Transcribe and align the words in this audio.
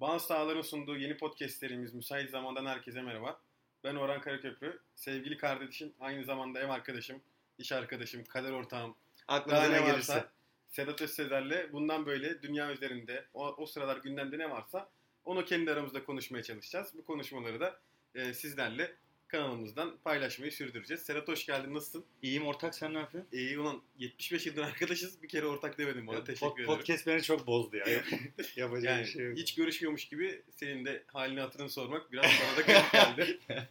Bağız 0.00 0.22
Sağlar'ın 0.22 0.62
sunduğu 0.62 0.96
yeni 0.96 1.16
podcastlerimiz 1.16 1.94
Müsait 1.94 2.30
Zamandan 2.30 2.66
herkese 2.66 3.02
merhaba. 3.02 3.40
Ben 3.84 3.94
Orhan 3.94 4.20
Karaköprü. 4.20 4.80
Sevgili 4.94 5.36
kardeşim, 5.36 5.92
aynı 6.00 6.24
zamanda 6.24 6.60
ev 6.60 6.68
arkadaşım, 6.68 7.22
iş 7.58 7.72
arkadaşım, 7.72 8.24
kader 8.24 8.50
ortağım. 8.50 8.94
Aklınıza 9.28 9.62
ne 9.62 9.72
ne 9.72 9.86
gelirse. 9.86 10.14
varsa 10.14 10.32
Sedat 10.68 11.02
Özsezer'le 11.02 11.72
bundan 11.72 12.06
böyle 12.06 12.42
dünya 12.42 12.72
üzerinde 12.72 13.24
o, 13.34 13.46
o 13.46 13.66
sıralar 13.66 13.96
gündemde 13.96 14.38
ne 14.38 14.50
varsa 14.50 14.88
onu 15.24 15.44
kendi 15.44 15.72
aramızda 15.72 16.04
konuşmaya 16.04 16.42
çalışacağız. 16.42 16.88
Bu 16.94 17.04
konuşmaları 17.04 17.60
da 17.60 17.80
e, 18.14 18.34
sizlerle 18.34 18.96
kanalımızdan 19.28 19.96
paylaşmayı 20.04 20.52
sürdüreceğiz. 20.52 21.02
Sedat 21.02 21.28
hoş 21.28 21.46
geldin. 21.46 21.74
Nasılsın? 21.74 22.04
İyiyim 22.22 22.46
ortak 22.46 22.74
sen 22.74 22.94
ne 22.94 22.98
yapıyorsun? 22.98 23.30
İyi 23.32 23.58
ulan 23.58 23.82
75 23.98 24.46
yıldır 24.46 24.62
arkadaşız. 24.62 25.22
Bir 25.22 25.28
kere 25.28 25.46
ortak 25.46 25.78
demedim 25.78 26.06
bana. 26.06 26.18
Pod- 26.18 26.24
Teşekkür 26.24 26.54
ederim. 26.54 26.66
Podcast 26.66 27.06
beni 27.06 27.22
çok 27.22 27.46
bozdu 27.46 27.76
ya. 27.76 27.86
Yapacak 28.56 28.84
Yani 28.84 29.00
bir 29.02 29.06
şey 29.10 29.24
yok. 29.26 29.36
hiç 29.38 29.54
görüşmüyormuş 29.54 30.04
gibi 30.04 30.42
senin 30.50 30.84
de 30.84 31.02
halini 31.06 31.40
hatırını 31.40 31.70
sormak 31.70 32.12
biraz 32.12 32.24
bana 32.24 32.56
da 32.56 32.60
garip 32.72 32.92
geldi. 32.92 33.38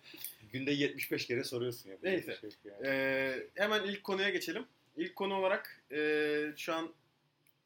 Günde 0.53 0.71
75 0.71 1.26
kere 1.27 1.43
soruyorsun. 1.43 1.90
Yapacak 1.90 2.13
Neyse. 2.13 2.37
şey 2.41 2.71
yani. 2.71 2.87
Ee, 2.87 3.48
hemen 3.55 3.84
ilk 3.84 4.03
konuya 4.03 4.29
geçelim. 4.29 4.65
İlk 4.98 5.15
konu 5.15 5.34
olarak 5.35 5.84
e, 5.91 6.53
şu 6.57 6.73
an 6.73 6.93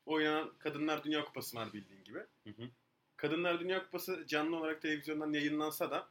oynanan 0.06 0.52
Kadınlar 0.60 1.04
Dünya 1.04 1.26
Kupası 1.26 1.58
var 1.58 1.74
bildiğin 1.74 2.04
gibi. 2.04 2.20
Hı 2.20 2.50
hı. 2.50 2.70
Kadınlar 3.18 3.60
Dünya 3.60 3.84
Kupası 3.84 4.24
canlı 4.28 4.56
olarak 4.58 4.82
televizyondan 4.82 5.34
yayınlansa 5.34 5.92
da 5.92 6.08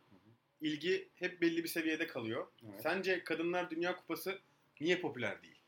ilgi 0.61 1.09
hep 1.15 1.41
belli 1.41 1.65
bir 1.65 1.69
seviyede 1.69 2.07
kalıyor. 2.07 2.47
Evet. 2.69 2.83
Sence 2.83 3.25
Kadınlar 3.25 3.71
Dünya 3.71 3.97
Kupası 3.97 4.39
niye 4.81 5.01
popüler 5.01 5.43
değil? 5.43 5.59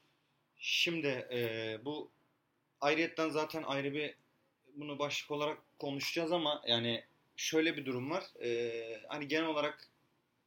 Şimdi 0.58 1.26
e, 1.32 1.78
bu 1.84 2.10
ayrıyetten 2.80 3.28
zaten 3.28 3.62
ayrı 3.62 3.94
bir 3.94 4.14
bunu 4.76 4.98
başlık 4.98 5.30
olarak 5.30 5.58
konuşacağız 5.78 6.32
ama 6.32 6.62
yani 6.66 7.04
şöyle 7.36 7.76
bir 7.76 7.86
durum 7.86 8.10
var. 8.10 8.24
E, 8.42 9.00
hani 9.08 9.28
genel 9.28 9.46
olarak 9.46 9.88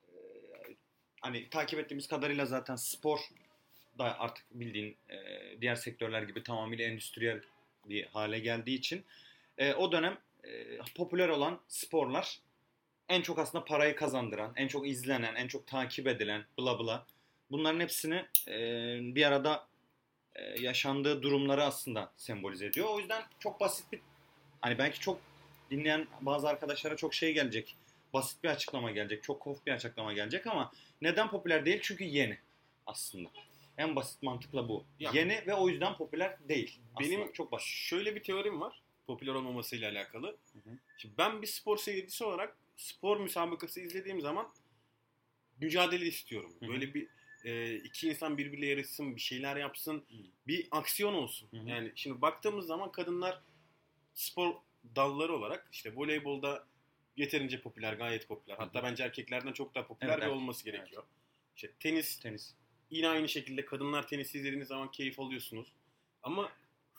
e, 0.08 0.16
hani 1.22 1.50
takip 1.50 1.80
ettiğimiz 1.80 2.08
kadarıyla 2.08 2.46
zaten 2.46 2.76
spor 2.76 3.20
da 3.98 4.20
artık 4.20 4.46
bildiğin 4.52 4.98
e, 5.10 5.18
diğer 5.62 5.76
sektörler 5.76 6.24
gibi 6.24 6.44
tamamıyla 6.44 6.86
endüstriyel 6.86 7.42
bir 7.86 8.06
hale 8.06 8.40
geldiği 8.40 8.76
için 8.76 9.06
e, 9.58 9.74
o 9.74 9.92
dönem 9.92 10.18
e, 10.44 10.78
popüler 10.96 11.30
olan 11.30 11.60
sporlar 11.68 12.40
en 13.10 13.22
çok 13.22 13.40
aslında 13.40 13.66
parayı 13.66 13.96
kazandıran, 13.96 14.54
en 14.56 14.68
çok 14.68 14.88
izlenen, 14.88 15.36
en 15.36 15.48
çok 15.48 15.68
takip 15.68 16.08
edilen 16.08 16.46
bla 16.60 16.80
bla 16.80 17.06
bunların 17.52 17.80
hepsini 17.80 18.26
e, 18.48 18.56
bir 19.16 19.26
arada 19.28 19.68
e, 20.36 20.62
yaşandığı 20.62 21.22
durumları 21.22 21.64
aslında 21.64 22.12
sembolize 22.18 22.66
ediyor. 22.66 22.88
O 22.90 23.00
yüzden 23.00 23.24
çok 23.40 23.60
basit 23.60 23.92
bir 23.92 24.00
hani 24.62 24.78
belki 24.78 25.00
çok 25.00 25.22
dinleyen 25.72 26.08
bazı 26.22 26.50
arkadaşlara 26.50 26.96
çok 26.96 27.14
şey 27.14 27.34
gelecek. 27.34 27.76
Basit 28.14 28.44
bir 28.44 28.50
açıklama 28.50 28.92
gelecek. 28.92 29.24
Çok 29.24 29.40
kof 29.40 29.66
bir 29.66 29.72
açıklama 29.72 30.14
gelecek 30.14 30.48
ama 30.48 30.72
neden 31.02 31.30
popüler 31.30 31.66
değil? 31.66 31.80
Çünkü 31.82 32.04
yeni 32.04 32.38
aslında. 32.86 33.30
En 33.78 33.96
basit 33.96 34.24
mantıkla 34.24 34.70
bu. 34.70 34.86
Ya- 35.00 35.12
Yeni 35.14 35.44
ve 35.48 35.54
o 35.54 35.70
yüzden 35.70 35.98
popüler 35.98 36.38
değil. 36.50 36.80
Benim 37.00 37.20
Aslında 37.20 37.34
çok 37.34 37.52
basit. 37.52 37.68
Şöyle 37.70 38.16
bir 38.16 38.24
teorim 38.24 38.62
var 38.62 38.82
popüler 39.08 39.34
olmamasıyla 39.34 39.92
alakalı. 39.92 40.28
Hı 40.28 40.70
hı. 40.70 40.78
Şimdi 40.98 41.14
ben 41.18 41.42
bir 41.42 41.48
spor 41.48 41.78
seyircisi 41.78 42.24
olarak 42.24 42.58
spor 42.76 43.20
müsabakası 43.20 43.80
izlediğim 43.82 44.22
zaman 44.22 44.54
mücadele 45.62 46.06
istiyorum. 46.06 46.54
Böyle 46.62 46.94
bir 46.94 47.08
e, 47.44 47.76
iki 47.76 48.10
insan 48.10 48.38
birbiriyle 48.38 48.66
yarışsın, 48.66 49.16
bir 49.16 49.22
şeyler 49.22 49.56
yapsın, 49.56 50.06
bir 50.48 50.68
aksiyon 50.72 51.14
olsun. 51.14 51.50
Yani 51.66 51.92
şimdi 51.96 52.22
baktığımız 52.22 52.66
zaman 52.66 52.92
kadınlar 52.92 53.42
spor 54.14 54.56
dalları 54.96 55.34
olarak 55.36 55.68
işte 55.72 55.96
voleybolda 55.96 56.68
yeterince 57.18 57.62
popüler, 57.62 57.94
gayet 57.94 58.28
popüler. 58.28 58.58
Hatta 58.58 58.84
bence 58.84 59.04
erkeklerden 59.04 59.54
çok 59.54 59.76
daha 59.76 59.88
popüler 59.88 60.10
Evet, 60.10 60.18
bir 60.22 60.24
evet. 60.28 60.36
olması 60.36 60.66
gerekiyor. 60.66 61.04
İşte 61.56 61.72
tenis 61.80 62.20
Tenis. 62.20 62.54
yine 62.90 63.08
aynı 63.08 63.30
şekilde 63.30 63.66
kadınlar 63.66 64.08
tenisi 64.08 64.38
izlediğiniz 64.38 64.68
zaman 64.68 64.92
keyif 64.92 65.20
alıyorsunuz. 65.20 65.74
Ama 66.24 66.52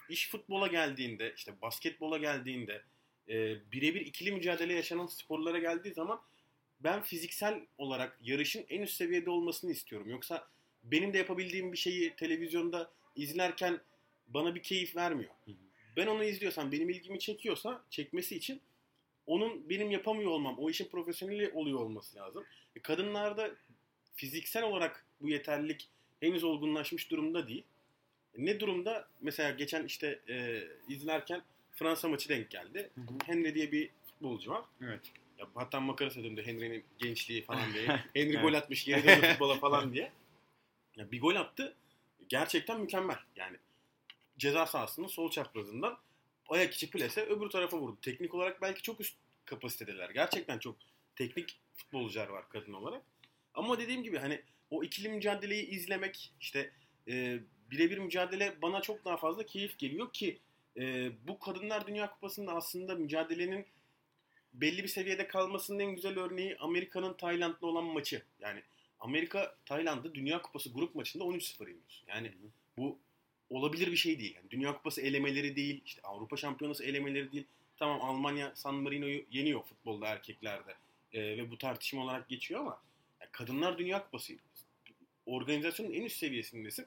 iş 0.09 0.31
futbola 0.31 0.67
geldiğinde, 0.67 1.35
işte 1.37 1.61
basketbola 1.63 2.19
geldiğinde, 2.19 2.83
e, 3.29 3.57
birebir 3.73 4.01
ikili 4.01 4.33
mücadele 4.33 4.73
yaşanan 4.73 5.07
sporlara 5.07 5.59
geldiği 5.59 5.95
zaman 5.95 6.21
ben 6.81 7.03
fiziksel 7.03 7.61
olarak 7.79 8.19
yarışın 8.23 8.65
en 8.69 8.83
üst 8.83 8.95
seviyede 8.97 9.31
olmasını 9.31 9.71
istiyorum. 9.73 10.11
Yoksa 10.11 10.49
benim 10.85 11.13
de 11.13 11.19
yapabildiğim 11.19 11.73
bir 11.73 11.77
şeyi 11.79 12.17
televizyonda 12.17 12.91
izlerken 13.17 13.81
bana 14.27 14.55
bir 14.55 14.63
keyif 14.63 14.97
vermiyor. 14.97 15.31
Hı 15.45 15.51
hı. 15.51 15.55
Ben 15.97 16.07
onu 16.07 16.25
izliyorsam, 16.25 16.73
benim 16.73 16.91
ilgimi 16.91 17.19
çekiyorsa, 17.19 17.85
çekmesi 17.91 18.37
için 18.37 18.61
onun 19.27 19.69
benim 19.71 19.91
yapamıyor 19.91 20.31
olmam, 20.31 20.59
o 20.59 20.71
işin 20.71 20.89
profesyoneli 20.89 21.51
oluyor 21.51 21.81
olması 21.81 22.17
lazım. 22.17 22.45
E, 22.77 22.81
kadınlarda 22.81 23.51
fiziksel 24.15 24.63
olarak 24.63 25.07
bu 25.21 25.29
yeterlilik 25.29 25.89
henüz 26.21 26.45
olgunlaşmış 26.45 27.11
durumda 27.11 27.49
değil. 27.49 27.65
E, 28.39 28.45
Ne 28.45 28.61
durumda? 28.61 29.09
Mesela 29.21 29.51
geçen 29.51 29.85
işte 29.85 30.21
e, 30.29 30.63
izlerken 30.89 31.43
Fransa 31.75 32.09
maçı 32.09 32.29
denk 32.29 32.51
geldi. 32.51 32.91
Hı 32.95 33.01
hı. 33.01 33.05
Henry 33.27 33.55
diye 33.55 33.73
bir 33.73 33.91
futbolcu 34.07 34.51
var. 34.51 34.65
Evet. 34.83 35.01
Ya 35.39 35.47
hatta 35.55 35.81
makarası 35.81 36.25
döndü 36.25 36.43
Henry'nin 36.47 36.85
gençliği 36.99 37.43
falan 37.45 37.75
diye. 37.75 37.87
Henry 38.15 38.41
gol 38.41 38.55
atmış 38.55 38.85
geri 38.85 39.07
döndü 39.07 39.27
futbola 39.33 39.59
falan 39.59 39.93
diye. 39.93 40.13
Ya 40.97 41.13
bir 41.13 41.21
gol 41.21 41.35
attı. 41.35 41.77
Gerçekten 42.29 42.81
mükemmel. 42.81 43.19
Yani 43.37 43.57
ceza 44.39 44.67
sahasının 44.67 45.07
sol 45.07 45.31
çaprazından 45.31 45.99
ayak 46.49 46.75
içi 46.75 46.91
plase 46.91 47.25
öbür 47.25 47.51
tarafa 47.51 47.79
vurdu. 47.79 47.99
Teknik 48.03 48.35
olarak 48.35 48.63
belki 48.63 48.83
çok 48.83 49.01
üst 49.01 49.17
kapasitedeler. 49.45 50.11
Gerçekten 50.11 50.59
çok 50.59 50.77
teknik 51.17 51.59
futbolcular 51.75 52.29
var 52.29 52.49
kadın 52.49 52.73
olarak. 52.73 53.03
Ama 53.55 53.79
dediğim 53.79 54.03
gibi 54.03 54.19
hani 54.19 54.43
o 54.71 54.85
ikili 54.85 55.09
mücadeleyi 55.09 55.67
izlemek 55.67 56.33
işte 56.41 56.71
e, 57.09 57.39
birebir 57.71 57.99
mücadele 57.99 58.63
bana 58.63 58.81
çok 58.81 59.05
daha 59.05 59.17
fazla 59.17 59.47
keyif 59.47 59.79
geliyor 59.79 60.13
ki 60.13 60.39
e, 60.77 61.13
bu 61.29 61.39
Kadınlar 61.39 61.87
Dünya 61.87 62.11
Kupası'nda 62.11 62.55
aslında 62.55 62.95
mücadelenin 62.95 63.67
belli 64.55 64.83
bir 64.83 64.89
seviyede 64.89 65.29
kalmasının 65.29 65.79
en 65.79 65.95
güzel 65.95 66.19
örneği 66.19 66.57
Amerika'nın 66.61 67.15
Tayland'la 67.15 67.67
olan 67.67 67.85
maçı. 67.85 68.23
Yani 68.41 68.63
Amerika 69.01 69.57
Tayland'ı 69.67 70.15
Dünya 70.15 70.43
Kupası 70.43 70.73
grup 70.73 70.95
maçında 70.95 71.25
13-0 71.25 71.63
yeniyor. 71.69 72.05
Yani 72.07 72.33
bu 72.79 72.99
olabilir 73.51 73.93
bir 73.93 73.97
şey 73.97 74.19
değil. 74.19 74.35
Yani 74.35 74.51
Dünya 74.51 74.77
Kupası 74.77 75.01
elemeleri 75.01 75.57
değil, 75.57 75.83
işte 75.85 76.03
Avrupa 76.03 76.37
Şampiyonası 76.37 76.85
elemeleri 76.85 77.33
değil. 77.33 77.45
Tamam 77.77 78.01
Almanya 78.03 78.53
San 78.55 78.75
Marino'yu 78.75 79.25
yeniyor 79.31 79.63
futbolda 79.63 80.07
erkeklerde 80.07 80.75
Ee, 81.13 81.21
ve 81.21 81.51
bu 81.51 81.59
tartışma 81.59 82.05
olarak 82.05 82.29
geçiyor 82.29 82.61
ama 82.61 82.83
yani 83.21 83.31
Kadınlar 83.33 83.79
Dünya 83.79 84.05
Kupası 84.05 84.33
organizasyonun 85.27 85.93
en 85.93 86.03
üst 86.03 86.17
seviyesindesin. 86.17 86.87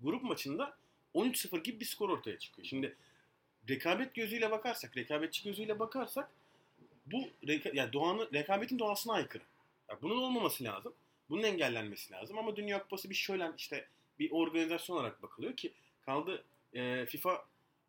Grup 0.00 0.22
maçında 0.22 0.76
13-0 1.14 1.62
gibi 1.62 1.80
bir 1.80 1.84
skor 1.84 2.08
ortaya 2.08 2.38
çıkıyor. 2.38 2.68
Şimdi 2.68 2.96
rekabet 3.68 4.14
gözüyle 4.14 4.50
bakarsak, 4.50 4.96
rekabetçi 4.96 5.44
gözüyle 5.44 5.78
bakarsak 5.78 6.30
bu 7.06 7.28
reka- 7.42 7.76
yani 7.76 7.92
doğanın, 7.92 8.28
rekabetin 8.32 8.78
doğasına 8.78 9.12
aykırı. 9.12 9.42
Ya 9.88 9.98
bunun 10.02 10.22
olmaması 10.22 10.64
lazım. 10.64 10.94
Bunun 11.30 11.42
engellenmesi 11.42 12.12
lazım 12.12 12.38
ama 12.38 12.56
Dünya 12.56 12.82
Kupası 12.82 13.10
bir 13.10 13.14
şölen 13.14 13.54
işte 13.56 13.88
bir 14.18 14.30
organizasyon 14.30 14.96
olarak 14.96 15.22
bakılıyor 15.22 15.56
ki 15.56 15.72
kaldı 16.02 16.44
e, 16.74 17.06
FIFA 17.06 17.44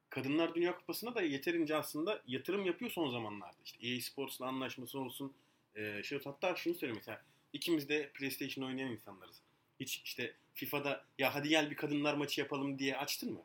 Kadınlar 0.09 0.55
Dünya 0.55 0.77
Kupası'na 0.77 1.15
da 1.15 1.21
yeterince 1.21 1.75
aslında 1.75 2.21
yatırım 2.27 2.65
yapıyor 2.65 2.91
son 2.91 3.09
zamanlarda. 3.11 3.57
İşte 3.65 3.87
EA 3.87 4.01
Sports'la 4.01 4.45
anlaşması 4.45 4.99
olsun. 4.99 5.33
E, 5.75 6.03
şey, 6.03 6.19
hatta 6.23 6.55
şunu 6.55 6.73
söyleyeyim 6.73 6.95
mesela 6.97 7.21
ikimiz 7.53 7.89
de 7.89 8.09
PlayStation 8.13 8.65
oynayan 8.65 8.91
insanlarız. 8.91 9.41
Hiç 9.79 10.01
işte 10.03 10.33
FIFA'da 10.53 11.05
ya 11.17 11.35
hadi 11.35 11.49
gel 11.49 11.71
bir 11.71 11.75
kadınlar 11.75 12.13
maçı 12.13 12.41
yapalım 12.41 12.79
diye 12.79 12.97
açtın 12.97 13.33
mı? 13.33 13.41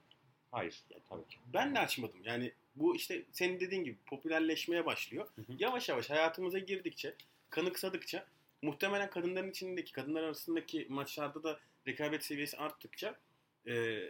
Hayır. 0.54 0.82
Tabii 1.08 1.28
ki. 1.28 1.38
Ben 1.52 1.74
de 1.74 1.78
açmadım. 1.78 2.20
Yani 2.24 2.52
bu 2.76 2.96
işte 2.96 3.22
senin 3.32 3.60
dediğin 3.60 3.84
gibi 3.84 3.96
popülerleşmeye 4.06 4.86
başlıyor. 4.86 5.28
Hı 5.36 5.42
hı. 5.42 5.56
Yavaş 5.58 5.88
yavaş 5.88 6.10
hayatımıza 6.10 6.58
girdikçe, 6.58 7.14
kanıksadıkça 7.50 8.26
muhtemelen 8.62 9.10
kadınların 9.10 9.50
içindeki, 9.50 9.92
kadınlar 9.92 10.22
arasındaki 10.22 10.86
maçlarda 10.88 11.42
da 11.42 11.60
rekabet 11.86 12.24
seviyesi 12.24 12.56
arttıkça 12.56 13.18
e, 13.66 14.02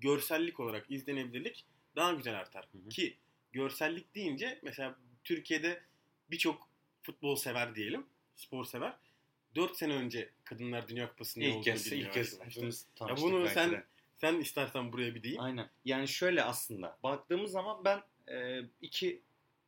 görsellik 0.00 0.60
olarak 0.60 0.90
izlenebilirlik 0.90 1.64
daha 1.96 2.12
güzel 2.12 2.38
artar. 2.38 2.68
Hı 2.72 2.78
hı. 2.78 2.88
Ki 2.88 3.16
görsellik 3.52 4.14
deyince 4.14 4.58
mesela 4.62 4.98
Türkiye'de 5.24 5.82
birçok 6.30 6.68
futbol 7.02 7.36
sever 7.36 7.74
diyelim, 7.74 8.06
spor 8.36 8.64
sever. 8.64 8.94
4 9.54 9.76
sene 9.76 9.92
önce 9.92 10.30
Kadınlar 10.44 10.88
Dünya 10.88 11.08
Kupası'nın 11.08 11.44
İlk 11.44 11.64
kez, 11.64 11.92
ilk 11.92 12.12
kez 12.12 12.40
hepimiz 12.40 12.86
Ya 13.00 13.16
bunu 13.16 13.48
sen 13.48 13.70
de. 13.70 13.84
Sen 14.22 14.40
istersen 14.40 14.92
buraya 14.92 15.14
bir 15.14 15.22
deyim. 15.22 15.40
Aynen. 15.40 15.68
Yani 15.84 16.08
şöyle 16.08 16.42
aslında 16.42 16.98
baktığımız 17.02 17.50
zaman 17.50 17.84
ben 17.84 18.02
e, 18.28 18.60
iki 18.80 19.22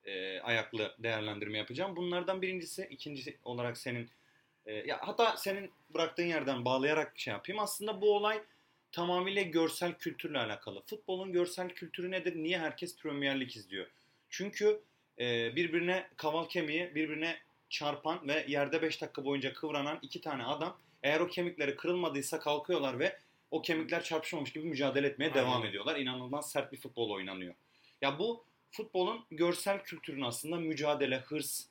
e, 0.05 0.41
ayaklı 0.41 0.95
değerlendirme 0.99 1.59
yapacağım. 1.59 1.97
Bunlardan 1.97 2.43
birincisi, 2.43 2.87
ikincisi 2.91 3.39
olarak 3.45 3.79
senin 3.79 4.11
e, 4.67 4.75
ya 4.75 4.99
hatta 5.01 5.37
senin 5.37 5.71
bıraktığın 5.95 6.27
yerden 6.27 6.65
bağlayarak 6.65 7.19
şey 7.19 7.33
yapayım. 7.33 7.63
Aslında 7.63 8.01
bu 8.01 8.17
olay 8.17 8.43
tamamıyla 8.93 9.43
görsel 9.43 9.95
kültürle 9.95 10.39
alakalı. 10.39 10.83
Futbolun 10.87 11.33
görsel 11.33 11.69
kültürü 11.69 12.11
nedir? 12.11 12.37
Niye 12.37 12.59
herkes 12.59 12.99
Premier 12.99 13.41
Lig 13.41 13.57
izliyor? 13.57 13.87
Çünkü 14.31 14.81
e, 15.19 15.57
birbirine 15.57 16.09
kaval 16.17 16.49
kemiği 16.49 16.95
birbirine 16.95 17.39
çarpan 17.71 18.29
ve 18.29 18.45
yerde 18.49 18.83
5 18.83 19.03
dakika 19.03 19.25
boyunca 19.25 19.53
kıvranan 19.53 19.99
iki 20.03 20.21
tane 20.21 20.45
adam 20.45 20.79
eğer 21.03 21.21
o 21.21 21.29
kemikleri 21.29 21.77
kırılmadıysa 21.77 22.41
kalkıyorlar 22.41 22.99
ve 22.99 23.19
o 23.51 23.63
kemikler 23.63 24.03
çarpışmamış 24.03 24.53
gibi 24.53 24.69
mücadele 24.69 25.07
etmeye 25.07 25.25
Aynen. 25.31 25.45
devam 25.45 25.65
ediyorlar. 25.67 25.97
İnanılmaz 25.97 26.51
sert 26.51 26.73
bir 26.73 26.77
futbol 26.77 27.11
oynanıyor. 27.11 27.55
Ya 28.03 28.19
bu 28.19 28.45
futbolun 28.71 29.25
görsel 29.31 29.83
kültürün 29.83 30.23
aslında 30.23 30.57
mücadele, 30.57 31.19
hırs. 31.19 31.67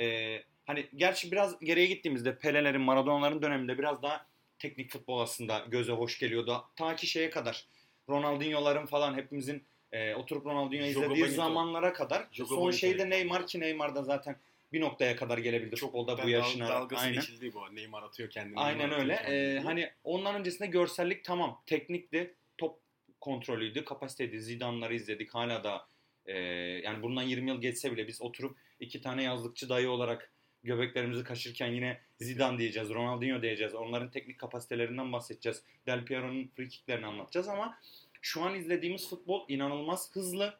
e, 0.00 0.36
hani 0.66 0.86
gerçi 0.96 1.32
biraz 1.32 1.58
geriye 1.60 1.86
gittiğimizde 1.86 2.38
Pele'lerin, 2.38 2.80
Maradona'ların 2.80 3.42
döneminde 3.42 3.78
biraz 3.78 4.02
daha 4.02 4.26
teknik 4.58 4.90
futbol 4.92 5.20
aslında 5.20 5.64
göze 5.68 5.92
hoş 5.92 6.18
geliyordu. 6.18 6.64
Ta 6.76 6.96
ki 6.96 7.06
şeye 7.06 7.30
kadar 7.30 7.66
Ronaldinho'ların 8.08 8.86
falan 8.86 9.14
hepimizin 9.14 9.64
e, 9.92 10.14
oturup 10.14 10.46
Ronaldinho'yu 10.46 10.92
Jogo 10.92 11.04
izlediği 11.04 11.24
Bonito. 11.24 11.36
zamanlara 11.36 11.92
kadar. 11.92 12.28
Jogo 12.32 12.54
son 12.54 12.70
şeyde 12.70 13.10
Neymar 13.10 13.46
ki 13.46 13.60
Neymar 13.60 13.94
da 13.94 14.02
zaten 14.02 14.36
bir 14.72 14.80
noktaya 14.80 15.16
kadar 15.16 15.38
gelebildi 15.38 15.76
futbolda 15.76 16.22
bu 16.22 16.28
yaşına. 16.28 16.68
dal- 16.68 16.72
dalgası 16.72 17.02
Aynen. 17.02 17.14
geçildi 17.14 17.54
bu. 17.54 17.74
Neymar 17.74 18.02
atıyor 18.02 18.30
kendini. 18.30 18.58
Aynen 18.58 18.92
öyle. 18.92 19.14
Ee, 19.14 19.60
hani 19.60 19.90
ondan 20.04 20.34
öncesinde 20.34 20.66
görsellik 20.68 21.24
tamam. 21.24 21.62
Teknikti, 21.66 22.34
top 22.58 22.80
kontrolüydü, 23.20 23.84
kapasiteydi. 23.84 24.40
Zidane'ları 24.40 24.94
izledik. 24.94 25.34
Hala 25.34 25.64
da 25.64 25.86
e, 26.26 26.38
yani 26.84 27.02
bundan 27.02 27.22
20 27.22 27.50
yıl 27.50 27.60
geçse 27.60 27.92
bile 27.92 28.06
biz 28.08 28.22
oturup 28.22 28.56
iki 28.80 29.00
tane 29.00 29.22
yazlıkçı 29.22 29.68
dayı 29.68 29.90
olarak 29.90 30.32
göbeklerimizi 30.62 31.24
kaşırken 31.24 31.72
yine 31.72 32.00
Zidane 32.20 32.58
diyeceğiz, 32.58 32.88
Ronaldinho 32.90 33.42
diyeceğiz. 33.42 33.74
Onların 33.74 34.10
teknik 34.10 34.38
kapasitelerinden 34.38 35.12
bahsedeceğiz. 35.12 35.62
Del 35.86 36.04
Piero'nun 36.04 36.50
free 36.56 36.68
kicklerini 36.68 37.06
anlatacağız 37.06 37.48
ama 37.48 37.78
şu 38.22 38.42
an 38.42 38.54
izlediğimiz 38.54 39.10
futbol 39.10 39.44
inanılmaz 39.48 40.14
hızlı. 40.14 40.58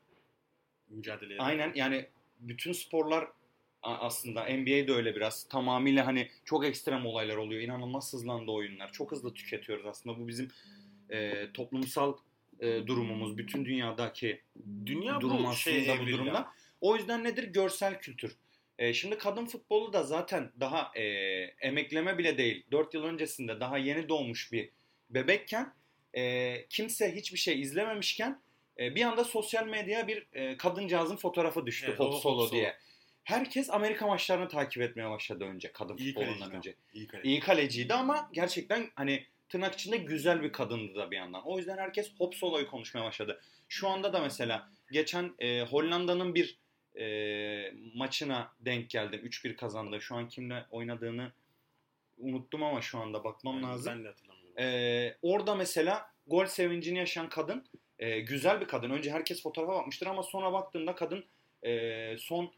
mücadele. 0.88 1.36
Aynen 1.38 1.72
yani 1.74 2.06
bütün 2.40 2.72
sporlar 2.72 3.28
aslında 3.82 4.44
NBA 4.44 4.88
de 4.88 4.92
öyle 4.92 5.16
biraz. 5.16 5.48
Tamamıyla 5.48 6.06
hani 6.06 6.28
çok 6.44 6.64
ekstrem 6.66 7.06
olaylar 7.06 7.36
oluyor. 7.36 7.62
İnanılmaz 7.62 8.12
hızlandı 8.12 8.50
oyunlar. 8.50 8.92
Çok 8.92 9.12
hızlı 9.12 9.34
tüketiyoruz 9.34 9.86
aslında. 9.86 10.18
Bu 10.18 10.28
bizim 10.28 10.50
e, 11.10 11.52
toplumsal 11.54 12.16
e, 12.60 12.86
durumumuz. 12.86 13.38
Bütün 13.38 13.64
dünyadaki 13.64 14.40
Dünya 14.86 15.20
durum 15.20 15.44
bu 15.44 15.48
aslında 15.48 15.54
şey 15.54 15.98
bu 16.00 16.06
durumda. 16.06 16.38
abi. 16.38 16.48
O 16.80 16.96
yüzden 16.96 17.24
nedir? 17.24 17.44
Görsel 17.44 18.00
kültür. 18.00 18.36
E, 18.78 18.92
şimdi 18.92 19.18
kadın 19.18 19.46
futbolu 19.46 19.92
da 19.92 20.02
zaten 20.02 20.52
daha 20.60 20.92
e, 20.94 21.02
emekleme 21.60 22.18
bile 22.18 22.38
değil. 22.38 22.64
4 22.72 22.94
yıl 22.94 23.04
öncesinde 23.04 23.60
daha 23.60 23.78
yeni 23.78 24.08
doğmuş 24.08 24.52
bir 24.52 24.70
bebekken 25.10 25.74
e, 26.14 26.54
kimse 26.68 27.14
hiçbir 27.16 27.38
şey 27.38 27.60
izlememişken 27.60 28.40
e, 28.78 28.94
bir 28.94 29.02
anda 29.02 29.24
sosyal 29.24 29.66
medyaya 29.66 30.08
bir 30.08 30.26
e, 30.32 30.56
kadıncağızın 30.56 31.16
fotoğrafı 31.16 31.66
düştü 31.66 31.86
Evet, 31.88 31.96
Solo 31.98 32.12
Solo. 32.12 32.50
diye. 32.52 32.76
Herkes 33.28 33.70
Amerika 33.70 34.06
maçlarını 34.06 34.48
takip 34.48 34.82
etmeye 34.82 35.10
başladı 35.10 35.44
önce 35.44 35.72
kadın 35.72 35.96
İyi 35.96 36.14
futbolundan 36.14 36.52
önce. 36.52 36.74
İyi 36.92 37.06
kaleci. 37.06 37.28
İyi 37.28 37.40
kaleciydi 37.40 37.94
ama 37.94 38.30
gerçekten 38.32 38.90
hani 38.94 39.24
tırnak 39.48 39.74
içinde 39.74 39.96
güzel 39.96 40.42
bir 40.42 40.52
kadındı 40.52 40.94
da 40.94 41.10
bir 41.10 41.16
yandan. 41.16 41.42
O 41.44 41.58
yüzden 41.58 41.78
herkes 41.78 42.10
Hop 42.18 42.34
Solo'yu 42.34 42.66
konuşmaya 42.66 43.04
başladı. 43.04 43.40
Şu 43.68 43.88
anda 43.88 44.12
da 44.12 44.20
mesela 44.20 44.70
geçen 44.92 45.34
e, 45.38 45.62
Hollanda'nın 45.62 46.34
bir 46.34 46.58
e, 47.00 47.74
maçına 47.94 48.52
denk 48.60 48.90
geldim. 48.90 49.20
3-1 49.24 49.56
kazandı. 49.56 50.00
Şu 50.00 50.14
an 50.16 50.28
kimle 50.28 50.66
oynadığını 50.70 51.32
unuttum 52.18 52.62
ama 52.62 52.80
şu 52.80 52.98
anda 52.98 53.24
bakmam 53.24 53.54
Yani 53.54 53.66
lazım. 53.66 53.92
Ben 53.96 54.04
de 54.04 54.08
hatırlamıyorum. 54.08 54.58
Ee, 54.58 55.16
orada 55.22 55.54
mesela 55.54 56.10
gol 56.26 56.46
sevincini 56.46 56.98
yaşayan 56.98 57.28
kadın 57.28 57.64
e, 57.98 58.20
güzel 58.20 58.60
bir 58.60 58.66
kadın. 58.66 58.90
Önce 58.90 59.10
herkes 59.10 59.42
fotoğrafa 59.42 59.72
bakmıştır 59.72 60.06
ama 60.06 60.22
sonra 60.22 60.52
baktığında 60.52 60.94
kadın 60.94 61.24
e, 61.62 62.18
son 62.18 62.44
e, 62.44 62.50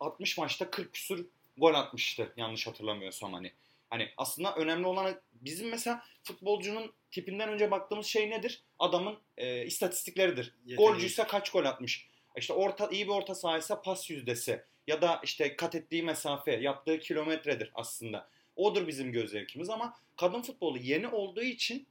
60 0.00 0.38
maçta 0.38 0.70
40 0.70 0.92
küsur 0.92 1.24
gol 1.56 1.74
atmıştı 1.74 2.32
yanlış 2.36 2.66
hatırlamıyorsam 2.66 3.32
hani. 3.32 3.52
Hani 3.90 4.08
aslında 4.16 4.54
önemli 4.54 4.86
olan 4.86 5.20
bizim 5.32 5.68
mesela 5.68 6.04
futbolcunun 6.22 6.92
tipinden 7.10 7.48
önce 7.48 7.70
baktığımız 7.70 8.06
şey 8.06 8.30
nedir? 8.30 8.62
Adamın 8.78 9.18
e, 9.36 9.66
istatistikleridir. 9.66 10.54
Golcüyse 10.76 11.24
kaç 11.24 11.50
gol 11.50 11.64
atmış? 11.64 12.06
İşte 12.36 12.52
orta 12.52 12.88
iyi 12.88 13.06
bir 13.06 13.12
orta 13.12 13.34
sahaysa 13.34 13.82
pas 13.82 14.10
yüzdesi 14.10 14.64
ya 14.86 15.02
da 15.02 15.20
işte 15.24 15.56
kat 15.56 15.74
ettiği 15.74 16.02
mesafe, 16.02 16.52
yaptığı 16.52 16.98
kilometredir 16.98 17.70
aslında. 17.74 18.28
Odur 18.56 18.86
bizim 18.86 19.12
göz 19.12 19.30
zevkimiz 19.30 19.70
ama 19.70 19.96
kadın 20.16 20.42
futbolu 20.42 20.78
yeni 20.78 21.08
olduğu 21.08 21.42
için 21.42 21.86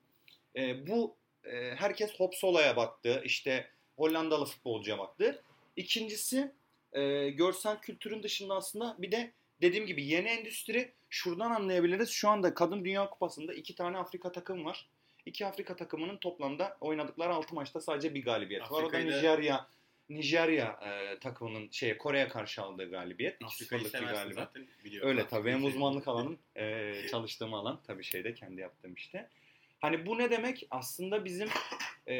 e, 0.55 0.88
bu 0.88 1.15
e, 1.44 1.75
herkes 1.75 2.19
Hop 2.19 2.35
Solo'ya 2.35 2.75
baktı. 2.75 3.21
işte 3.25 3.69
Hollandalı 3.97 4.45
futbolcuya 4.45 4.97
baktı. 4.97 5.44
İkincisi 5.75 6.51
e, 6.94 7.30
görsel 7.30 7.81
kültürün 7.81 8.24
dışında 8.24 8.56
aslında 8.56 8.95
bir 9.00 9.12
de 9.12 9.31
dediğim 9.62 9.86
gibi 9.86 10.06
yeni 10.06 10.27
endüstri 10.27 10.91
şuradan 11.09 11.51
anlayabiliriz. 11.51 12.09
Şu 12.09 12.30
anda 12.30 12.53
Kadın 12.53 12.86
Dünya 12.86 13.09
Kupası'nda 13.09 13.53
iki 13.53 13.75
tane 13.75 13.97
Afrika 13.97 14.31
takım 14.31 14.65
var. 14.65 14.89
İki 15.25 15.45
Afrika 15.45 15.75
takımının 15.75 16.18
toplamda 16.18 16.77
oynadıkları 16.81 17.33
6 17.33 17.56
maçta 17.56 17.81
sadece 17.81 18.13
bir 18.15 18.24
galibiyet 18.24 18.62
var. 18.62 18.69
O 18.69 18.75
da 18.75 18.77
Afrika'yı 18.77 19.07
Nijerya 19.07 19.68
Nijerya 20.09 20.80
e, 20.86 21.19
takımının 21.19 21.69
şeye 21.71 21.97
Kore'ye 21.97 22.27
karşı 22.27 22.62
aldığı 22.62 22.91
galibiyet. 22.91 23.41
2-0'lık 23.41 23.51
Afrika'yı 23.51 23.86
seversin 23.86 24.13
galibiyet. 24.13 24.36
zaten. 24.36 24.68
biliyorum. 24.86 25.09
Öyle 25.09 25.27
tabii 25.27 25.45
benim 25.45 25.56
Afrika'yı 25.56 25.75
uzmanlık 25.75 26.07
alanım 26.07 26.39
e, 26.56 26.94
çalıştığım 27.12 27.53
alan 27.53 27.80
tabii 27.88 28.03
şeyde 28.03 28.33
kendi 28.33 28.62
yaptığım 28.62 28.94
işte. 28.94 29.30
Hani 29.80 30.06
bu 30.06 30.18
ne 30.18 30.31
demek? 30.31 30.68
Aslında 30.71 31.25
bizim 31.25 31.50
e, 32.07 32.15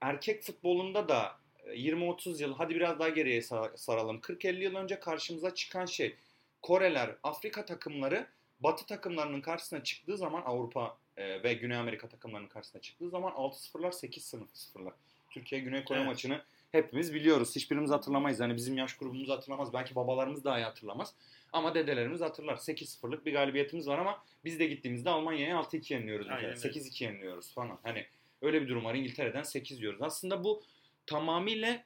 erkek 0.00 0.42
futbolunda 0.42 1.08
da 1.08 1.43
20-30 1.66 2.42
yıl 2.42 2.54
hadi 2.54 2.74
biraz 2.74 2.98
daha 2.98 3.08
geriye 3.08 3.40
sa- 3.40 3.76
saralım. 3.76 4.16
40-50 4.20 4.62
yıl 4.62 4.74
önce 4.74 5.00
karşımıza 5.00 5.54
çıkan 5.54 5.86
şey 5.86 6.14
Koreler, 6.62 7.16
Afrika 7.22 7.64
takımları 7.64 8.26
Batı 8.60 8.86
takımlarının 8.86 9.40
karşısına 9.40 9.84
çıktığı 9.84 10.16
zaman 10.16 10.42
Avrupa 10.42 10.98
e, 11.16 11.42
ve 11.42 11.54
Güney 11.54 11.76
Amerika 11.76 12.08
takımlarının 12.08 12.48
karşısına 12.48 12.82
çıktığı 12.82 13.08
zaman 13.10 13.32
6-0'lar 13.32 13.90
8-0'lar. 13.90 14.92
Türkiye 15.30 15.60
Güney 15.60 15.84
Kore 15.84 15.98
Evet. 15.98 16.08
maçını 16.08 16.42
hepimiz 16.72 17.14
biliyoruz. 17.14 17.56
Hiçbirimiz 17.56 17.90
hatırlamayız. 17.90 18.40
Hani 18.40 18.56
bizim 18.56 18.76
yaş 18.78 18.96
grubumuz 18.96 19.28
hatırlamaz. 19.28 19.72
Belki 19.72 19.94
babalarımız 19.94 20.44
daha 20.44 20.58
iyi 20.58 20.64
hatırlamaz. 20.64 21.14
Ama 21.52 21.74
dedelerimiz 21.74 22.20
hatırlar. 22.20 22.56
8-0'lık 22.56 23.26
bir 23.26 23.32
galibiyetimiz 23.32 23.88
var 23.88 23.98
ama 23.98 24.24
biz 24.44 24.58
de 24.58 24.66
gittiğimizde 24.66 25.10
Almanya'ya 25.10 25.56
6-2 25.56 25.92
yeniliyoruz. 25.94 26.26
öyle. 26.30 26.46
8-2 26.48 27.04
yeniliyoruz 27.04 27.54
falan. 27.54 27.78
Hani 27.82 28.06
öyle 28.42 28.62
bir 28.62 28.68
durum 28.68 28.84
var. 28.84 28.94
İngiltere'den 28.94 29.42
8 29.42 29.80
diyoruz. 29.80 30.02
Aslında 30.02 30.44
bu 30.44 30.62
tamamıyla 31.06 31.84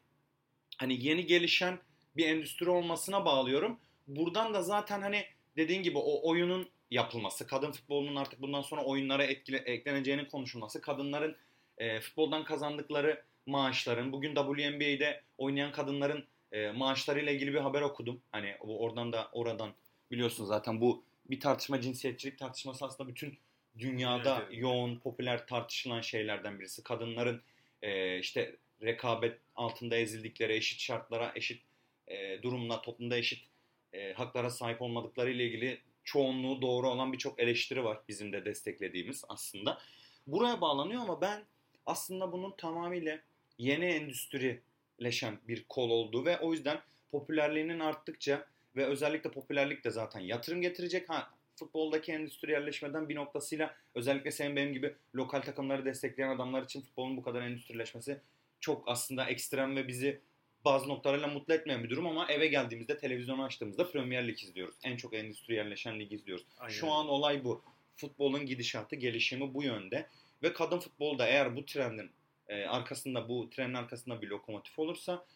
hani 0.79 1.05
yeni 1.05 1.27
gelişen 1.27 1.79
bir 2.17 2.27
endüstri 2.27 2.71
olmasına 2.71 3.25
bağlıyorum. 3.25 3.81
Buradan 4.07 4.55
da 4.55 4.63
zaten 4.63 5.01
hani 5.01 5.25
dediğin 5.57 5.83
gibi 5.83 5.99
o 5.99 6.29
oyunun 6.31 6.69
yapılması, 6.91 7.47
kadın 7.47 7.73
futbolunun 7.73 8.17
artık 8.17 8.43
bundan 8.43 8.63
sonra 8.63 8.85
oyunlara 8.85 9.25
etkile, 9.25 9.59
ekleneceğinin 9.59 10.25
konuşulması, 10.25 10.81
kadınların 10.81 11.37
e, 11.79 12.01
futboldan 12.01 12.45
kazandıkları 12.45 13.23
maaşların, 13.47 14.13
bugün 14.13 14.35
WNBA'de 14.35 15.23
oynayan 15.39 15.73
kadınların 15.73 16.25
e, 16.53 16.71
maaşlarıyla 16.71 17.33
ilgili 17.33 17.55
bir 17.55 17.59
haber 17.59 17.83
okudum. 17.83 18.21
Hani 18.33 18.57
oradan 18.61 19.13
da 19.13 19.29
oradan 19.33 19.73
biliyorsun 20.11 20.45
zaten 20.45 20.81
bu 20.81 21.05
bir 21.31 21.41
tartışma 21.41 21.81
cinsiyetçilik 21.81 22.39
tartışması 22.39 22.85
aslında 22.85 23.11
bütün 23.11 23.39
dünyada 23.79 24.37
Evet, 24.37 24.47
evet. 24.49 24.63
yoğun 24.63 24.99
popüler 24.99 25.47
tartışılan 25.47 26.01
şeylerden 26.01 26.61
birisi. 26.61 26.83
Kadınların 26.83 27.43
e, 27.83 28.19
işte 28.19 28.57
rekabet 28.83 29.39
altında 29.57 29.97
ezildikleri, 29.97 30.55
eşit 30.55 30.81
şartlara, 30.81 31.33
eşit 31.35 31.63
e, 32.07 32.43
durumla 32.43 32.83
toplumda 32.83 33.17
eşit 33.17 33.45
e, 33.93 34.13
haklara 34.13 34.51
sahip 34.51 34.83
olmadıkları 34.83 35.31
ile 35.31 35.45
ilgili 35.45 35.81
çoğunluğu 36.05 36.63
doğru 36.63 36.89
olan 36.89 37.13
birçok 37.13 37.41
eleştiri 37.41 37.85
var 37.85 37.99
bizim 38.09 38.33
de 38.33 38.45
desteklediğimiz 38.45 39.25
aslında. 39.29 39.79
Buraya 40.27 40.61
bağlanıyor 40.61 41.03
ama 41.03 41.21
ben 41.21 41.45
aslında 41.87 42.33
bunun 42.33 42.55
tamamıyla 42.57 43.19
yeni 43.59 43.85
endüstrileşen 43.85 45.39
bir 45.49 45.65
kol 45.69 45.91
olduğu 45.91 46.25
ve 46.25 46.39
o 46.39 46.53
yüzden 46.53 46.81
popülerliğinin 47.11 47.81
arttıkça 47.81 48.47
ve 48.77 48.87
özellikle 48.87 49.31
popülerlik 49.31 49.85
de 49.85 49.91
zaten 49.91 50.21
yatırım 50.21 50.61
getirecek. 50.61 51.09
Ha 51.09 51.31
futboldaki 51.57 52.13
endüstriyelleşmeden 52.13 53.09
bir 53.09 53.17
noktasıyla 53.17 53.75
özellikle 53.95 54.31
senin 54.31 54.57
benim 54.57 54.73
gibi 54.73 54.95
lokal 55.15 55.41
takımları 55.41 55.85
destekleyen 55.85 56.31
adamlar 56.31 56.63
için 56.63 56.81
futbolun 56.81 57.17
bu 57.17 57.23
kadar 57.23 57.43
endüstrileşmesi 57.43 58.21
çok 58.61 58.89
aslında 58.89 59.25
ekstrem 59.25 59.77
ve 59.77 59.89
bizi 59.89 60.21
bazı 60.65 60.89
noktalarıyla 60.89 61.29
mutlu 61.29 61.55
etmeyen 61.55 61.85
bir 61.85 61.91
durum 61.91 62.07
ama 62.07 62.27
eve 62.29 62.47
geldiğimizde 62.47 62.99
televizyonu 62.99 63.45
açtığımızda 63.45 63.91
Premier 63.91 64.29
Lig 64.29 64.43
izliyoruz. 64.43 64.75
En 64.83 64.97
çok 64.97 65.15
endüstriyelleşen 65.15 66.01
lig 66.01 66.13
izliyoruz. 66.13 66.47
Aynen 66.59 66.73
Şu 66.73 66.91
an 66.93 67.09
olay 67.09 67.45
bu. 67.45 67.63
Futbolun 67.97 68.47
gidişatı, 68.47 68.97
gelişimi 68.97 69.55
bu 69.55 69.63
yönde. 69.63 70.07
Ve 70.43 70.53
kadın 70.53 70.79
futbolda 70.79 71.27
eğer 71.27 71.57
bu 71.57 71.65
trendin 71.65 72.11
e, 72.49 72.65
arkasında, 72.65 73.29
bu 73.29 73.51
trendin 73.51 73.75
arkasında 73.75 74.23
bir 74.23 74.29
lokomotif 74.29 74.79
olursa 74.79 75.27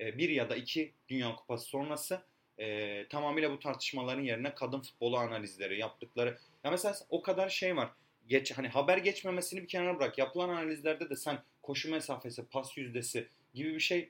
e, 0.00 0.18
bir 0.18 0.28
ya 0.28 0.50
da 0.50 0.56
iki 0.56 0.92
Dünya 1.08 1.36
Kupası 1.36 1.64
sonrası 1.64 2.22
e, 2.58 3.06
tamamıyla 3.08 3.50
bu 3.50 3.58
tartışmaların 3.58 4.22
yerine 4.22 4.54
kadın 4.54 4.80
futbolu 4.80 5.18
analizleri 5.18 5.78
yaptıkları. 5.78 6.38
Ya 6.64 6.70
mesela 6.70 6.94
o 7.08 7.22
kadar 7.22 7.48
şey 7.48 7.76
var. 7.76 7.90
Geç, 8.26 8.52
hani 8.52 8.68
haber 8.68 8.98
geçmemesini 8.98 9.62
bir 9.62 9.68
kenara 9.68 9.98
bırak. 9.98 10.18
Yapılan 10.18 10.48
analizlerde 10.48 11.10
de 11.10 11.16
sen 11.16 11.38
koşu 11.70 11.90
mesafesi, 11.90 12.44
pas 12.46 12.76
yüzdesi 12.76 13.28
gibi 13.54 13.74
bir 13.74 13.80
şey 13.80 14.08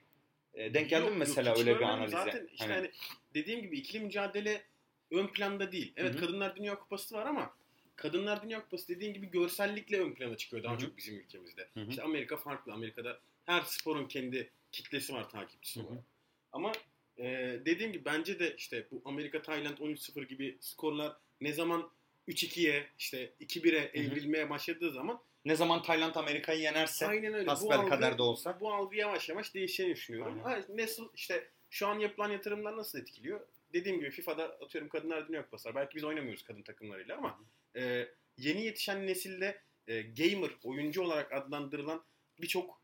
E, 0.55 0.75
denk 0.75 0.91
geldin 0.91 1.13
mi 1.13 1.19
mesela 1.19 1.51
yok, 1.51 1.59
öyle 1.59 1.79
bir 1.79 1.83
analize? 1.85 2.17
Zaten 2.17 2.49
işte 2.53 2.65
Hani- 2.65 2.75
hani 2.75 2.91
dediğim 3.35 3.63
gibi 3.63 3.79
ikili 3.79 4.05
mücadele 4.05 4.63
ön 5.11 5.27
planda 5.27 5.73
değil. 5.73 5.93
Evet 5.97 6.15
Hı 6.15 6.17
hı. 6.17 6.21
Kadınlar 6.21 6.57
Dünya 6.57 6.79
Kupası 6.79 7.15
var 7.15 7.27
ama 7.27 7.55
Kadınlar 7.97 8.43
Dünya 8.43 8.63
Kupası 8.63 8.89
dediğin 8.89 9.15
gibi 9.15 9.31
görsellikle 9.31 10.01
ön 10.01 10.15
plana 10.15 10.37
çıkıyor 10.37 10.63
daha 10.63 10.73
Hı 10.73 10.77
hı. 10.77 10.81
çok 10.81 10.97
bizim 10.97 11.19
ülkemizde. 11.19 11.69
Hı 11.75 11.81
hı. 11.81 11.91
İşte 11.91 12.03
Amerika 12.03 12.37
farklı. 12.37 12.73
Amerika'da 12.73 13.21
her 13.47 13.61
sporun 13.63 14.09
kendi 14.09 14.51
kitlesi 14.73 15.13
var 15.15 15.31
takipçisi 15.31 15.81
olarak. 15.81 16.05
Ama 16.53 16.73
e, 17.19 17.25
dediğim 17.65 17.93
gibi 17.93 18.05
bence 18.05 18.39
de 18.39 18.55
işte 18.57 18.87
bu 18.91 19.03
Amerika 19.05 19.43
Tayland 19.43 19.79
13-0 19.79 20.27
gibi 20.29 20.57
skorlar 20.61 21.17
ne 21.41 21.53
zaman 21.53 21.91
3-2'ye 22.29 22.87
işte 22.99 23.33
2-1'e 23.41 23.91
evrilmeye 24.01 24.51
başladığı 24.51 24.91
zaman 24.93 25.21
Ne 25.45 25.57
zaman 25.57 25.83
Tayland 25.83 26.15
Amerika'yı 26.15 26.61
yenerse 26.61 27.07
aynen 27.07 27.35
öyle. 27.35 27.47
Bu 27.47 27.73
algı, 27.73 28.19
de 28.19 28.23
olsa. 28.23 28.61
bu 28.61 28.73
algı 28.73 28.97
yavaş 28.97 29.29
yavaş 29.29 29.55
değişeceğini 29.55 29.95
düşünüyorum. 29.95 30.41
Aynen. 30.45 30.61
Ha, 30.61 30.67
nasıl 30.69 31.09
işte 31.15 31.51
şu 31.71 31.87
an 31.87 31.99
yapılan 31.99 32.31
yatırımlar 32.31 32.77
nasıl 32.77 32.99
etkiliyor? 32.99 33.41
Dediğim 33.73 34.01
gibi 34.01 34.11
FIFA'da 34.11 34.45
atıyorum 34.45 34.89
Kadınlar 34.89 35.29
Dünya 35.29 35.45
Kupası 35.45 35.69
var. 35.69 35.75
Belki 35.75 35.97
biz 35.97 36.05
oynamıyoruz 36.05 36.43
kadın 36.43 36.63
takımlarıyla 36.63 37.17
ama 37.17 37.39
e, 37.77 38.09
yeni 38.37 38.65
yetişen 38.65 39.07
nesilde 39.07 39.63
e, 39.89 40.03
gamer, 40.03 40.51
oyuncu 40.63 41.03
olarak 41.03 41.33
adlandırılan 41.33 42.05
birçok 42.41 42.81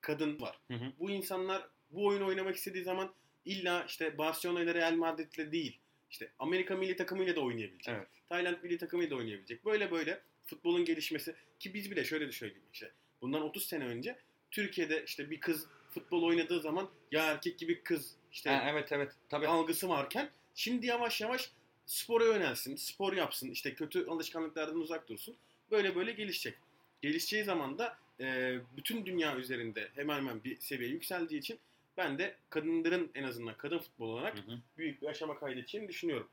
kadın 0.00 0.40
var. 0.40 0.60
Hı 0.70 0.74
hı. 0.74 0.92
Bu 0.98 1.10
insanlar 1.10 1.68
bu 1.90 2.06
oyunu 2.06 2.26
oynamak 2.26 2.56
istediği 2.56 2.84
zaman 2.84 3.14
illa 3.44 3.84
işte 3.84 4.18
Barcelona 4.18 4.60
ile 4.60 4.74
Real 4.74 4.94
Madrid'le 4.94 5.52
değil, 5.52 5.80
işte 6.10 6.32
Amerika 6.38 6.76
milli 6.76 6.96
takımıyla 6.96 7.36
da 7.36 7.40
oynayabilecek. 7.40 7.94
Evet. 7.94 8.08
Tayland 8.28 8.56
milli 8.62 8.78
takımıyla 8.78 9.10
da 9.10 9.16
oynayabilecek. 9.20 9.64
Böyle 9.64 9.90
böyle 9.90 10.22
futbolun 10.50 10.84
gelişmesi 10.84 11.34
ki 11.58 11.74
biz 11.74 11.90
bile 11.90 12.04
şöyle 12.04 12.28
düşünelim 12.28 12.62
işte. 12.72 12.90
Bundan 13.22 13.42
30 13.42 13.66
sene 13.66 13.84
önce 13.84 14.18
Türkiye'de 14.50 15.04
işte 15.04 15.30
bir 15.30 15.40
kız 15.40 15.66
futbol 15.90 16.22
oynadığı 16.22 16.60
zaman 16.60 16.90
ya 17.12 17.24
erkek 17.24 17.58
gibi 17.58 17.82
kız 17.82 18.14
işte 18.32 18.50
Ha, 18.50 18.70
evet 18.70 18.92
evet. 18.92 19.12
Tabii. 19.28 19.46
algısı 19.48 19.88
varken 19.88 20.30
şimdi 20.54 20.86
yavaş 20.86 21.20
yavaş 21.20 21.50
spora 21.86 22.24
yönelsin, 22.24 22.76
spor 22.76 23.12
yapsın, 23.12 23.50
işte 23.50 23.74
kötü 23.74 24.06
alışkanlıklardan 24.06 24.76
uzak 24.76 25.08
dursun. 25.08 25.36
Böyle 25.70 25.94
böyle 25.94 26.12
gelişecek. 26.12 26.58
Gelişeceği 27.02 27.44
zaman 27.44 27.78
da 27.78 27.98
e, 28.20 28.58
bütün 28.76 29.06
dünya 29.06 29.36
üzerinde 29.36 29.88
hemen 29.94 30.16
hemen 30.16 30.44
bir 30.44 30.60
seviye 30.60 30.90
yükseldiği 30.90 31.40
için 31.40 31.58
ben 31.96 32.18
de 32.18 32.36
kadınların 32.50 33.10
en 33.14 33.22
azından 33.22 33.56
kadın 33.56 33.78
futbol 33.78 34.08
olarak 34.08 34.36
Hı 34.36 34.42
hı. 34.42 34.58
büyük 34.78 35.02
bir 35.02 35.06
aşama 35.06 35.38
kaydedeceğini 35.38 35.88
düşünüyorum. 35.88 36.28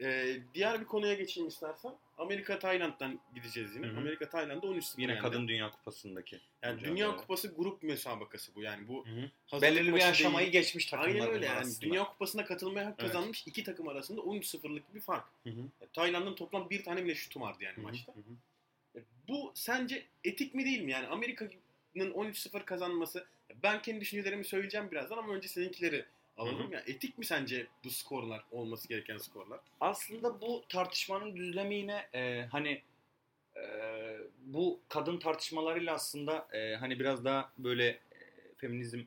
E, 0.00 0.36
diğer 0.54 0.80
bir 0.80 0.86
konuya 0.86 1.14
geçeyim 1.14 1.48
istersen. 1.48 1.92
Amerika 2.16 2.58
Tayland'dan 2.58 3.20
gideceğiz 3.34 3.76
yine. 3.76 3.86
Hı 3.86 3.90
hı. 3.90 3.96
Amerika 3.98 4.28
Tayland'da 4.28 4.66
13-0 4.66 5.00
Yine 5.00 5.12
yendi. 5.12 5.22
Kadın 5.22 5.48
Dünya 5.48 5.70
Kupası'ndaki. 5.70 6.40
yani. 6.62 6.80
Dünya 6.84 7.16
Kupası 7.16 7.54
grup 7.54 7.82
müsabakası 7.82 8.54
bu. 8.54 8.62
Yani 8.62 8.88
bu 8.88 9.04
Belirli 9.62 9.94
bir 9.94 10.08
aşamayı 10.08 10.52
değil. 10.52 10.52
geçmiş 10.52 10.86
takımlar 10.86 11.14
Aynen 11.14 11.28
öyle 11.28 11.46
yani. 11.46 11.58
aslında. 11.60 11.80
Dünya 11.80 12.04
Kupası'na 12.04 12.44
katılmaya 12.44 12.86
hak 12.86 12.94
Evet. 12.98 13.12
kazanmış 13.12 13.46
iki 13.46 13.64
takım 13.64 13.88
arasında 13.88 14.20
13-0'lık 14.20 14.94
bir 14.94 15.00
fark. 15.00 15.24
Hı 15.44 15.50
hı. 15.50 15.86
Tayland'ın 15.92 16.34
toplam 16.34 16.70
bir 16.70 16.84
tane 16.84 17.04
bile 17.04 17.14
şutu 17.14 17.40
vardı 17.40 17.64
yani 17.64 17.76
Hı 17.76 17.80
hı. 17.80 17.84
maçta. 17.84 18.12
Hı 18.14 18.18
hı. 18.18 19.02
Bu 19.28 19.52
sence 19.54 20.06
etik 20.24 20.54
mi 20.54 20.64
değil 20.64 20.82
mi? 20.82 20.90
Yani 20.92 21.06
Amerika'nın 21.06 22.10
13-0 22.10 22.64
kazanması 22.64 23.26
ben 23.62 23.82
kendi 23.82 24.00
düşüncelerimi 24.00 24.44
söyleyeceğim 24.44 24.90
birazdan 24.90 25.18
ama 25.18 25.32
önce 25.34 25.48
seninkileri 25.48 26.04
Hı 26.36 26.42
hı. 26.42 26.62
Yani 26.72 26.82
etik 26.86 27.18
mi 27.18 27.24
sence 27.24 27.66
bu 27.84 27.90
skorlar 27.90 28.44
olması 28.50 28.88
gereken 28.88 29.18
skorlar? 29.18 29.60
Aslında 29.80 30.40
bu 30.40 30.64
tartışmanın 30.68 31.36
düzlemi 31.36 31.74
yine 31.74 32.08
e, 32.14 32.46
hani 32.52 32.82
e, 33.56 33.62
bu 34.40 34.80
kadın 34.88 35.18
tartışmalarıyla 35.18 35.94
aslında 35.94 36.48
e, 36.52 36.76
hani 36.76 37.00
biraz 37.00 37.24
daha 37.24 37.52
böyle 37.58 37.86
e, 37.86 38.00
feminizm 38.56 38.98
e, 38.98 39.04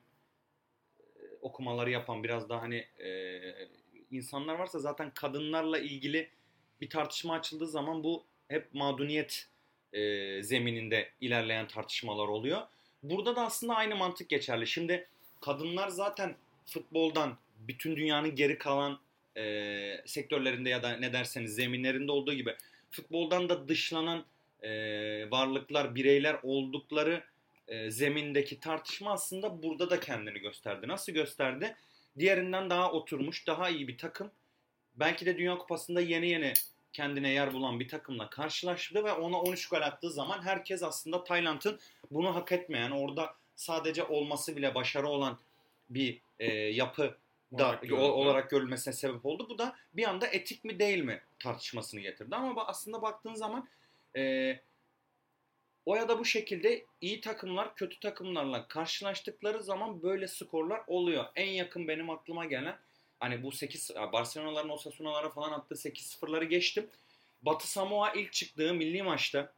okumaları 1.42 1.90
yapan 1.90 2.24
biraz 2.24 2.50
daha 2.50 2.62
hani 2.62 2.88
e, 3.00 3.42
insanlar 4.12 4.56
varsa 4.56 4.80
zaten 4.80 5.12
kadınlarla 5.14 5.80
ilgili 5.80 6.30
bir 6.82 6.90
tartışma 6.90 7.34
açıldığı 7.34 7.68
zaman 7.68 8.04
bu 8.04 8.24
hep 8.48 8.74
mağduniyet 8.74 9.48
e, 9.94 10.44
zemininde 10.44 11.10
ilerleyen 11.22 11.68
tartışmalar 11.68 12.28
oluyor. 12.28 12.62
Burada 13.04 13.36
da 13.36 13.46
aslında 13.46 13.76
aynı 13.76 13.96
mantık 13.96 14.30
geçerli. 14.30 14.68
Şimdi 14.68 15.08
kadınlar 15.42 15.88
zaten 15.88 16.36
futboldan 16.70 17.38
bütün 17.68 17.96
dünyanın 17.96 18.36
geri 18.36 18.58
kalan 18.58 19.00
e, 19.38 20.04
sektörlerinde 20.06 20.70
ya 20.70 20.84
da 20.84 20.92
ne 20.92 21.14
derseniz 21.14 21.56
zeminlerinde 21.56 22.12
olduğu 22.12 22.34
gibi 22.34 22.56
futboldan 22.92 23.50
da 23.50 23.68
dışlanan 23.68 24.26
e, 24.64 24.72
varlıklar, 25.32 25.96
bireyler 25.96 26.38
oldukları 26.44 27.24
e, 27.68 27.92
zemindeki 27.92 28.60
tartışma 28.60 29.12
aslında 29.12 29.64
burada 29.64 29.90
da 29.90 30.00
kendini 30.00 30.40
gösterdi. 30.40 30.88
Nasıl 30.88 31.12
gösterdi? 31.12 31.76
Diğerinden 32.20 32.70
daha 32.70 32.92
oturmuş, 32.92 33.48
daha 33.48 33.70
iyi 33.70 33.88
bir 33.88 33.98
takım. 33.98 34.32
Belki 34.96 35.26
de 35.26 35.38
Dünya 35.38 35.58
Kupası'nda 35.58 36.02
yeni 36.02 36.30
yeni 36.30 36.54
kendine 36.94 37.30
yer 37.30 37.54
bulan 37.54 37.80
bir 37.80 37.88
takımla 37.88 38.30
karşılaştı 38.30 39.04
ve 39.04 39.12
ona 39.12 39.42
13 39.42 39.68
gol 39.70 39.82
attığı 39.82 40.12
zaman 40.12 40.42
herkes 40.42 40.84
aslında 40.84 41.24
Tayland'ın 41.24 41.80
bunu 42.12 42.36
hak 42.36 42.52
etmeyen, 42.52 42.92
orada 42.92 43.34
sadece 43.56 44.04
olması 44.04 44.58
bile 44.58 44.76
başarı 44.76 45.08
olan 45.08 45.38
bir 45.90 46.22
e, 46.40 46.54
yapı 46.54 47.18
da 47.58 47.66
Olarak 47.66 47.84
o- 47.84 47.88
gördüm. 47.88 48.00
olarak 48.04 48.50
görülmesine 48.50 48.94
sebep 48.94 49.26
oldu. 49.26 49.48
Bu 49.50 49.58
da 49.58 49.76
bir 49.94 50.04
anda 50.10 50.28
etik 50.28 50.64
mi 50.64 50.80
değil 50.80 51.04
mi 51.04 51.22
tartışmasını 51.40 52.00
getirdi. 52.02 52.36
Ama 52.36 52.68
aslında 52.68 53.02
baktığın 53.02 53.34
zaman 53.34 53.70
e, 54.18 54.54
o 55.86 55.96
ya 55.96 56.10
da 56.10 56.20
bu 56.20 56.26
şekilde 56.26 56.86
iyi 57.02 57.22
takımlar 57.22 57.76
kötü 57.76 58.00
takımlarla 58.00 58.68
karşılaştıkları 58.68 59.64
zaman 59.64 60.04
böyle 60.04 60.28
skorlar 60.28 60.82
oluyor. 60.88 61.26
En 61.36 61.48
yakın 61.50 61.88
benim 61.88 62.10
aklıma 62.10 62.46
gelen 62.46 62.78
hani 63.20 63.44
bu 63.44 63.52
8 63.52 63.92
Barcelona'ların 64.14 64.70
Osasuna'lara 64.70 65.30
falan 65.30 65.52
attığı 65.52 65.76
8-0'ları 65.76 66.44
geçtim. 66.46 66.88
Batı 67.42 67.72
Samoa 67.72 68.14
ilk 68.14 68.34
çıktığı 68.34 68.74
milli 68.74 69.04
maçta 69.04 69.54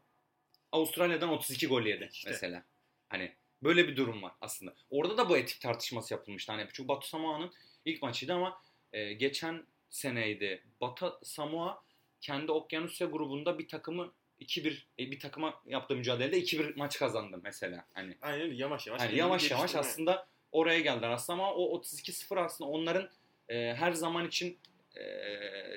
Avustralya'dan 0.71 1.29
32 1.29 1.67
gol 1.67 1.81
yedi 1.81 2.09
İşte. 2.13 2.29
mesela. 2.29 2.63
Hani 3.09 3.31
böyle 3.63 3.87
bir 3.87 3.95
durum 3.95 4.23
var 4.23 4.31
aslında. 4.41 4.73
Orada 4.89 5.17
da 5.17 5.29
bu 5.29 5.37
etik 5.37 5.61
tartışması 5.61 6.13
yapılmıştı. 6.13 6.51
Hani 6.51 6.67
çünkü 6.73 6.87
Batı 6.87 7.09
Samoa'nın 7.09 7.51
ilk 7.85 8.01
maçıydı 8.01 8.33
ama 8.33 8.61
e, 8.93 9.13
geçen 9.13 9.65
seneydi. 9.89 10.63
Batı 10.81 11.13
Samoa 11.23 11.83
kendi 12.21 12.51
Okyanusya 12.51 13.07
grubunda 13.07 13.59
bir 13.59 13.67
takımı 13.67 14.13
2-1 14.41 14.83
e, 14.99 15.11
bir 15.11 15.19
takıma 15.19 15.61
yaptığı 15.65 15.95
mücadelede 15.95 16.39
2-1 16.39 16.75
maç 16.75 16.99
kazandı 16.99 17.39
mesela. 17.43 17.85
Hani 17.93 18.17
Aynen 18.21 18.53
yavaş 18.53 18.87
yavaş. 18.87 19.01
Hani 19.01 19.17
yavaş 19.17 19.51
yavaş 19.51 19.75
aslında 19.75 20.27
oraya 20.51 20.79
geldiler 20.79 21.09
aslında 21.09 21.39
ama 21.39 21.53
o 21.53 21.79
32-0 21.79 22.39
aslında 22.39 22.69
onların 22.69 23.09
e, 23.49 23.73
her 23.73 23.91
zaman 23.91 24.27
için 24.27 24.57
e, 24.95 25.03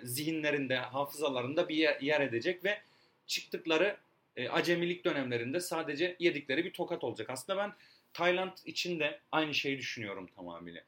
zihinlerinde, 0.02 0.76
hafızalarında 0.76 1.68
bir 1.68 1.76
yer, 1.76 2.00
yer 2.00 2.20
edecek 2.20 2.64
ve 2.64 2.82
çıktıkları 3.26 3.96
e, 4.36 4.48
acemilik 4.48 5.04
dönemlerinde 5.04 5.60
sadece 5.60 6.16
yedikleri 6.18 6.64
bir 6.64 6.72
tokat 6.72 7.04
olacak. 7.04 7.30
Aslında 7.30 7.58
ben 7.58 7.72
Tayland 8.12 8.52
için 8.64 9.00
de 9.00 9.20
aynı 9.32 9.54
şeyi 9.54 9.78
düşünüyorum 9.78 10.30
tamamıyla. 10.36 10.82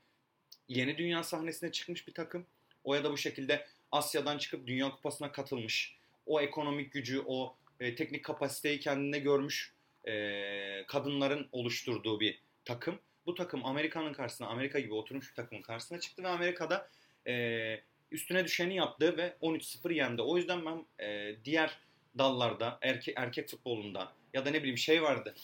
Yeni 0.69 0.99
dünya 0.99 1.23
sahnesine 1.23 1.73
çıkmış 1.73 2.09
bir 2.09 2.15
takım. 2.15 2.47
O 2.85 2.95
ya 2.95 3.05
da 3.05 3.13
bu 3.13 3.17
şekilde 3.17 3.67
Asya'dan 3.93 4.39
çıkıp 4.39 4.67
Dünya 4.67 4.91
Kupası'na 4.91 5.33
katılmış. 5.33 5.97
O 6.27 6.41
ekonomik 6.41 6.93
gücü, 6.93 7.23
o 7.27 7.57
e, 7.81 7.95
teknik 7.95 8.25
kapasiteyi 8.25 8.81
kendine 8.81 9.19
görmüş 9.19 9.73
e, 10.09 10.85
kadınların 10.87 11.49
oluşturduğu 11.53 12.21
bir 12.21 12.41
takım. 12.65 12.99
Bu 13.27 13.35
takım 13.35 13.67
Amerika'nın 13.67 14.13
karşısına, 14.13 14.49
Amerika 14.49 14.81
gibi 14.81 14.95
oturmuş 14.95 15.31
bir 15.31 15.35
takımın 15.35 15.63
karşısına 15.63 16.01
çıktı 16.01 16.23
ve 16.23 16.29
Amerika'da 16.29 16.89
e, 17.27 17.81
üstüne 18.11 18.45
düşeni 18.45 18.77
yaptı 18.77 19.17
ve 19.17 19.37
13-0 19.43 19.95
yendi. 19.95 20.23
O 20.23 20.37
yüzden 20.37 20.67
ben 20.67 21.05
e, 21.07 21.37
diğer 21.45 21.79
dallarda, 22.19 22.79
erkek, 22.83 23.15
erkek 23.19 23.49
futbolunda 23.49 24.13
ya 24.35 24.45
da 24.45 24.51
ne 24.51 24.59
bileyim 24.59 24.79
şey 24.79 25.03
vardı. 25.03 25.35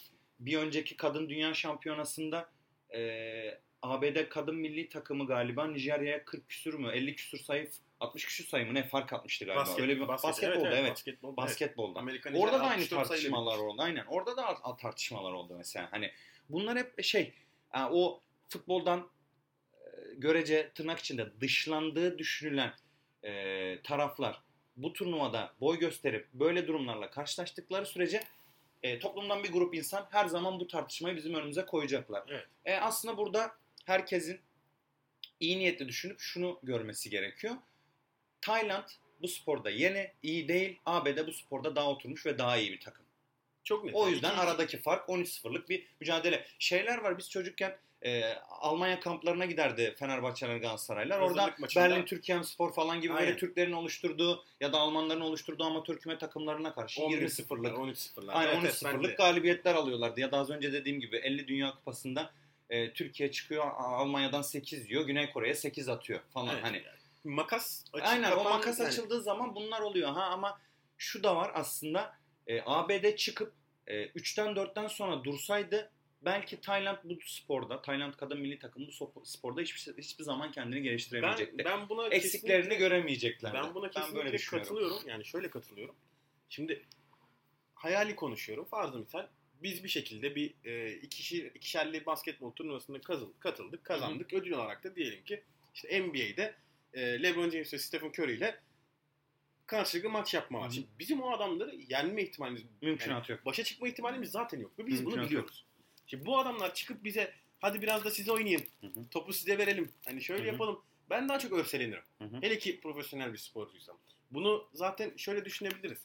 Bir 0.41 0.59
önceki 0.59 0.97
kadın 0.97 1.29
dünya 1.29 1.55
şampiyonasında 1.55 2.51
e, 2.95 3.61
ABD 3.83 4.29
kadın 4.29 4.57
milli 4.57 4.89
takımı 4.89 5.27
galiba 5.27 5.67
Nijerya'ya 5.67 6.25
40 6.25 6.49
küsür 6.49 6.75
mü 6.75 6.91
50 6.93 7.17
küsür 7.17 7.39
sayı 7.39 7.71
60 8.01 8.25
küsür 8.25 8.47
sayı 8.47 8.67
mı 8.67 8.75
ne 8.75 8.89
fark 8.89 9.13
atmıştı 9.13 9.45
galiba. 9.45 9.61
Basket, 9.61 9.81
Öyle 9.81 9.97
bir 9.97 10.09
basket, 10.09 10.31
basketbolda 10.31 10.77
evet. 10.77 10.91
Basketbolda, 10.91 11.37
Basketbolda. 11.37 11.99
Amerikan 11.99 12.35
Orada 12.35 12.59
da 12.59 12.63
aynı 12.63 12.83
64 12.83 12.89
sayıyla 12.89 13.31
tartışmalar 13.31 13.59
oldu. 13.59 13.83
Aynen. 13.83 14.05
Orada 14.07 14.37
da 14.37 14.77
tartışmalar 14.77 15.33
oldu 15.33 15.55
mesela. 15.57 15.89
Hani 15.91 16.11
bunlar 16.49 16.79
hep 16.79 17.05
şey 17.05 17.33
o 17.91 18.21
futboldan 18.49 19.09
görece 20.17 20.71
tırnak 20.75 20.99
içinde 20.99 21.41
dışlandığı 21.41 22.19
düşünülen 22.19 22.73
e, 23.23 23.83
taraflar 23.83 24.43
bu 24.77 24.93
turnuvada 24.93 25.55
boy 25.61 25.79
gösterip 25.79 26.29
böyle 26.33 26.67
durumlarla 26.67 27.11
karşılaştıkları 27.11 27.87
sürece 27.87 28.23
e, 28.83 28.99
toplumdan 28.99 29.45
bir 29.45 29.53
grup 29.53 29.75
insan 29.75 30.07
her 30.11 30.27
zaman 30.27 30.61
bu 30.61 30.67
tartışmayı 30.67 31.17
bizim 31.17 31.35
önümüze 31.35 31.67
koyacaklar. 31.67 32.25
Evet. 32.29 32.47
E, 32.65 32.77
aslında 32.77 33.17
burada 33.17 33.53
herkesin 33.85 34.41
iyi 35.41 35.59
niyetli 35.59 35.89
düşünüp 35.89 36.21
şunu 36.21 36.59
görmesi 36.63 37.11
gerekiyor. 37.11 37.55
Tayland 38.41 38.89
bu 39.23 39.29
sporda 39.29 39.71
yeni, 39.71 40.13
iyi 40.23 40.49
değil. 40.49 40.79
ABD 40.87 41.27
bu 41.27 41.33
sporda 41.33 41.77
daha 41.77 41.91
oturmuş 41.91 42.27
ve 42.27 42.39
daha 42.39 42.57
iyi 42.57 42.73
bir 42.73 42.81
takım. 42.81 43.05
Çok 43.65 43.85
net. 43.85 43.95
O 43.95 44.09
yüzden 44.09 44.37
aradaki 44.37 44.79
fark 44.79 45.09
13-0'lık 45.09 45.69
bir 45.69 45.87
mücadele. 46.01 46.47
Şeyler 46.59 46.99
var 46.99 47.19
biz 47.19 47.31
çocukken 47.31 47.79
e, 48.05 48.35
Almanya 48.51 49.01
kamplarına 49.01 49.45
giderdi 49.47 49.95
Fenerbahçeler 49.99 50.57
Galatasaraylar. 50.57 51.21
Hazırlık 51.21 51.43
Orada 51.43 51.55
maçında. 51.59 51.85
Berlin 51.85 52.05
Türkiye 52.05 52.43
Spor 52.45 52.73
falan 52.75 53.01
gibi 53.01 53.13
Aynen. 53.13 53.27
böyle 53.27 53.39
Türklerin 53.39 53.73
oluşturduğu 53.73 54.45
ya 54.61 54.73
da 54.73 54.79
Almanların 54.79 55.21
oluşturduğu 55.21 55.65
amatör 55.65 55.99
küme 55.99 56.19
takımlarına 56.19 56.75
karşı 56.75 57.01
20-0'lık 57.01 57.77
13-0'lık. 57.79 58.29
Aynen 58.37 58.49
Evet, 58.55 58.59
evet, 58.65 58.81
ben 58.85 58.91
13-0'lık 58.95 59.11
de- 59.11 59.15
galibiyetler 59.15 59.75
alıyorlardı. 59.75 60.21
Ya 60.21 60.33
da 60.33 60.39
az 60.39 60.51
önce 60.51 60.73
dediğim 60.73 61.01
gibi 61.01 61.17
50 61.17 61.49
Dünya 61.49 61.71
Kupası'nda 61.75 62.31
e, 62.71 62.93
Türkiye 62.93 63.31
çıkıyor 63.31 63.65
Almanya'dan 63.77 64.43
8 64.43 64.91
yiyor. 64.91 65.07
Güney 65.07 65.31
Kore'ye 65.33 65.55
8 65.55 65.89
atıyor 65.89 66.21
falan 66.35 66.49
Evet, 66.55 66.65
hani. 66.65 66.77
yani 66.77 67.35
makas 67.35 67.85
açık 67.93 68.07
Aynen 68.09 68.31
o 68.33 68.35
kapan- 68.37 68.53
makas 68.53 68.79
yani- 68.79 68.89
açıldığı 68.89 69.23
zaman 69.23 69.55
bunlar 69.55 69.81
oluyor 69.81 70.11
ha 70.13 70.23
ama 70.25 70.61
şu 70.99 71.23
da 71.23 71.37
var 71.37 71.51
aslında 71.55 72.15
e, 72.47 72.61
ABD 72.67 73.17
çıkıp 73.17 73.53
e, 73.87 74.05
3'ten 74.07 74.47
4'ten 74.57 74.87
sonra 74.89 75.25
dursaydı 75.25 75.91
belki 76.25 76.61
Tayland 76.61 76.99
bu 77.05 77.19
sporda 77.27 77.83
Tayland 77.83 78.15
kadın 78.15 78.41
milli 78.41 78.59
takımı 78.59 78.87
bu 79.15 79.25
sporda 79.25 79.61
hiçbir 79.61 79.99
hiçbir 79.99 80.25
zaman 80.25 80.53
kendini 80.53 80.77
Ben, 80.77 80.83
geliştiremeyecekti. 80.83 81.65
ben 81.65 81.89
buna 81.89 82.09
Eksiklerini 82.09 82.77
göremeyeceklerdi. 82.77 83.55
Ben 83.55 83.75
buna 83.75 83.91
kesinlikle 83.91 84.19
böyle 84.19 84.33
düşünüyorum. 84.33 84.69
katılıyorum. 84.69 85.09
Yani 85.09 85.25
şöyle 85.25 85.51
katılıyorum. 85.51 85.95
Şimdi 86.49 86.87
hayali 87.75 88.17
konuşuyorum. 88.17 88.65
Farzı 88.65 88.99
misal 88.99 89.27
biz 89.63 89.85
bir 89.85 89.89
şekilde 89.89 90.35
bir 90.35 90.55
e, 90.65 90.93
ikişer, 90.93 91.45
ikişerli 91.45 92.07
basketbol 92.07 92.53
turnuvasında 92.53 93.01
katıldık, 93.41 93.85
kazandık. 93.85 94.33
Ödül 94.33 94.53
olarak 94.53 94.85
da 94.85 94.97
diyelim 94.97 95.25
ki 95.25 95.43
işte 95.75 96.01
NBA'de 96.03 96.55
e, 96.93 97.23
LeBron 97.23 97.51
James 97.51 97.75
ve 97.75 97.79
Stephen 97.79 98.09
Curry 98.09 98.33
ile 98.33 98.61
karşılıklı 99.67 100.11
maç 100.11 100.35
yapma 100.35 100.61
var. 100.61 100.71
Şimdi 100.71 100.89
bizim 100.99 101.23
o 101.23 101.31
adamları 101.31 101.77
yenme 101.77 102.23
ihtimalimiz, 102.23 102.63
Mümkünatı 102.83 103.33
yok. 103.33 103.47
başa 103.47 103.65
çıkma 103.65 103.89
ihtimalimiz 103.89 104.31
zaten 104.31 104.61
yok. 104.61 104.79
Ve 104.79 104.87
biz 104.87 104.99
bunu 104.99 105.05
Mümkünatı 105.05 105.31
biliyoruz. 105.31 105.65
Şimdi 106.07 106.27
bu 106.27 106.39
adamlar 106.39 106.75
çıkıp 106.75 107.05
bize 107.05 107.35
hadi 107.61 107.83
biraz 107.83 108.05
da 108.05 108.11
siz 108.11 108.29
oynayın, 108.29 108.65
Hı 108.81 108.87
hı. 108.87 109.09
topu 109.11 109.33
size 109.33 109.59
verelim, 109.59 109.93
hani 110.05 110.23
şöyle 110.23 110.43
Hı 110.43 110.45
hı. 110.45 110.53
yapalım. 110.53 110.83
Ben 111.11 111.29
daha 111.29 111.39
çok 111.39 111.53
örselenirim. 111.53 112.03
Hı 112.19 112.25
hı. 112.25 112.37
Hele 112.41 112.59
ki 112.59 112.81
profesyonel 112.81 113.33
bir 113.33 113.39
sporcuysam. 113.39 113.97
Bunu 114.31 114.69
zaten 114.73 115.13
şöyle 115.17 115.45
düşünebiliriz. 115.45 115.99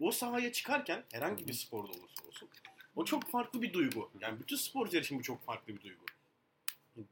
O 0.00 0.10
sahaya 0.10 0.52
çıkarken 0.52 1.04
herhangi 1.12 1.48
bir 1.48 1.52
sporda 1.52 1.92
olursa 1.92 2.26
olsun 2.28 2.48
o 2.96 3.04
çok 3.04 3.30
farklı 3.30 3.62
bir 3.62 3.72
duygu. 3.72 4.10
Yani 4.20 4.40
bütün 4.40 4.56
sporcular 4.56 5.02
için 5.02 5.18
bu 5.18 5.22
çok 5.22 5.44
farklı 5.44 5.76
bir 5.76 5.82
duygu. 5.82 6.04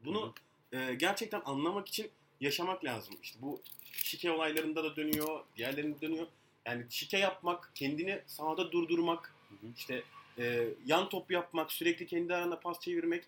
Bunu 0.05 0.35
e, 0.73 0.95
gerçekten 0.95 1.43
anlamak 1.45 1.89
için 1.89 2.11
yaşamak 2.41 2.85
lazım. 2.85 3.15
İşte 3.23 3.39
bu 3.43 3.62
şike 3.93 4.31
olaylarında 4.31 4.85
da 4.85 4.97
dönüyor, 4.97 5.45
diğerlerinde 5.57 6.01
dönüyor. 6.01 6.27
Yani 6.67 6.87
şike 6.91 7.19
yapmak, 7.19 7.73
kendini 7.75 8.23
sahada 8.27 8.73
durdurmak, 8.73 9.35
Hı 9.49 9.55
hı. 9.55 9.73
işte 9.77 10.03
e, 10.39 10.69
yan 10.87 11.09
top 11.09 11.31
yapmak, 11.31 11.73
sürekli 11.73 12.07
kendi 12.07 12.35
aranda 12.35 12.61
pas 12.61 12.81
çevirmek 12.81 13.25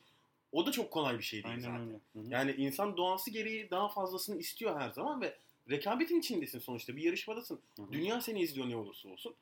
o 0.52 0.66
da 0.66 0.72
çok 0.72 0.90
kolay 0.90 1.18
bir 1.18 1.22
şey 1.22 1.44
değil 1.44 1.60
zaten. 1.60 1.74
Aynen 1.74 1.88
öyle. 1.88 2.00
Hı 2.12 2.18
hı. 2.18 2.24
Yani 2.28 2.52
insan 2.52 2.96
doğası 2.96 3.30
gereği 3.30 3.70
daha 3.70 3.88
fazlasını 3.88 4.38
istiyor 4.38 4.80
her 4.80 4.90
zaman 4.90 5.20
ve 5.20 5.36
rekabetin 5.70 6.20
içindesin 6.20 6.58
sonuçta. 6.58 6.96
Bir 6.96 7.02
yarışmadasın. 7.02 7.60
Hı 7.76 7.82
hı. 7.82 7.92
Dünya 7.92 8.20
seni 8.20 8.40
izliyor 8.40 8.68
ne 8.68 8.76
olursa 8.76 9.08
olsun. 9.08 9.34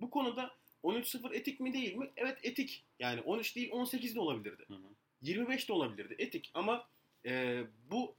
Bu 0.00 0.10
konuda 0.10 0.54
13-0 0.84 1.34
etik 1.34 1.60
mi 1.60 1.72
değil 1.72 1.94
mi? 1.94 2.10
Evet 2.16 2.38
etik. 2.42 2.84
Yani 2.98 3.20
13 3.20 3.56
değil 3.56 3.70
18 3.72 4.14
de 4.14 4.20
olabilirdi. 4.20 4.64
Hı 4.68 4.74
hı. 4.74 4.88
25 5.22 5.68
de 5.68 5.72
olabilirdi. 5.72 6.14
Etik 6.18 6.50
ama 6.54 6.88
e, 7.26 7.62
bu 7.90 8.14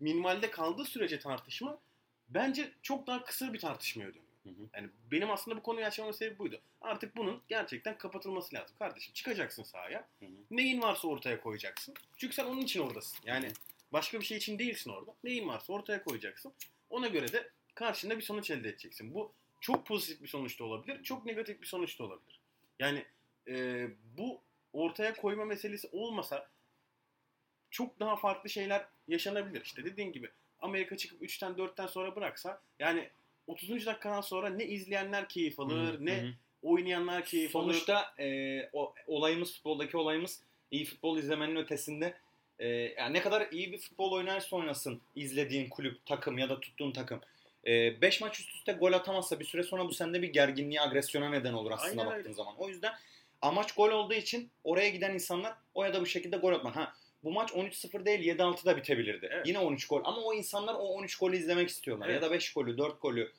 minimalde 0.00 0.50
kaldığı 0.50 0.84
sürece 0.84 1.18
tartışma 1.18 1.78
bence 2.28 2.72
çok 2.82 3.06
daha 3.06 3.24
kısa 3.24 3.52
bir 3.52 3.58
tartışmaya 3.58 4.08
dönüyor. 4.08 4.27
Hı 4.48 4.62
hı. 4.62 4.68
Yani 4.74 4.88
benim 5.10 5.30
aslında 5.30 5.56
bu 5.56 5.62
konuyu 5.62 5.86
açmamın 5.86 6.12
sebebi 6.12 6.38
buydu. 6.38 6.60
Artık 6.80 7.16
bunun 7.16 7.42
gerçekten 7.48 7.98
kapatılması 7.98 8.54
lazım. 8.54 8.76
Kardeşim 8.78 9.14
çıkacaksın 9.14 9.62
sahaya. 9.62 10.08
Hı 10.20 10.26
hı. 10.26 10.30
Neyin 10.50 10.82
varsa 10.82 11.08
ortaya 11.08 11.40
koyacaksın. 11.40 11.94
Çünkü 12.16 12.34
sen 12.34 12.44
onun 12.44 12.60
için 12.60 12.80
oradasın. 12.80 13.18
Yani 13.24 13.52
başka 13.92 14.20
bir 14.20 14.24
şey 14.24 14.38
için 14.38 14.58
değilsin 14.58 14.90
orada. 14.90 15.14
Neyin 15.24 15.48
varsa 15.48 15.72
ortaya 15.72 16.04
koyacaksın. 16.04 16.52
Ona 16.90 17.08
göre 17.08 17.32
de 17.32 17.50
karşında 17.74 18.16
bir 18.16 18.22
sonuç 18.22 18.50
elde 18.50 18.68
edeceksin. 18.68 19.14
Bu 19.14 19.32
çok 19.60 19.86
pozitif 19.86 20.22
bir 20.22 20.28
sonuç 20.28 20.60
da 20.60 20.64
olabilir. 20.64 21.02
Çok 21.02 21.26
negatif 21.26 21.60
bir 21.60 21.66
sonuç 21.66 21.98
da 21.98 22.04
olabilir. 22.04 22.40
Yani 22.78 23.04
e, 23.48 23.86
bu 24.18 24.40
ortaya 24.72 25.14
koyma 25.14 25.44
meselesi 25.44 25.88
olmasa 25.92 26.48
çok 27.70 28.00
daha 28.00 28.16
farklı 28.16 28.50
şeyler 28.50 28.86
yaşanabilir. 29.08 29.62
İşte 29.64 29.84
dediğin 29.84 30.12
gibi 30.12 30.30
Amerika 30.60 30.96
çıkıp 30.96 31.22
3'ten 31.22 31.52
4'ten 31.52 31.86
sonra 31.86 32.16
bıraksa 32.16 32.62
yani 32.78 33.10
30. 33.48 33.86
dakikadan 33.86 34.20
sonra 34.20 34.48
ne 34.48 34.64
izleyenler 34.64 35.28
keyif 35.28 35.60
alır, 35.60 35.92
Hı 35.94 35.96
hı. 35.98 36.06
ne 36.06 36.22
Hı 36.22 36.32
oynayanlar 36.62 37.24
keyif 37.24 37.56
alır. 37.56 37.64
Sonuçta 37.64 38.14
e, 38.18 38.60
o 38.72 38.94
olayımız 39.06 39.54
futboldaki 39.54 39.96
olayımız 39.96 40.42
iyi 40.70 40.84
futbol 40.84 41.18
izlemenin 41.18 41.56
ötesinde 41.56 42.14
e, 42.58 42.68
yani 42.68 43.14
ne 43.14 43.20
kadar 43.20 43.48
iyi 43.50 43.72
bir 43.72 43.78
futbol 43.78 44.12
oynarsa 44.12 44.56
oynasın 44.56 45.00
izlediğin 45.16 45.68
kulüp, 45.68 46.06
takım 46.06 46.38
ya 46.38 46.48
da 46.48 46.60
tuttuğun 46.60 46.92
takım 46.92 47.20
5 47.66 48.20
maç 48.20 48.40
üst 48.40 48.54
üste 48.54 48.72
gol 48.72 48.92
atamazsa 48.92 49.40
bir 49.40 49.44
süre 49.44 49.62
sonra 49.62 49.84
bu 49.84 49.92
sende 49.92 50.22
bir 50.22 50.28
gerginliğe, 50.28 50.80
agresyona 50.80 51.30
neden 51.30 51.52
olur 51.52 51.70
aslında 51.70 52.02
Aynen 52.02 52.06
baktığın 52.06 52.24
öyle. 52.24 52.34
zaman. 52.34 52.54
O 52.58 52.68
yüzden 52.68 52.92
amaç 53.42 53.72
gol 53.72 53.90
olduğu 53.90 54.14
için 54.14 54.50
oraya 54.64 54.88
giden 54.88 55.14
insanlar 55.14 55.54
o 55.74 55.84
ya 55.84 55.94
da 55.94 56.00
bu 56.00 56.06
şekilde 56.06 56.36
gol 56.36 56.52
atmak. 56.52 56.76
Ha 56.76 56.94
bu 57.24 57.32
maç 57.32 57.50
13-0 57.50 58.04
değil 58.04 58.20
7-6 58.38 58.64
da 58.64 58.76
bitebilirdi. 58.76 59.28
Evet. 59.32 59.46
Yine 59.46 59.58
13 59.58 59.86
gol 59.88 60.00
ama 60.04 60.20
o 60.22 60.34
insanlar 60.34 60.74
o 60.74 60.78
13 60.78 61.16
golü 61.18 61.36
izlemek 61.36 61.68
istiyorlar 61.68 62.08
Evet. 62.08 62.22
ya 62.22 62.28
da 62.28 62.32
5 62.34 62.52
golü, 62.52 62.78
4 62.78 63.02
golü. 63.02 63.32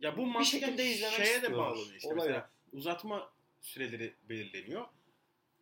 Ya 0.00 0.16
bu 0.16 0.20
Bir 0.20 0.26
mantıken 0.26 0.60
şekilde 0.66 0.86
izlemek 0.86 1.16
şeye 1.16 1.42
de 1.42 1.52
bağlanıyor 1.56 1.94
işte. 1.96 2.08
Olaya. 2.08 2.18
Mesela 2.26 2.50
uzatma 2.72 3.30
süreleri 3.60 4.14
belirleniyor. 4.28 4.86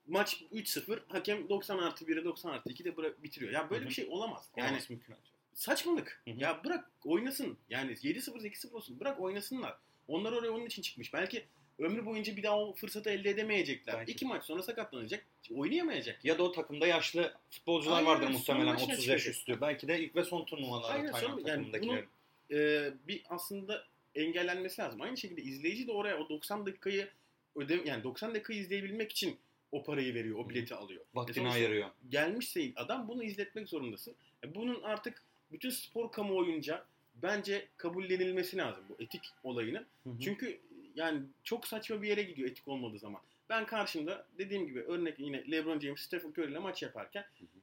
Maç 0.06 0.42
3-0, 0.52 1.00
hakem 1.08 1.48
90 1.48 1.78
artı 1.78 2.04
1'e 2.04 2.24
90 2.24 2.50
artı 2.50 2.70
2'de 2.70 2.88
bıra- 2.88 3.22
bitiriyor. 3.22 3.52
Ya 3.52 3.70
böyle 3.70 3.80
Hı 3.80 3.84
hı. 3.84 3.88
bir 3.88 3.94
şey 3.94 4.06
olamaz. 4.10 4.48
Yani 4.56 4.68
Olması 4.70 4.92
mümkün. 4.92 5.14
saçmalık. 5.52 6.22
Hı 6.24 6.30
hı. 6.30 6.34
Ya 6.40 6.64
bırak 6.64 6.90
oynasın. 7.04 7.58
Yani 7.68 7.92
7-0, 7.92 8.40
8-0 8.40 8.72
olsun. 8.74 9.00
Bırak 9.00 9.20
oynasınlar. 9.20 9.76
Onlar 10.08 10.32
oraya 10.32 10.50
onun 10.50 10.66
için 10.66 10.82
çıkmış. 10.82 11.12
Belki 11.14 11.44
ömrü 11.78 12.06
boyunca 12.06 12.36
bir 12.36 12.42
daha 12.42 12.58
o 12.60 12.74
fırsatı 12.74 13.10
elde 13.10 13.30
edemeyecekler. 13.30 13.94
Belki. 13.98 14.12
İki 14.12 14.26
maç 14.26 14.44
sonra 14.44 14.62
sakatlanacak. 14.62 15.26
Oynayamayacak. 15.54 16.24
Ya 16.24 16.38
da 16.38 16.42
o 16.42 16.52
takımda 16.52 16.86
yaşlı 16.86 17.34
futbolcular 17.50 17.96
Aynen 17.96 18.06
vardır 18.10 18.28
muhtemelen 18.28 18.64
son 18.64 18.72
maçına 18.74 18.94
30 18.94 19.06
yaş 19.06 19.18
çıkacak. 19.22 19.34
üstü. 19.36 19.60
Belki 19.60 19.88
de 19.88 20.00
ilk 20.00 20.16
ve 20.16 20.24
son 20.24 20.44
turnuvalarda 20.44 20.92
Aynen, 20.92 21.12
Tayland 21.12 21.38
son- 21.38 21.46
yani 21.48 21.72
takımındakiler. 21.72 22.04
Ee, 22.50 22.92
bir 23.08 23.22
aslında 23.28 23.84
engellenmesi 24.14 24.82
lazım. 24.82 25.00
Aynı 25.00 25.16
şekilde 25.16 25.42
izleyici 25.42 25.86
de 25.86 25.92
oraya 25.92 26.18
o 26.18 26.28
90 26.28 26.66
dakikayı 26.66 27.08
öde 27.56 27.80
yani 27.84 28.04
90 28.04 28.34
dakikayı 28.34 28.60
izleyebilmek 28.60 29.12
için 29.12 29.36
o 29.72 29.82
parayı 29.84 30.14
veriyor, 30.14 30.38
o 30.38 30.48
bileti 30.48 30.74
alıyor. 30.74 31.04
Vaktini 31.14 31.34
sonuçta 31.36 31.54
ayırıyor. 31.56 31.88
Gelmişse 32.10 32.72
adam 32.76 33.08
bunu 33.08 33.24
izletmek 33.24 33.68
zorundasın. 33.68 34.14
E, 34.44 34.54
Bunun 34.54 34.82
artık 34.82 35.22
bütün 35.52 35.70
spor 35.70 36.12
kamuoyunca 36.12 36.84
bence 37.14 37.68
kabullenilmesi 37.76 38.56
lazım 38.56 38.84
bu 38.88 39.02
etik 39.02 39.22
olayının. 39.44 39.86
Çünkü 40.20 40.60
yani 40.94 41.22
çok 41.44 41.66
saçma 41.66 42.02
bir 42.02 42.08
yere 42.08 42.22
gidiyor 42.22 42.48
etik 42.50 42.68
olmadığı 42.68 42.98
zaman. 42.98 43.20
Ben 43.48 43.66
karşımda 43.66 44.26
dediğim 44.38 44.66
gibi 44.66 44.80
örnek 44.80 45.18
yine 45.18 45.50
LeBron 45.50 45.80
James, 45.80 46.00
Stephen 46.00 46.28
Curry 46.30 46.50
ile 46.50 46.58
maç 46.58 46.82
yaparken 46.82 47.22
Hı 47.38 47.44
hı. 47.44 47.58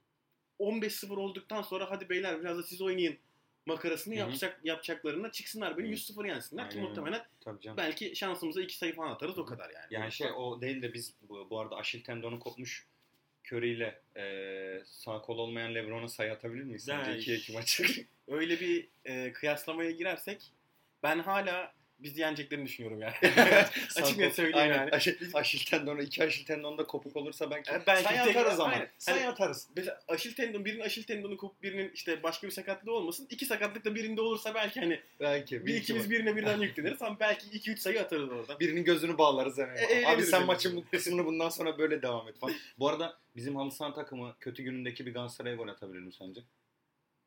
15-0 0.60 1.16
olduktan 1.20 1.62
sonra 1.62 1.92
hadi 1.92 2.10
beyler 2.10 2.40
biraz 2.42 2.58
da 2.58 2.64
siz 2.64 2.82
oynayın 2.82 3.18
makarasını 3.66 4.14
Hı 4.14 4.18
hı. 4.18 4.20
yapacak 4.20 4.60
yapacaklarına 4.64 5.32
çıksınlar 5.32 5.78
beni 5.78 5.88
Hı. 5.88 5.92
100-0 5.94 6.28
yensinler 6.28 6.70
ki 6.70 6.78
Aynen 6.80 6.90
öyle. 6.92 7.02
muhtemelen 7.02 7.78
belki 7.78 8.16
şansımıza 8.16 8.62
iki 8.62 8.78
sayı 8.78 8.96
falan 8.96 9.12
atarız 9.12 9.38
o 9.38 9.46
kadar 9.46 9.70
yani. 9.70 9.86
Yani 9.90 10.12
şey 10.12 10.32
o 10.32 10.62
değil 10.62 10.82
de 10.82 10.94
biz 10.94 11.14
bu, 11.22 11.48
bu 11.50 11.60
arada 11.60 11.76
Aşil 11.76 12.04
tendonu 12.04 12.40
kopmuş 12.40 12.88
Curry 13.52 13.70
ile 13.74 14.02
e, 14.18 14.84
sağ 14.86 15.22
kol 15.22 15.38
olmayan 15.38 15.76
Lebron'a 15.76 16.08
sayı 16.08 16.32
atabilir 16.32 16.64
miyiz? 16.64 16.84
Sence 16.84 17.12
Yani- 17.12 17.22
2-2 17.22 17.54
maçı. 17.54 17.84
Öyle 18.28 18.60
bir 18.60 18.88
e, 19.06 19.34
kıyaslamaya 19.34 19.92
girersek 19.92 20.52
ben 21.04 21.20
hala 21.20 21.74
biz 22.00 22.18
yeneceklerini 22.18 22.66
düşünüyorum 22.66 23.02
yani. 23.02 23.14
Açık 23.96 24.18
net 24.18 24.36
söyleyeyim 24.36 24.58
Aynen. 24.58 24.78
yani. 24.78 24.92
Aşil, 24.96 25.16
aşil 25.34 25.66
tendonu, 25.66 26.02
iki 26.02 26.24
aşil 26.24 26.46
tendonda 26.46 26.88
kopuk 26.88 27.16
olursa 27.16 27.52
belki, 27.52 27.72
E, 27.72 27.82
belki 27.88 28.04
sayı 28.04 28.24
tek- 28.24 28.36
atarız 28.36 28.60
ama. 28.60 28.74
aynen. 28.74 28.90
Sayı 28.98 29.20
Hani- 29.20 29.30
atarız. 29.30 29.68
Mesela 29.76 30.00
aşil 30.08 30.34
tendon, 30.36 30.66
birinin 30.66 30.80
aşil 30.84 31.04
tendonu 31.04 31.38
kopup 31.38 31.64
birinin 31.64 31.92
işte 31.94 32.24
başka 32.24 32.48
bir 32.48 32.52
sakatlığı 32.52 32.92
olmasın. 32.94 33.28
İki 33.30 33.46
sakatlık 33.46 33.86
da 33.86 33.96
birinde 33.96 34.22
olursa 34.22 34.56
belki 34.56 34.80
hani 34.80 35.00
Belki. 35.20 35.66
bir 35.66 35.74
ikimiz 35.76 36.10
birine 36.10 36.36
birden 36.36 36.58
yükleniriz 36.62 37.02
ama 37.02 37.20
belki 37.20 37.48
iki 37.50 37.72
üç 37.72 37.80
sayı 37.80 38.02
atarız 38.02 38.30
orada. 38.32 38.60
Birinin 38.60 38.84
gözünü 38.84 39.18
bağlarız 39.18 39.58
hemen. 39.58 39.76
E, 39.76 39.80
eğleniriz 39.82 40.08
Abi 40.08 40.24
sen 40.24 40.38
yani. 40.38 40.48
maçın 40.48 40.76
bu 40.76 40.86
kısmını 40.92 41.26
bundan 41.26 41.50
sonra 41.50 41.78
böyle 41.78 42.02
devam 42.02 42.28
et 42.28 42.40
falan. 42.40 42.56
bu 42.80 42.90
arada 42.90 43.18
bizim 43.36 43.56
halı 43.56 43.72
saha 43.72 43.94
takımı 43.94 44.36
kötü 44.40 44.64
günündeki 44.64 45.06
bir 45.06 45.14
Galatasaray'a 45.14 45.56
gol 45.56 45.68
atabilir 45.68 46.00
mi 46.00 46.14
sence? 46.14 46.42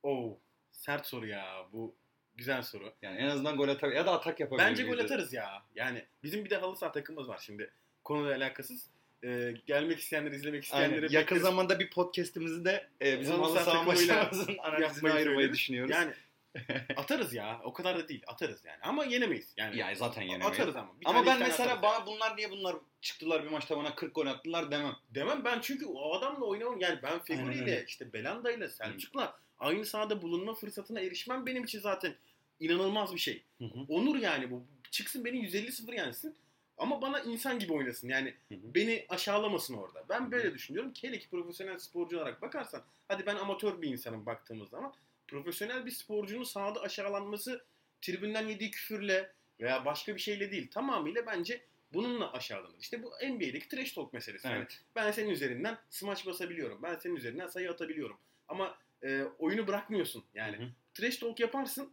Oo, 0.02 0.38
sert 0.72 1.06
soru 1.06 1.26
ya 1.26 1.66
bu. 1.72 1.94
Güzel 2.36 2.62
soru. 2.62 2.92
Yani 3.02 3.18
en 3.18 3.28
azından 3.28 3.56
gol 3.56 3.68
atabilir 3.68 3.96
ya 3.96 4.06
da 4.06 4.12
atak 4.12 4.40
yapabilir 4.40 4.66
Bence 4.66 4.82
gol 4.82 4.98
atarız 4.98 5.32
ya. 5.32 5.62
Yani 5.74 6.04
bizim 6.22 6.44
bir 6.44 6.50
de 6.50 6.56
halı 6.56 6.76
saha 6.76 6.92
takımımız 6.92 7.28
var 7.28 7.40
şimdi. 7.46 7.70
Konuyla 8.04 8.36
alakasız. 8.36 8.90
Ee, 9.24 9.54
gelmek 9.66 9.98
isteyenler, 9.98 10.32
izlemek 10.32 10.64
isteyenlere 10.64 10.94
Aynen. 10.94 11.02
Yakın 11.02 11.16
bekleriz. 11.16 11.42
zamanda 11.42 11.78
bir 11.78 11.90
podcast'imizi 11.90 12.64
de 12.64 12.88
e, 13.02 13.20
bizim 13.20 13.34
Halı 13.34 13.60
saha 13.60 13.82
maçlarımızın 13.82 14.56
analizini 14.62 15.10
ayırmayı 15.10 15.52
düşünüyoruz. 15.52 15.90
Yani 15.90 16.12
Atarız 16.96 17.34
ya. 17.34 17.60
O 17.64 17.72
kadar 17.72 17.98
da 17.98 18.08
değil. 18.08 18.22
Atarız 18.26 18.64
yani. 18.64 18.78
Ama 18.82 19.04
yenemeyiz. 19.04 19.54
Yani 19.56 19.78
Ya 19.78 19.94
zaten 19.94 20.22
yenemeyiz. 20.22 20.52
Atarız 20.52 20.76
ama. 20.76 21.00
Bir 21.00 21.06
Ama 21.06 21.26
ben 21.26 21.38
mesela 21.38 21.82
bana 21.82 22.06
bunlar 22.06 22.36
niye 22.36 22.50
bunlar 22.50 22.76
çıktılar 23.00 23.44
bir 23.44 23.50
maçta 23.50 23.76
bana 23.76 23.94
40 23.94 24.14
gol 24.14 24.26
attılar 24.26 24.70
demem. 24.70 24.96
Demem 25.10 25.44
ben 25.44 25.60
çünkü 25.60 25.86
o 25.86 26.14
adamla 26.14 26.44
oynamam. 26.44 26.80
Yani 26.80 26.98
ben 27.02 27.18
Feguli 27.18 27.64
ile 27.64 27.84
işte 27.88 28.12
Belanda 28.12 28.52
ile 28.52 28.68
Selçuk'la 28.68 29.38
aynı 29.58 29.84
sahada 29.84 30.22
bulunma 30.22 30.54
fırsatına 30.54 31.00
erişmem 31.00 31.46
benim 31.46 31.64
için 31.64 31.80
zaten 31.80 32.14
inanılmaz 32.60 33.14
bir 33.14 33.20
şey. 33.20 33.42
Onur 33.88 34.16
yani 34.16 34.50
bu. 34.50 34.64
Çıksın 34.90 35.24
beni 35.24 35.36
150-0 35.36 35.94
yensin. 35.94 36.36
Ama 36.78 37.02
bana 37.02 37.20
insan 37.20 37.58
gibi 37.58 37.72
oynasın. 37.72 38.08
Yani 38.08 38.34
Hı 38.48 38.54
hı. 38.54 38.74
beni 38.74 39.06
aşağılamasın 39.08 39.74
orada. 39.74 40.04
Ben 40.08 40.32
böyle 40.32 40.54
düşünüyorum 40.54 40.92
ki 40.92 41.08
hele 41.08 41.18
ki 41.18 41.28
profesyonel 41.30 41.78
sporcu 41.78 42.18
olarak 42.18 42.42
bakarsan 42.42 42.82
hadi 43.08 43.26
ben 43.26 43.36
amatör 43.36 43.82
bir 43.82 43.88
insanım 43.88 44.26
baktığımız 44.26 44.68
zaman 44.68 44.94
profesyonel 45.32 45.86
bir 45.86 45.90
sporcunun 45.90 46.44
sahada 46.44 46.80
aşağılanması 46.82 47.64
tribünden 48.00 48.48
yediği 48.48 48.70
küfürle 48.70 49.32
veya 49.60 49.84
başka 49.84 50.14
bir 50.14 50.20
şeyle 50.20 50.50
değil. 50.52 50.70
Tamamıyla 50.70 51.26
bence 51.26 51.64
bununla 51.92 52.32
aşağılanır. 52.32 52.78
İşte 52.80 53.02
bu 53.02 53.08
NBA'deki 53.08 53.68
trash 53.68 53.92
talk 53.92 54.12
meselesi. 54.12 54.46
Yani 54.46 54.56
Evet. 54.58 54.80
ben 54.96 55.10
senin 55.10 55.30
üzerinden 55.30 55.78
smaç 55.90 56.26
basabiliyorum. 56.26 56.82
Ben 56.82 56.96
senin 56.96 57.16
üzerinden 57.16 57.46
sayı 57.46 57.70
atabiliyorum. 57.70 58.18
Ama 58.48 58.78
e, 59.02 59.22
oyunu 59.38 59.66
bırakmıyorsun. 59.66 60.24
Yani 60.34 60.56
Hı 60.56 60.62
hı. 60.62 60.68
trash 60.94 61.16
talk 61.16 61.40
yaparsın. 61.40 61.92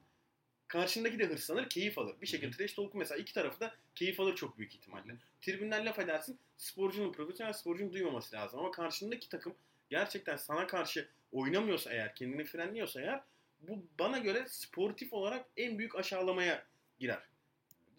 Karşındaki 0.67 1.19
de 1.19 1.25
hırslanır, 1.25 1.69
keyif 1.69 1.97
alır. 1.97 2.15
Bir 2.21 2.27
şekilde 2.27 2.57
trash 2.57 2.73
talk'u 2.73 2.97
mesela 2.97 3.17
iki 3.17 3.33
tarafı 3.33 3.59
da 3.59 3.75
keyif 3.95 4.19
alır 4.19 4.35
çok 4.35 4.57
büyük 4.57 4.75
ihtimalle. 4.75 5.15
Tribünden 5.41 5.85
laf 5.85 5.99
edersin. 5.99 6.39
Sporcunun, 6.57 7.11
profesyonel 7.13 7.53
sporcunun 7.53 7.93
duymaması 7.93 8.35
lazım. 8.35 8.59
Ama 8.59 8.71
karşındaki 8.71 9.29
takım 9.29 9.55
gerçekten 9.89 10.37
sana 10.37 10.67
karşı 10.67 11.09
oynamıyorsa 11.31 11.93
eğer, 11.93 12.15
kendini 12.15 12.45
frenliyorsa 12.45 13.01
eğer 13.01 13.21
bu 13.61 13.85
bana 13.99 14.17
göre 14.17 14.45
sportif 14.47 15.13
olarak 15.13 15.45
en 15.57 15.77
büyük 15.77 15.95
aşağılamaya 15.95 16.65
girer. 16.99 17.23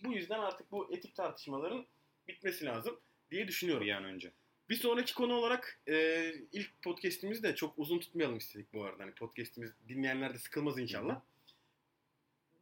Bu 0.04 0.12
yüzden 0.12 0.38
artık 0.38 0.72
bu 0.72 0.94
etik 0.94 1.14
tartışmaların 1.14 1.86
bitmesi 2.28 2.64
lazım 2.64 3.00
diye 3.30 3.48
düşünüyorum. 3.48 3.88
An 3.96 4.04
önce. 4.04 4.32
Bir 4.68 4.76
sonraki 4.76 5.14
konu 5.14 5.34
olarak 5.34 5.80
e, 5.88 6.32
ilk 6.52 6.82
podcast'imizi 6.82 7.42
de 7.42 7.54
çok 7.54 7.78
uzun 7.78 7.98
tutmayalım 7.98 8.38
istedik 8.38 8.72
bu 8.72 8.84
arada. 8.84 9.02
Hani 9.02 9.12
podcast'imiz 9.12 9.70
dinleyenler 9.88 10.34
de 10.34 10.38
sıkılmaz 10.38 10.78
inşallah. 10.78 11.20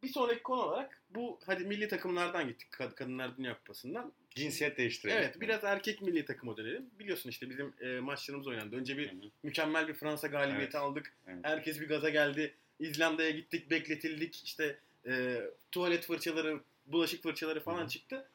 Bir 0.03 0.07
sonraki 0.07 0.43
konu 0.43 0.61
olarak 0.61 1.01
bu 1.09 1.39
hadi 1.45 1.65
milli 1.65 1.87
takımlardan 1.87 2.47
gittik 2.47 2.67
Kad- 2.71 2.95
Kadınlar 2.95 3.37
Dünya 3.37 3.57
Kupası'ndan. 3.57 4.13
Cinsiyet 4.35 4.77
değiştirelim. 4.77 5.17
Evet 5.17 5.41
biraz 5.41 5.63
erkek 5.63 6.01
milli 6.01 6.25
takıma 6.25 6.57
dönelim. 6.57 6.89
Biliyorsun 6.99 7.29
işte 7.29 7.49
bizim 7.49 7.73
e, 7.81 7.99
maçlarımız 7.99 8.47
oynandı. 8.47 8.75
Önce 8.75 8.97
bir 8.97 9.11
Hı 9.11 9.15
hı. 9.15 9.29
mükemmel 9.43 9.87
bir 9.87 9.93
Fransa 9.93 10.27
galibiyeti 10.27 10.63
Evet. 10.63 10.75
aldık. 10.75 11.13
Evet. 11.27 11.39
Herkes 11.43 11.79
bir 11.79 11.87
gaza 11.87 12.09
geldi. 12.09 12.53
İzlanda'ya 12.79 13.29
gittik, 13.29 13.71
bekletildik. 13.71 14.43
İşte 14.43 14.79
e, 15.07 15.41
tuvalet 15.71 16.05
fırçaları, 16.05 16.59
bulaşık 16.85 17.23
fırçaları 17.23 17.63
falan 17.63 17.79
Hı 17.79 17.83
hı. 17.83 17.87
çıktı. 17.87 18.29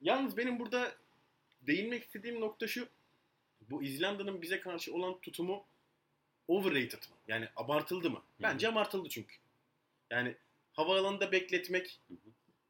Yalnız 0.00 0.36
benim 0.36 0.58
burada 0.58 0.92
değinmek 1.62 2.04
istediğim 2.04 2.40
nokta 2.40 2.66
şu. 2.68 2.88
Bu 3.70 3.82
İzlanda'nın 3.82 4.42
bize 4.42 4.60
karşı 4.60 4.94
olan 4.94 5.20
tutumu 5.20 5.64
overrated 6.48 7.02
mı? 7.02 7.16
Yani 7.28 7.48
abartıldı 7.56 8.10
mı? 8.10 8.22
Bence 8.42 8.68
abartıldı 8.68 9.08
çünkü. 9.08 9.34
Yani 10.10 10.34
havaalanında 10.72 11.32
bekletmek 11.32 12.00
Hı 12.08 12.14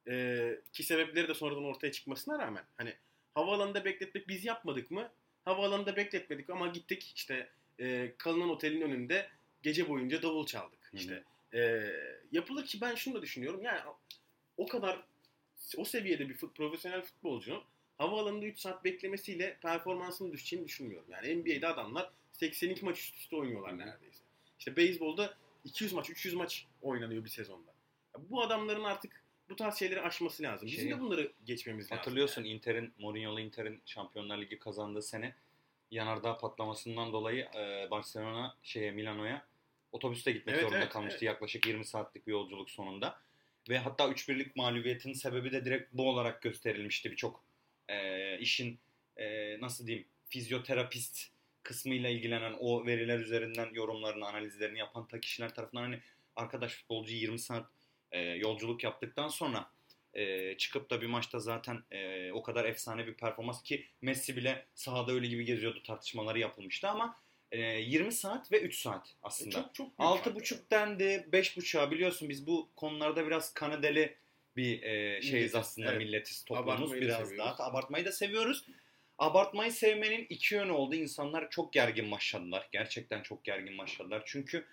e, 0.08 0.58
ki 0.72 0.82
sebepleri 0.82 1.28
de 1.28 1.34
sonradan 1.34 1.64
ortaya 1.64 1.92
çıkmasına 1.92 2.38
rağmen 2.38 2.64
hani 2.76 2.94
havaalanında 3.34 3.84
bekletmek 3.84 4.28
biz 4.28 4.44
yapmadık 4.44 4.90
mı? 4.90 5.10
Havaalanında 5.44 5.96
bekletmedik 5.96 6.50
ama 6.50 6.66
gittik 6.68 7.12
işte 7.16 7.48
e, 7.80 8.12
kalınan 8.18 8.50
otelin 8.50 8.80
önünde 8.80 9.28
gece 9.62 9.88
boyunca 9.88 10.22
davul 10.22 10.46
çaldık. 10.46 10.78
Hı 10.82 10.96
hı. 10.96 10.96
İşte 10.96 11.24
e, 11.54 11.92
yapılır 12.32 12.66
ki 12.66 12.80
ben 12.80 12.94
şunu 12.94 13.14
da 13.14 13.22
düşünüyorum. 13.22 13.62
Yani 13.62 13.80
o 14.56 14.66
kadar 14.66 15.02
o 15.76 15.84
seviyede 15.84 16.28
bir 16.28 16.34
fut, 16.34 16.56
profesyonel 16.56 17.02
futbolcunun 17.02 17.62
havaalanında 17.98 18.46
3 18.46 18.58
saat 18.58 18.84
beklemesiyle 18.84 19.58
performansının 19.62 20.32
düşeceğini 20.32 20.66
düşünmüyorum. 20.66 21.10
Yani 21.10 21.36
NBA'de 21.36 21.66
adamlar 21.66 22.10
82 22.32 22.84
maç 22.84 22.98
üst 22.98 23.16
üste 23.16 23.36
oynuyorlar 23.36 23.78
neredeyse. 23.78 24.22
İşte 24.58 24.76
beyzbolda 24.76 25.34
200 25.64 25.92
maç, 25.92 26.10
300 26.10 26.34
maç 26.34 26.66
oynanıyor 26.82 27.24
bir 27.24 27.30
sezonda. 27.30 27.74
Bu 28.18 28.42
adamların 28.42 28.84
artık 28.84 29.19
bu 29.50 29.56
tarz 29.56 29.78
şeyleri 29.78 30.02
aşması 30.02 30.42
lazım. 30.42 30.68
Bizim 30.68 30.88
Şey- 30.88 30.98
de 30.98 31.00
bunları 31.00 31.32
geçmemiz 31.44 31.84
lazım. 31.84 31.96
Hatırlıyorsun 31.96 32.44
Inter'in, 32.44 32.94
Mourinho'lu 32.98 33.40
Inter'in 33.40 33.82
Şampiyonlar 33.86 34.38
Ligi 34.38 34.58
kazandığı 34.58 35.02
sene 35.02 35.34
yanardağ 35.90 36.38
patlamasından 36.38 37.12
dolayı 37.12 37.48
e, 37.56 37.90
Barcelona 37.90 38.56
şeye 38.62 38.90
Milano'ya 38.90 39.46
otobüste 39.92 40.32
gitmek 40.32 40.54
Evet, 40.54 40.62
zorunda 40.62 40.78
evet, 40.78 40.92
kalmıştı 40.92 41.16
evet. 41.16 41.22
yaklaşık 41.22 41.66
20 41.66 41.84
saatlik 41.84 42.26
bir 42.26 42.32
yolculuk 42.32 42.70
sonunda. 42.70 43.18
Ve 43.68 43.78
hatta 43.78 44.04
3-1'lik 44.04 44.56
mağlubiyetin 44.56 45.12
sebebi 45.12 45.52
de 45.52 45.64
direkt 45.64 45.92
bu 45.92 46.08
olarak 46.08 46.42
gösterilmişti 46.42 47.10
birçok 47.10 47.44
e, 47.88 48.38
işin 48.38 48.78
e, 49.16 49.60
nasıl 49.60 49.86
diyeyim 49.86 50.08
fizyoterapist 50.28 51.30
kısmıyla 51.62 52.10
ilgilenen 52.10 52.54
o 52.60 52.86
veriler 52.86 53.18
üzerinden 53.18 53.74
yorumlarını, 53.74 54.26
analizlerini 54.26 54.78
yapan 54.78 55.08
ta 55.08 55.20
kişiler 55.20 55.54
tarafından 55.54 55.82
hani 55.82 56.00
arkadaş 56.36 56.74
futbolcu 56.74 57.14
20 57.14 57.38
saat 57.38 57.66
e, 58.12 58.20
yolculuk 58.20 58.84
yaptıktan 58.84 59.28
sonra 59.28 59.70
e, 60.14 60.56
çıkıp 60.56 60.90
da 60.90 61.00
bir 61.00 61.06
maçta 61.06 61.38
zaten 61.38 61.82
e, 61.90 62.32
o 62.32 62.42
kadar 62.42 62.64
efsane 62.64 63.06
bir 63.06 63.14
performans 63.14 63.62
ki 63.62 63.86
Messi 64.02 64.36
bile 64.36 64.66
sahada 64.74 65.12
öyle 65.12 65.26
gibi 65.26 65.44
geziyordu 65.44 65.82
tartışmaları 65.82 66.38
yapılmıştı 66.38 66.88
ama 66.88 67.16
e, 67.52 67.60
20 67.60 68.12
saat 68.12 68.52
ve 68.52 68.60
3 68.60 68.78
saat 68.78 69.08
E, 69.08 69.12
aslında. 69.22 69.50
Çok 69.50 69.74
çok 69.74 69.92
Altı 69.98 70.24
fark. 70.24 70.36
buçuk 70.36 70.70
dendi, 70.70 71.28
beş 71.32 71.56
buçuğa 71.56 71.90
biliyorsun 71.90 72.28
biz 72.28 72.46
bu 72.46 72.68
konularda 72.76 73.26
biraz 73.26 73.54
kanı 73.54 73.82
deli 73.82 74.16
bir 74.56 74.82
e, 74.82 75.22
şeyiz 75.22 75.54
aslında 75.54 75.88
evet. 75.90 75.98
milletiz 75.98 76.44
toplumumuz 76.44 76.94
biraz 76.94 77.28
seviyoruz. 77.28 77.38
daha. 77.38 77.64
Abartmayı 77.64 78.04
da 78.04 78.12
seviyoruz. 78.12 78.64
Abartmayı 79.18 79.72
sevmenin 79.72 80.26
iki 80.28 80.54
yönü 80.54 80.72
oldu. 80.72 80.94
İnsanlar 80.94 81.50
çok 81.50 81.72
gergin 81.72 82.10
başladılar. 82.10 82.68
Gerçekten 82.72 83.22
çok 83.22 83.44
gergin 83.44 83.78
başladılar. 83.78 84.22
Çünkü 84.26 84.66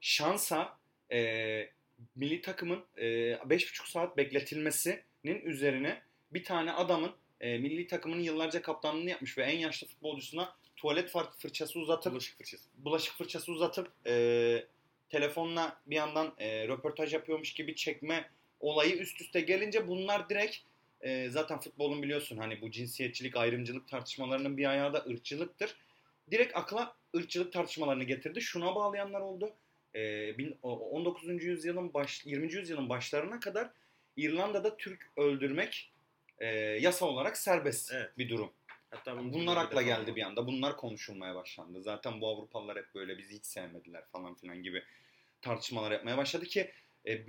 şansa 0.00 0.78
e, 1.12 1.70
milli 2.16 2.40
takımın 2.40 2.84
e, 2.98 3.38
beş 3.50 3.68
buçuk 3.70 3.86
saat 3.88 4.16
bekletilmesinin 4.16 5.40
üzerine 5.44 6.02
bir 6.32 6.44
tane 6.44 6.72
adamın 6.72 7.12
e, 7.40 7.58
milli 7.58 7.86
takımının 7.86 8.22
yıllarca 8.22 8.62
kaptanlığını 8.62 9.10
yapmış 9.10 9.38
ve 9.38 9.42
en 9.42 9.58
yaşlı 9.58 9.86
futbolcusuna 9.86 10.56
tuvalet 10.76 11.10
fır- 11.10 11.38
fırçası 11.38 11.78
uzatıp 11.78 12.12
bulaşık 12.12 12.38
fırçası. 12.38 12.68
bulaşık 12.78 13.14
fırçası 13.14 13.52
uzatıp 13.52 13.92
e, 14.06 14.64
telefonla 15.08 15.80
bir 15.86 15.96
yandan 15.96 16.34
e, 16.38 16.68
röportaj 16.68 17.14
yapıyormuş 17.14 17.54
gibi 17.54 17.74
çekme 17.74 18.30
olayı 18.60 18.96
üst 18.96 19.20
üste 19.20 19.40
gelince 19.40 19.88
bunlar 19.88 20.28
direkt 20.28 20.56
e, 21.00 21.28
zaten 21.30 21.60
futbolun 21.60 22.02
biliyorsun 22.02 22.36
hani 22.36 22.60
bu 22.60 22.70
cinsiyetçilik 22.70 23.36
ayrımcılık 23.36 23.88
tartışmalarının 23.88 24.56
bir 24.56 24.70
ayağı 24.70 24.92
da 24.92 25.04
ırkçılıktır. 25.10 25.76
Direkt 26.30 26.56
akla 26.56 26.96
ırkçılık 27.16 27.52
tartışmalarını 27.52 28.04
getirdi. 28.04 28.40
Şuna 28.40 28.74
bağlayanlar 28.74 29.20
oldu. 29.20 29.52
E, 29.96 30.34
bin- 30.38 30.58
o- 30.62 30.78
19. 30.78 31.44
yüzyılın 31.44 31.94
baş 31.94 32.26
20. 32.26 32.52
yüzyılın 32.52 32.88
başlarına 32.88 33.40
kadar 33.40 33.70
İrlanda'da 34.16 34.76
Türk 34.76 35.10
öldürmek 35.16 35.92
e, 36.38 36.46
yasa 36.56 37.06
olarak 37.06 37.36
serbest 37.36 37.92
Evet. 37.94 38.18
bir 38.18 38.28
durum. 38.28 38.52
Hatta 38.90 39.18
bunun 39.18 39.32
Bunlar 39.32 39.56
akla 39.56 39.82
geldi 39.82 40.04
falan 40.04 40.16
bir 40.16 40.22
anda. 40.22 40.46
Bunlar 40.46 40.76
konuşulmaya 40.76 41.34
başlandı. 41.34 41.82
Zaten 41.82 42.20
bu 42.20 42.28
Avrupalılar 42.28 42.78
hep 42.78 42.94
böyle 42.94 43.18
bizi 43.18 43.34
hiç 43.36 43.46
sevmediler 43.46 44.04
falan 44.12 44.34
filan 44.34 44.62
gibi 44.62 44.82
tartışmalar 45.42 45.90
yapmaya 45.90 46.16
başladı 46.16 46.44
ki 46.44 46.70
e, 47.04 47.12
e, 47.12 47.24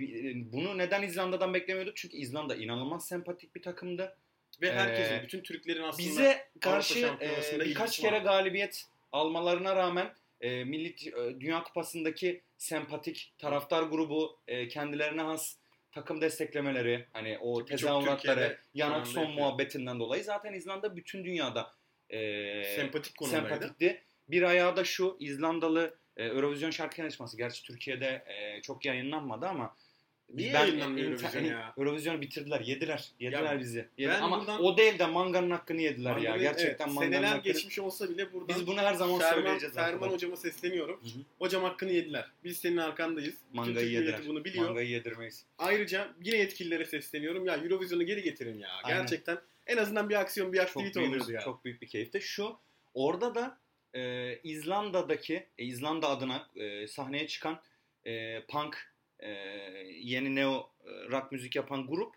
bunu 0.52 0.78
neden 0.78 1.02
İzlanda'dan 1.02 1.54
beklemiyorduk? 1.54 1.96
Çünkü 1.96 2.16
İzlanda 2.16 2.56
inanılmaz 2.56 3.08
sempatik 3.08 3.54
bir 3.54 3.62
takımdı. 3.62 4.16
Ve 4.62 4.72
herkesin, 4.72 5.14
Ee, 5.14 5.22
bütün 5.22 5.40
Türklerin 5.42 5.82
aslında 5.82 6.08
Bize 6.08 6.48
karşı 6.60 6.98
e, 7.20 7.60
birkaç 7.60 7.98
kere 7.98 8.16
var. 8.16 8.22
galibiyet 8.22 8.84
almalarına 9.12 9.76
rağmen 9.76 10.12
e, 10.40 10.64
Milli 10.64 10.88
e, 11.08 11.40
Dünya 11.40 11.62
Kupası'ndaki 11.62 12.40
sempatik 12.58 13.34
taraftar 13.38 13.82
grubu 13.82 14.40
e, 14.48 14.68
kendilerine 14.68 15.22
has 15.22 15.56
takım 15.92 16.20
desteklemeleri 16.20 17.06
hani 17.12 17.38
o 17.38 17.54
Birçok 17.60 17.68
tezahüratları 17.68 18.58
yanak 18.74 19.06
son 19.06 19.20
yapıyor. 19.20 19.38
muhabbetinden 19.38 20.00
dolayı 20.00 20.24
zaten 20.24 20.52
İzlanda 20.52 20.96
bütün 20.96 21.24
dünyada 21.24 21.72
e, 22.10 22.18
sempatik 22.64 23.16
konumdaydı. 23.16 23.48
sempatikti. 23.48 24.02
Bir 24.28 24.42
ayağı 24.42 24.76
da 24.76 24.84
şu 24.84 25.16
İzlandalı 25.20 25.98
e, 26.16 26.24
Eurovision 26.24 26.70
şarkı 26.70 27.00
yarışması. 27.00 27.36
Gerçi 27.36 27.62
Türkiye'de 27.62 28.24
e, 28.26 28.62
çok 28.62 28.84
yayınlanmadı 28.84 29.46
ama 29.46 29.76
Niye 30.34 30.54
ben- 30.54 30.60
yayınlanmıyor 30.60 31.06
inter- 31.12 31.12
Eurovision 31.24 31.44
ya? 31.44 31.74
Eurovision'u 31.78 32.20
bitirdiler, 32.20 32.60
yediler. 32.60 33.08
Yediler 33.20 33.42
Ya 33.42 33.60
bizi. 33.60 33.88
Yedi- 33.98 34.10
ben 34.12 34.20
Ama 34.22 34.40
buradan- 34.40 34.64
o 34.64 34.76
değil 34.76 34.98
de 34.98 35.06
manganın 35.06 35.50
hakkını 35.50 35.80
yediler 35.82 36.16
ya. 36.16 36.30
Mangalı- 36.30 36.42
Gerçekten 36.42 36.84
evet, 36.86 36.94
manganın 36.94 37.12
Seneler 37.12 37.28
hakkını. 37.28 37.52
geçmiş 37.52 37.78
olsa 37.78 38.08
bile 38.10 38.32
buradan 38.32 38.48
Biz 38.56 38.66
bunu 38.66 38.80
her 38.80 38.94
zaman 38.94 39.18
Ferman, 39.18 39.34
söyleyeceğiz 39.34 39.74
Ferman 39.74 40.08
hocama 40.08 40.36
sesleniyorum. 40.36 41.00
Hı 41.02 41.06
hı. 41.06 41.22
Hocam 41.38 41.64
hakkını 41.64 41.92
yediler. 41.92 42.30
Biz 42.44 42.58
senin 42.58 42.76
arkandayız. 42.76 43.34
Mangayı 43.52 43.90
yediler. 43.90 44.20
bunu 44.28 44.44
biliyor. 44.44 44.64
Mangayı 44.66 44.88
yedirmeyiz. 44.88 45.44
Ayrıca 45.58 46.08
yine 46.24 46.36
yetkililere 46.36 46.84
sesleniyorum. 46.84 47.46
Ya 47.46 47.56
Eurovision'u 47.56 48.02
geri 48.02 48.22
getirin 48.22 48.58
ya. 48.58 48.68
Aynen. 48.84 48.98
Gerçekten 49.00 49.38
en 49.66 49.76
azından 49.76 50.08
bir 50.10 50.14
aksiyon, 50.20 50.52
bir 50.52 50.58
Çok 50.58 50.66
aktivite 50.66 51.00
büyük, 51.00 51.12
oluyordu 51.12 51.32
ya. 51.32 51.40
çok 51.40 51.64
büyük 51.64 51.82
bir 51.82 51.86
keyifti. 51.88 52.20
Şu 52.20 52.56
orada 52.94 53.34
da 53.34 53.58
e, 53.94 54.34
İzlanda'daki 54.44 55.46
e, 55.58 55.64
İzlanda 55.64 56.08
adına 56.08 56.46
e, 56.56 56.86
sahneye 56.88 57.26
çıkan 57.26 57.60
e, 58.06 58.42
punk 58.48 58.88
e, 59.20 59.28
yeni 60.00 60.34
neo 60.34 60.70
e, 60.84 60.90
rock 61.10 61.32
müzik 61.32 61.56
yapan 61.56 61.86
grup 61.86 62.14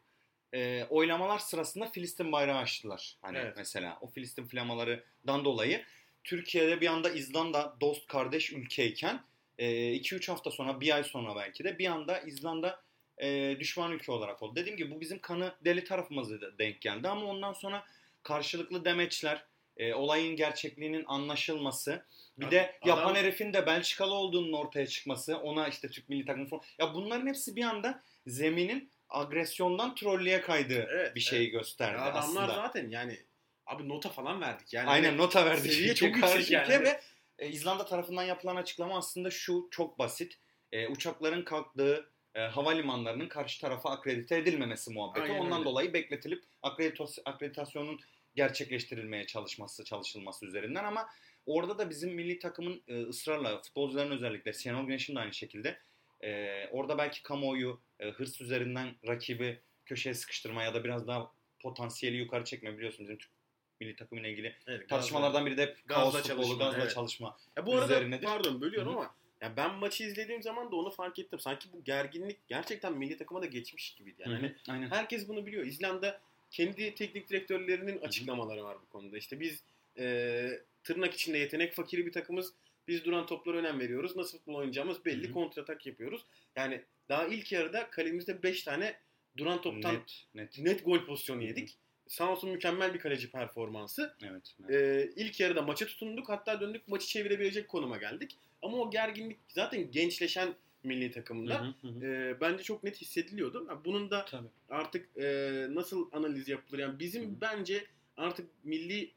e, 0.54 0.86
oylamalar 0.90 1.40
sırasında 1.40 1.86
Filistin 1.86 2.32
bayrağı 2.32 2.58
açtılar. 2.58 3.18
Hani 3.22 3.38
Evet. 3.38 3.54
mesela 3.58 3.98
o 4.02 4.08
Filistin 4.08 4.48
flamalarından 4.48 5.46
dolayı 5.46 5.84
Türkiye'de 6.24 6.82
bir 6.82 6.88
anda 6.88 7.10
İzlanda 7.10 7.76
dost 7.82 8.08
kardeş 8.08 8.54
ülkeyken 8.54 9.22
2-3 9.60 10.28
hafta 10.32 10.52
sonra 10.52 10.82
bir 10.82 10.96
ay 10.96 11.04
sonra 11.04 11.36
belki 11.36 11.64
de 11.64 11.80
bir 11.80 11.86
anda 11.86 12.20
İzlanda 12.20 12.82
e, 13.18 13.58
düşman 13.60 13.92
ülke 13.92 14.12
olarak 14.12 14.44
oldu. 14.44 14.56
Dediğim 14.56 14.78
gibi 14.78 14.92
bu 14.92 15.02
bizim 15.02 15.20
kanı 15.20 15.56
deli 15.66 15.84
tarafımıza 15.84 16.36
denk 16.60 16.82
geldi 16.82 17.08
ama 17.08 17.26
ondan 17.26 17.54
sonra 17.54 17.86
karşılıklı 18.24 18.86
demeçler, 18.86 19.46
e, 19.82 19.94
olayın 19.94 20.36
gerçekliğinin 20.36 21.04
anlaşılması, 21.08 22.06
bir 22.38 22.52
de 22.52 22.76
yapan 22.86 23.02
adam- 23.04 23.16
herifin 23.16 23.54
de 23.54 23.66
Belçikalı 23.66 24.14
olduğunun 24.14 24.54
ortaya 24.54 24.88
çıkması, 24.88 25.38
ona 25.38 25.68
işte 25.68 25.90
Türk 25.90 26.10
milli 26.10 26.26
takımı 26.26 26.48
falan. 26.48 26.64
Ya 26.80 26.94
bunların 26.94 27.28
hepsi 27.28 27.56
bir 27.56 27.64
anda 27.64 28.04
zeminin 28.28 28.92
agresyondan 29.10 29.96
trollüye 29.96 30.42
kaydığı 30.42 30.88
Evet, 30.92 31.16
bir 31.16 31.20
şeyi 31.20 31.50
gösterdi 31.50 31.98
Ya 31.98 32.04
adamlar 32.04 32.20
aslında. 32.44 32.48
zaten 32.56 32.90
yani 32.90 33.18
abi 33.66 33.90
nota 33.90 34.10
falan 34.10 34.42
verdik. 34.42 34.74
Yani 34.74 34.90
Aynen 34.90 35.08
hani 35.10 35.18
nota 35.18 35.46
verdik. 35.46 35.72
seviye 35.74 35.96
çok 35.96 36.16
yüksek 36.16 36.52
yani. 36.52 36.70
Ve 36.84 37.02
e, 37.40 37.50
İzlanda 37.50 37.86
tarafından 37.86 38.24
yapılan 38.24 38.56
açıklama 38.56 38.98
aslında 38.98 39.32
şu 39.32 39.68
çok 39.72 40.00
basit. 40.00 40.38
E, 40.72 40.88
uçakların 40.88 41.44
kalktığı 41.44 42.10
e, 42.36 42.40
havalimanlarının 42.42 43.28
karşı 43.28 43.62
tarafa 43.62 43.90
akredite 43.90 44.38
edilmemesi 44.38 44.92
muhabbeti. 44.92 45.22
Aynen 45.32 45.40
Ondan 45.40 45.60
öyle. 45.60 45.70
dolayı 45.70 45.94
bekletilip 45.94 46.44
akreditas- 46.64 47.22
akreditasyonun 47.26 48.00
gerçekleştirilmeye 48.36 49.28
çalışması, 49.28 49.84
çalışılması 49.84 50.46
üzerinden 50.46 50.84
ama 50.84 51.08
orada 51.46 51.78
da 51.78 51.90
bizim 51.90 52.14
milli 52.14 52.40
takımın 52.40 52.82
e, 52.88 53.02
ısrarla 53.02 53.62
futbolcuların 53.62 54.12
özellikle 54.12 54.54
Şenol 54.54 54.86
Güneş'in 54.86 55.16
de 55.16 55.20
aynı 55.20 55.34
şekilde 55.34 55.80
e, 56.22 56.68
orada 56.72 56.98
belki 56.98 57.24
kamuoyu 57.24 57.82
e, 58.00 58.10
hırs 58.10 58.42
üzerinden 58.42 58.96
rakibi 59.08 59.60
köşeye 59.86 60.14
sıkıştırma 60.14 60.64
ya 60.64 60.74
da 60.74 60.84
biraz 60.84 61.08
daha 61.08 61.32
potansiyeli 61.60 62.18
yukarı 62.18 62.44
çekme 62.44 62.78
biliyorsun 62.78 63.06
bizim 63.06 63.18
Türk 63.18 63.32
milli 63.80 63.96
takımıyla 63.96 64.30
ilgili 64.30 64.56
evet, 64.68 64.90
tartışmalardan 64.90 65.46
biri 65.46 65.58
de 65.58 65.62
hep 65.62 65.88
Gazla 65.88 66.12
kaos 66.12 66.28
futbolu, 66.28 66.38
çalışma, 66.38 66.66
gazla 66.66 66.82
evet. 66.82 66.94
çalışma. 66.94 67.38
Ya 67.58 67.66
bu 67.66 67.74
arada 67.74 67.86
üzerinedir. 67.86 68.26
pardon 68.26 68.62
bölüyorum 68.62 68.92
Hı 68.92 68.96
hı. 68.96 69.00
ama 69.00 69.16
ya 69.42 69.58
ben 69.58 69.74
maçı 69.74 70.04
izlediğim 70.04 70.44
zaman 70.44 70.72
da 70.72 70.76
onu 70.76 70.92
fark 70.92 71.20
ettim. 71.20 71.40
Sanki 71.40 71.74
bu 71.74 71.84
gerginlik 71.84 72.48
gerçekten 72.48 72.98
milli 72.98 73.18
takıma 73.18 73.42
da 73.42 73.46
geçmiş 73.46 73.96
gibiydi. 73.96 74.22
Yani 74.26 74.36
hani 74.36 74.56
Aynen. 74.70 74.90
herkes 74.90 75.28
bunu 75.28 75.46
biliyor. 75.46 75.66
İzlanda 75.66 76.22
kendi 76.52 76.96
teknik 76.96 77.30
direktörlerinin 77.30 78.00
açıklamaları 78.00 78.64
var 78.64 78.78
bu 78.82 78.90
konuda. 78.90 79.18
İşte 79.18 79.40
biz 79.40 79.64
e, 79.98 80.62
tırnak 80.84 81.14
içinde 81.14 81.38
yetenek 81.38 81.74
fakiri 81.74 82.06
bir 82.06 82.12
takımız. 82.12 82.54
Biz 82.88 83.06
duran 83.06 83.26
toplara 83.26 83.58
önem 83.58 83.80
veriyoruz. 83.80 84.16
Nasıl 84.16 84.38
futbol 84.38 84.54
oynayacağımız 84.56 85.06
belli. 85.06 85.24
Hı 85.24 85.30
hı. 85.30 85.34
Kontratak 85.34 85.86
yapıyoruz. 85.86 86.26
Yani 86.56 86.82
daha 87.10 87.28
ilk 87.28 87.52
yarıda 87.52 87.90
kalemizde 87.90 88.44
5 88.44 88.64
tane 88.64 88.96
duran 89.38 89.62
toptan 89.62 89.96
net, 89.96 90.26
Net, 90.36 90.60
net. 90.60 90.86
gol 90.86 91.06
pozisyonu 91.06 91.44
yedik. 91.44 91.78
Sağ 92.08 92.32
olsun 92.32 92.50
mükemmel 92.50 92.94
bir 92.94 93.00
kaleci 93.00 93.32
performansı. 93.32 94.16
Evet. 94.24 94.56
evet. 94.70 94.72
Ee, 94.72 95.22
ilk 95.24 95.40
yarıda 95.40 95.62
maça 95.62 95.86
tutunduk. 95.86 96.30
Hatta 96.30 96.62
döndük 96.62 96.88
maçı 96.88 97.08
çevirebilecek 97.08 97.68
konuma 97.68 97.98
geldik. 97.98 98.38
Ama 98.62 98.78
o 98.78 98.92
gerginlik 98.92 99.38
zaten 99.48 99.92
gençleşen 99.92 100.54
milli 100.84 101.12
takımda 101.12 101.62
Hı 101.62 101.88
hı 101.88 101.88
hı. 101.88 102.06
e, 102.06 102.42
bence 102.42 102.64
çok 102.64 102.84
net 102.84 103.02
hissediliyordu. 103.02 103.66
Yani 103.70 103.86
Bunun 103.86 104.12
da 104.12 104.26
Tabii. 104.26 104.48
artık 104.70 105.18
e, 105.18 105.68
nasıl 105.70 106.10
analiz 106.12 106.48
yapılır? 106.50 106.80
Yani 106.80 107.00
bizim 107.00 107.24
Hı 107.24 107.28
hı. 107.28 107.42
bence 107.42 107.86
artık 108.18 108.50
milli 108.64 109.12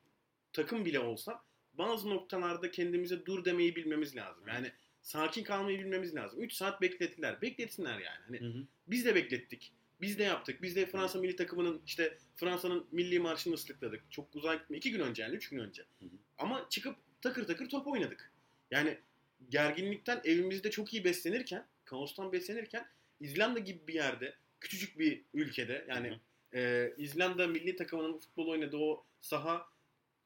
takım 0.52 0.84
bile 0.84 1.00
olsa 1.00 1.42
bazı 1.74 2.10
noktalarda 2.10 2.70
kendimize 2.70 3.26
dur 3.26 3.44
demeyi 3.44 3.76
bilmemiz 3.76 4.16
lazım. 4.16 4.48
Yani 4.48 4.72
sakin 5.02 5.44
kalmayı 5.44 5.78
bilmemiz 5.78 6.14
lazım. 6.14 6.42
3 6.42 6.52
saat 6.52 6.80
beklettiler. 6.80 7.42
Bekletsinler 7.42 7.98
yani. 7.98 8.18
Hani 8.26 8.40
Hı 8.40 8.44
hı. 8.58 8.64
biz 8.86 9.04
de 9.04 9.14
beklettik. 9.14 9.72
Biz 10.00 10.18
de 10.18 10.22
yaptık. 10.22 10.62
Biz 10.62 10.76
de 10.76 10.86
Fransa 10.86 11.18
milli 11.18 11.36
takımının 11.36 11.82
işte 11.86 12.18
Fransa'nın 12.36 12.86
milli 12.92 13.20
marşını 13.20 13.54
ıslıkladık. 13.54 14.02
Çok 14.10 14.34
uzak 14.36 14.60
gitme. 14.60 14.76
iki 14.76 14.90
gün 14.90 15.00
önce 15.00 15.22
yani 15.22 15.34
üç 15.36 15.48
gün 15.48 15.58
önce. 15.58 15.82
Hı 15.82 16.04
hı. 16.04 16.08
Ama 16.38 16.66
çıkıp 16.70 16.96
takır 17.20 17.46
takır 17.46 17.68
top 17.68 17.86
oynadık. 17.86 18.32
Yani 18.70 18.98
gerginlikten 19.50 20.20
evimizde 20.24 20.70
çok 20.70 20.94
iyi 20.94 21.04
beslenirken, 21.04 21.66
kaostan 21.84 22.32
beslenirken 22.32 22.86
İzlanda 23.20 23.58
gibi 23.58 23.86
bir 23.88 23.94
yerde, 23.94 24.34
küçücük 24.60 24.98
bir 24.98 25.22
ülkede 25.34 25.84
yani 25.88 26.10
Hı 26.10 26.20
e, 26.54 26.92
İzlanda 26.98 27.46
milli 27.46 27.76
takımının 27.76 28.18
futbol 28.18 28.48
oynadığı 28.48 28.76
o 28.76 29.04
saha 29.20 29.66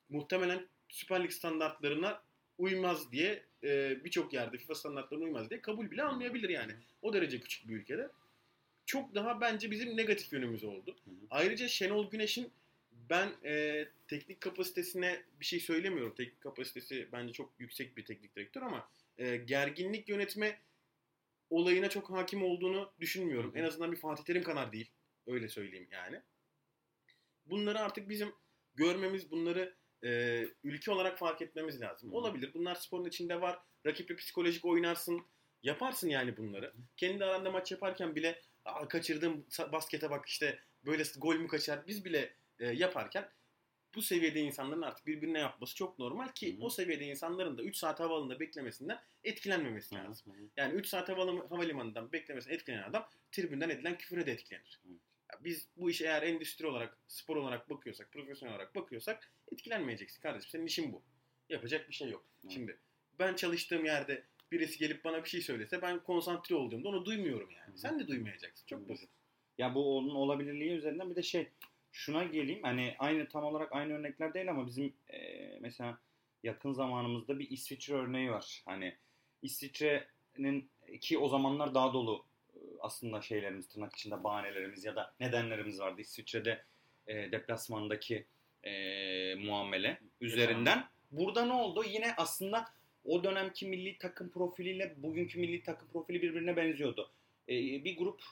muhtemelen 0.08 0.66
Süper 0.88 1.24
Lig 1.24 1.30
standartlarına 1.30 2.22
uymaz 2.58 3.12
diye 3.12 3.42
e, 3.64 4.04
birçok 4.04 4.32
yerde 4.32 4.58
FIFA 4.58 4.74
standartlarına 4.74 5.24
uymaz 5.24 5.50
diye 5.50 5.60
kabul 5.60 5.90
bile 5.90 6.02
almayabilir 6.02 6.48
yani. 6.48 6.72
O 7.02 7.12
derece 7.12 7.40
küçük 7.40 7.68
bir 7.68 7.76
ülkede. 7.76 8.08
Çok 8.86 9.14
daha 9.14 9.40
bence 9.40 9.70
bizim 9.70 9.96
negatif 9.96 10.32
yönümüz 10.32 10.64
oldu. 10.64 10.96
Hı 11.04 11.10
hı. 11.10 11.14
Ayrıca 11.30 11.68
Şenol 11.68 12.10
Güneş'in 12.10 12.50
ben 13.10 13.30
e, 13.44 13.84
teknik 14.08 14.40
kapasitesine 14.40 15.22
bir 15.40 15.44
şey 15.44 15.60
söylemiyorum. 15.60 16.14
Teknik 16.14 16.40
kapasitesi 16.40 17.08
bence 17.12 17.32
çok 17.32 17.52
yüksek 17.58 17.96
bir 17.96 18.04
teknik 18.04 18.36
direktör 18.36 18.62
ama 18.62 18.88
e, 19.18 19.36
gerginlik 19.36 20.08
yönetme 20.08 20.58
olayına 21.50 21.90
çok 21.90 22.10
hakim 22.10 22.42
olduğunu 22.42 22.92
düşünmüyorum. 23.00 23.52
En 23.56 23.64
azından 23.64 23.92
bir 23.92 23.96
Fatih 23.96 24.24
Terim 24.24 24.42
kadar 24.42 24.72
değil. 24.72 24.90
Öyle 25.26 25.48
söyleyeyim 25.48 25.88
yani. 25.92 26.20
Bunları 27.46 27.80
artık 27.80 28.08
bizim 28.08 28.32
görmemiz, 28.74 29.30
bunları 29.30 29.74
e, 30.04 30.42
ülke 30.64 30.90
olarak 30.90 31.18
fark 31.18 31.42
etmemiz 31.42 31.80
lazım. 31.80 32.14
Olabilir. 32.14 32.54
Bunlar 32.54 32.74
sporun 32.74 33.04
içinde 33.04 33.40
var. 33.40 33.58
Rakiple 33.86 34.16
psikolojik 34.16 34.64
oynarsın. 34.64 35.26
Yaparsın 35.62 36.08
yani 36.08 36.36
bunları. 36.36 36.72
Kendi 36.96 37.24
aranda 37.24 37.50
maç 37.50 37.72
yaparken 37.72 38.16
bile 38.16 38.42
kaçırdığım 38.88 39.46
baskete 39.72 40.10
bak 40.10 40.26
işte 40.26 40.58
böyle 40.84 41.02
gol 41.18 41.36
mü 41.36 41.48
kaçar 41.48 41.86
biz 41.86 42.04
bile 42.04 42.34
e, 42.58 42.66
yaparken 42.66 43.28
bu 43.94 44.02
seviyede 44.02 44.40
insanların 44.40 44.82
artık 44.82 45.06
birbirine 45.06 45.38
yapması 45.38 45.74
çok 45.76 45.98
normal 45.98 46.28
ki 46.28 46.56
Hı 46.56 46.60
hı. 46.60 46.64
o 46.64 46.70
seviyede 46.70 47.04
insanların 47.04 47.58
da 47.58 47.62
3 47.62 47.76
saat 47.76 48.00
havaalanında 48.00 48.40
beklemesinden 48.40 49.00
etkilenmemesi 49.24 49.94
lazım. 49.94 50.34
Yani 50.56 50.74
3 50.74 50.86
saat 50.86 51.08
havalimanından 51.08 52.12
beklemesinden 52.12 52.54
etkilenen 52.54 52.90
adam 52.90 53.08
tribünden 53.32 53.68
edilen 53.68 53.98
küfüre 53.98 54.26
de 54.26 54.32
etkilenir. 54.32 54.80
Ya 55.32 55.38
biz 55.44 55.68
bu 55.76 55.90
işe 55.90 56.04
eğer 56.04 56.22
endüstri 56.22 56.66
olarak, 56.66 56.98
spor 57.08 57.36
olarak 57.36 57.70
bakıyorsak, 57.70 58.12
profesyonel 58.12 58.54
olarak 58.54 58.74
bakıyorsak 58.74 59.32
etkilenmeyeceksin 59.52 60.22
kardeşim. 60.22 60.50
Senin 60.50 60.66
işin 60.66 60.92
bu. 60.92 61.02
Yapacak 61.48 61.88
bir 61.88 61.94
şey 61.94 62.10
yok. 62.10 62.24
Hı. 62.42 62.50
Şimdi 62.50 62.78
ben 63.18 63.34
çalıştığım 63.34 63.84
yerde 63.84 64.24
birisi 64.52 64.78
gelip 64.78 65.04
bana 65.04 65.24
bir 65.24 65.28
şey 65.28 65.40
söylese 65.40 65.82
ben 65.82 66.02
konsantre 66.02 66.54
olduğumda 66.54 66.88
onu 66.88 67.04
duymuyorum 67.04 67.50
yani. 67.50 67.74
Hı. 67.74 67.78
Sen 67.78 68.00
de 68.00 68.08
duymayacaksın. 68.08 68.66
Çok 68.66 68.80
Hı. 68.80 68.88
basit. 68.88 69.10
Ya 69.58 69.74
bu 69.74 69.96
onun 69.98 70.14
olabilirliği 70.14 70.70
üzerinden 70.70 71.10
bir 71.10 71.16
de 71.16 71.22
şey 71.22 71.48
şuna 71.92 72.24
geleyim 72.24 72.62
hani 72.62 72.96
aynı 72.98 73.28
tam 73.28 73.44
olarak 73.44 73.72
aynı 73.72 73.92
örnekler 73.92 74.34
değil 74.34 74.50
ama 74.50 74.66
bizim 74.66 74.92
e, 75.12 75.18
mesela 75.60 75.98
yakın 76.42 76.72
zamanımızda 76.72 77.38
bir 77.38 77.50
İsviçre 77.50 77.94
örneği 77.94 78.30
var. 78.30 78.62
Hani 78.66 78.96
İsviçre'nin 79.42 80.70
ki 81.00 81.18
o 81.18 81.28
zamanlar 81.28 81.74
daha 81.74 81.92
dolu 81.92 82.24
aslında 82.80 83.22
şeylerimiz 83.22 83.68
tırnak 83.68 83.94
içinde 83.94 84.24
bahanelerimiz 84.24 84.84
ya 84.84 84.96
da 84.96 85.14
nedenlerimiz 85.20 85.80
vardı. 85.80 86.00
İsviçre'de 86.00 86.64
e, 87.06 87.32
deplasmandaki 87.32 88.26
e, 88.64 89.34
muamele 89.34 89.98
üzerinden. 90.20 90.84
Burada 91.10 91.44
ne 91.44 91.52
oldu? 91.52 91.84
Yine 91.88 92.14
aslında 92.16 92.64
o 93.04 93.24
dönemki 93.24 93.66
milli 93.66 93.98
takım 93.98 94.30
profiliyle 94.30 94.94
bugünkü 94.96 95.38
milli 95.38 95.62
takım 95.62 95.88
profili 95.88 96.22
birbirine 96.22 96.56
benziyordu. 96.56 97.10
E, 97.48 97.54
bir 97.54 97.96
grup 97.96 98.22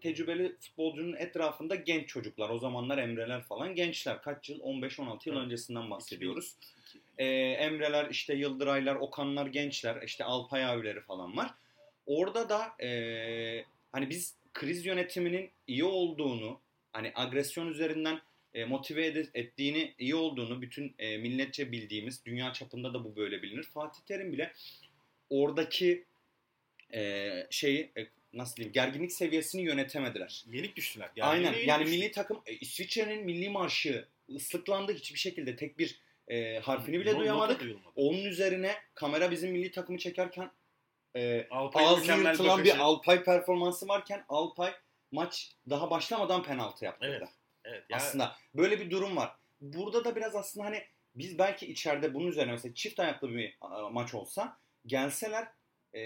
tecrübeli 0.00 0.56
futbolcunun 0.60 1.16
etrafında 1.16 1.74
genç 1.74 2.08
çocuklar. 2.08 2.50
O 2.50 2.58
zamanlar 2.58 2.98
Emreler 2.98 3.42
falan 3.42 3.74
gençler. 3.74 4.22
Kaç 4.22 4.48
yıl? 4.48 4.60
15-16 4.60 5.28
yıl 5.28 5.34
Evet. 5.36 5.44
öncesinden 5.44 5.90
bahsediyoruz. 5.90 6.54
E, 7.18 7.24
Emreler, 7.50 8.10
işte 8.10 8.34
Yıldıraylar, 8.34 8.94
Okanlar 8.96 9.46
gençler. 9.46 10.02
işte 10.02 10.24
Alpay 10.24 10.64
abileri 10.64 11.00
falan 11.00 11.36
var. 11.36 11.50
Orada 12.06 12.48
da 12.48 12.84
e, 12.84 13.64
hani 13.92 14.10
biz 14.10 14.34
kriz 14.54 14.86
yönetiminin 14.86 15.50
iyi 15.66 15.84
olduğunu, 15.84 16.60
hani 16.92 17.12
agresyon 17.14 17.66
üzerinden 17.68 18.20
e, 18.54 18.64
motive 18.64 19.08
ed- 19.08 19.30
ettiğini, 19.34 19.94
iyi 19.98 20.14
olduğunu 20.14 20.62
bütün 20.62 20.94
e, 20.98 21.18
milletçe 21.18 21.72
bildiğimiz, 21.72 22.24
dünya 22.26 22.52
çapında 22.52 22.94
da 22.94 23.04
bu 23.04 23.16
böyle 23.16 23.42
bilinir. 23.42 23.62
Fatih 23.62 24.00
Terim 24.02 24.32
bile 24.32 24.52
oradaki 25.30 26.04
e, 26.94 27.30
şeyi 27.50 27.90
e, 27.96 28.06
nasıl 28.32 28.56
diyeyim 28.56 28.72
gerginlik 28.72 29.12
seviyesini 29.12 29.62
yönetemediler. 29.62 30.44
Yenik 30.52 30.76
düştüler. 30.76 31.10
Aynen 31.20 31.52
yenik 31.52 31.68
yani 31.68 31.84
düştü. 31.84 31.98
milli 31.98 32.10
takım 32.12 32.42
e, 32.46 32.52
İsviçre'nin 32.54 33.24
milli 33.24 33.48
marşı 33.48 34.08
ıslıklandı 34.34 34.94
hiçbir 34.94 35.18
şekilde 35.18 35.56
tek 35.56 35.78
bir 35.78 36.00
e, 36.28 36.58
harfini 36.58 37.00
bile 37.00 37.10
Nota 37.10 37.20
duyamadık. 37.20 37.62
Onun 37.96 38.24
üzerine 38.24 38.74
kamera 38.94 39.30
bizim 39.30 39.50
milli 39.52 39.70
takımı 39.70 39.98
çekerken 39.98 40.50
e, 41.16 41.46
ağzı 41.50 42.12
yırtılan 42.12 42.58
bakışı. 42.58 42.64
bir 42.64 42.78
Alpay 42.78 43.24
performansı 43.24 43.88
varken 43.88 44.24
Alpay 44.28 44.72
maç 45.12 45.52
daha 45.70 45.90
başlamadan 45.90 46.42
penaltı 46.42 46.84
yaptı. 46.84 47.06
Evet. 47.06 47.28
Evet. 47.64 47.84
Ya, 47.90 47.96
Aslında 47.96 48.36
böyle 48.54 48.80
bir 48.80 48.90
durum 48.90 49.16
var. 49.16 49.36
Burada 49.60 50.04
da 50.04 50.16
biraz 50.16 50.36
aslında 50.36 50.66
hani 50.66 50.82
biz 51.14 51.38
belki 51.38 51.66
içeride 51.66 52.14
bunun 52.14 52.26
üzerine 52.26 52.52
mesela 52.52 52.74
çift 52.74 53.00
ayaklı 53.00 53.30
bir 53.30 53.56
maç 53.90 54.14
olsa 54.14 54.58
gelseler 54.86 55.48
e, 55.94 56.00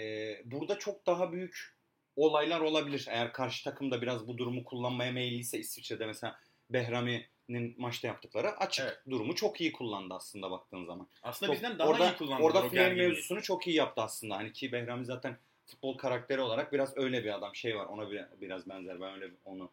burada 0.45 0.79
çok 0.79 1.05
daha 1.05 1.31
büyük 1.31 1.74
olaylar 2.15 2.59
olabilir. 2.61 3.05
Eğer 3.09 3.33
karşı 3.33 3.63
takım 3.63 3.91
da 3.91 4.01
biraz 4.01 4.27
bu 4.27 4.37
durumu 4.37 4.63
kullanmaya 4.63 5.11
meyilliyse 5.11 5.59
İsviçre'de 5.59 6.05
mesela 6.05 6.39
Behrami'nin 6.69 7.75
maçta 7.77 8.07
yaptıkları 8.07 8.49
açık. 8.51 8.85
Evet. 8.85 8.97
Durumu 9.09 9.35
çok 9.35 9.61
iyi 9.61 9.71
kullandı 9.71 10.13
aslında 10.13 10.51
baktığın 10.51 10.85
zaman. 10.85 11.07
Aslında 11.23 11.47
Çok- 11.47 11.55
bizden 11.55 11.79
daha 11.79 11.87
orada, 11.87 12.11
iyi 12.11 12.17
kullandılar 12.17 12.49
Orada 12.49 12.69
final 12.69 12.91
mevzusunu 12.91 13.41
çok 13.41 13.67
iyi 13.67 13.75
yaptı 13.75 14.01
aslında. 14.01 14.35
Hani 14.35 14.53
ki 14.53 14.71
Behrami 14.71 15.05
zaten 15.05 15.37
futbol 15.65 15.97
karakteri 15.97 16.41
olarak 16.41 16.73
biraz 16.73 16.97
öyle 16.97 17.23
bir 17.23 17.33
adam. 17.35 17.55
Şey 17.55 17.75
var 17.77 17.85
ona 17.85 18.11
bir- 18.11 18.25
biraz 18.41 18.69
benzer. 18.69 19.01
Ben 19.01 19.13
öyle 19.13 19.31
onu 19.45 19.69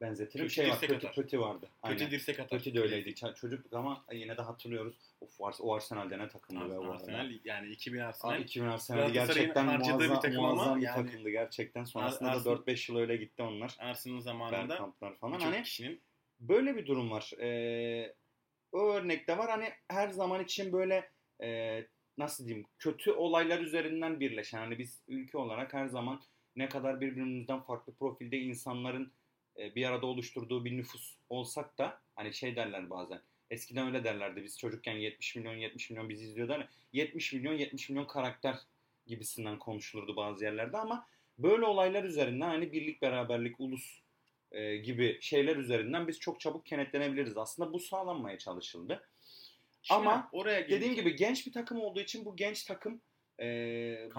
benzetirim. 0.00 0.44
Kötü 0.44 0.54
şey 0.54 0.68
var 0.68 0.80
kötü 0.80 0.94
atar. 0.96 1.14
kötü 1.14 1.40
vardı. 1.40 1.66
Kötü 1.84 1.98
Aynen. 2.04 2.10
dirsek 2.10 2.40
atar. 2.40 2.58
Kötü 2.58 2.74
de 2.74 2.80
öyleydi. 2.80 3.08
Ç- 3.10 3.34
Çocukluk 3.34 3.72
ama 3.72 4.04
yine 4.12 4.36
de 4.36 4.42
hatırlıyoruz. 4.42 4.96
Of, 5.20 5.40
Ars- 5.40 5.62
o 5.62 5.74
Arsenal'de 5.74 6.18
ne 6.18 6.28
takımdı 6.28 6.64
be 6.70 6.76
bu 6.76 6.80
arada. 6.82 6.92
Arsenal 6.92 7.32
yani 7.44 7.68
2000 7.70 7.98
Aa, 7.98 8.06
Arsenal. 8.08 8.40
2000 8.40 8.66
Arsenal 8.66 9.10
gerçekten 9.10 9.66
harcadığı 9.66 9.98
bir 10.00 10.06
muazzam, 10.08 10.20
takım 10.20 10.44
ama 10.44 10.54
muazzam 10.54 10.80
bir 10.80 10.86
yani- 10.86 11.06
takımdı 11.06 11.30
gerçekten. 11.30 11.84
Sonrasında 11.84 12.30
Ar- 12.30 12.44
da 12.44 12.50
4-5 12.50 12.88
yıl 12.92 12.98
öyle 12.98 13.16
gitti 13.16 13.42
onlar. 13.42 13.76
Arsenal 13.78 14.20
zamanında 14.20 14.68
Bergkamplar 14.68 15.14
falan. 15.16 15.40
Hani 15.40 15.62
kişinin 15.62 16.00
böyle 16.40 16.76
bir 16.76 16.86
durum 16.86 17.10
var. 17.10 17.30
Ee, 17.40 18.14
o 18.72 18.78
örnekte 18.92 19.38
var. 19.38 19.50
Hani 19.50 19.68
her 19.88 20.08
zaman 20.08 20.44
için 20.44 20.72
böyle 20.72 21.10
e, 21.42 21.80
nasıl 22.18 22.46
diyeyim 22.46 22.66
kötü 22.78 23.10
olaylar 23.12 23.60
üzerinden 23.60 24.20
birleşen. 24.20 24.58
Hani 24.58 24.78
biz 24.78 25.00
ülke 25.08 25.38
olarak 25.38 25.74
her 25.74 25.86
zaman 25.86 26.20
ne 26.56 26.68
kadar 26.68 27.00
birbirimizden 27.00 27.60
farklı 27.60 27.94
profilde 27.94 28.38
insanların 28.38 29.12
e, 29.58 29.74
bir 29.74 29.86
arada 29.86 30.06
oluşturduğu 30.06 30.64
bir 30.64 30.76
nüfus 30.76 31.14
olsak 31.28 31.78
da 31.78 32.00
hani 32.14 32.34
şey 32.34 32.56
derler 32.56 32.90
bazen. 32.90 33.20
Eskiden 33.50 33.86
öyle 33.86 34.04
derlerdi 34.04 34.44
biz 34.44 34.58
çocukken 34.58 34.96
70 34.96 35.36
milyon 35.36 35.54
70 35.54 35.90
milyon 35.90 36.08
bizi 36.08 36.24
izliyordu. 36.24 36.52
Hani 36.52 36.64
70 36.92 37.32
milyon 37.32 37.52
70 37.54 37.90
milyon 37.90 38.06
karakter 38.06 38.56
gibisinden 39.06 39.58
konuşulurdu 39.58 40.16
bazı 40.16 40.44
yerlerde 40.44 40.78
ama 40.78 41.06
böyle 41.38 41.64
olaylar 41.64 42.04
üzerinden 42.04 42.48
hani 42.48 42.72
birlik 42.72 43.02
beraberlik 43.02 43.60
ulus 43.60 44.00
e, 44.52 44.76
gibi 44.76 45.18
şeyler 45.20 45.56
üzerinden 45.56 46.08
biz 46.08 46.20
çok 46.20 46.40
çabuk 46.40 46.66
kenetlenebiliriz. 46.66 47.36
Aslında 47.36 47.72
bu 47.72 47.80
sağlanmaya 47.80 48.38
çalışıldı. 48.38 49.08
Şimdi 49.82 50.00
Ama 50.00 50.28
oraya 50.32 50.64
Dediğim 50.64 50.80
gelince- 50.80 51.00
gibi 51.00 51.16
genç 51.16 51.46
bir 51.46 51.52
takım 51.52 51.80
olduğu 51.80 52.00
için 52.00 52.24
bu 52.24 52.36
genç 52.36 52.64
takım 52.64 53.00
e, 53.40 53.46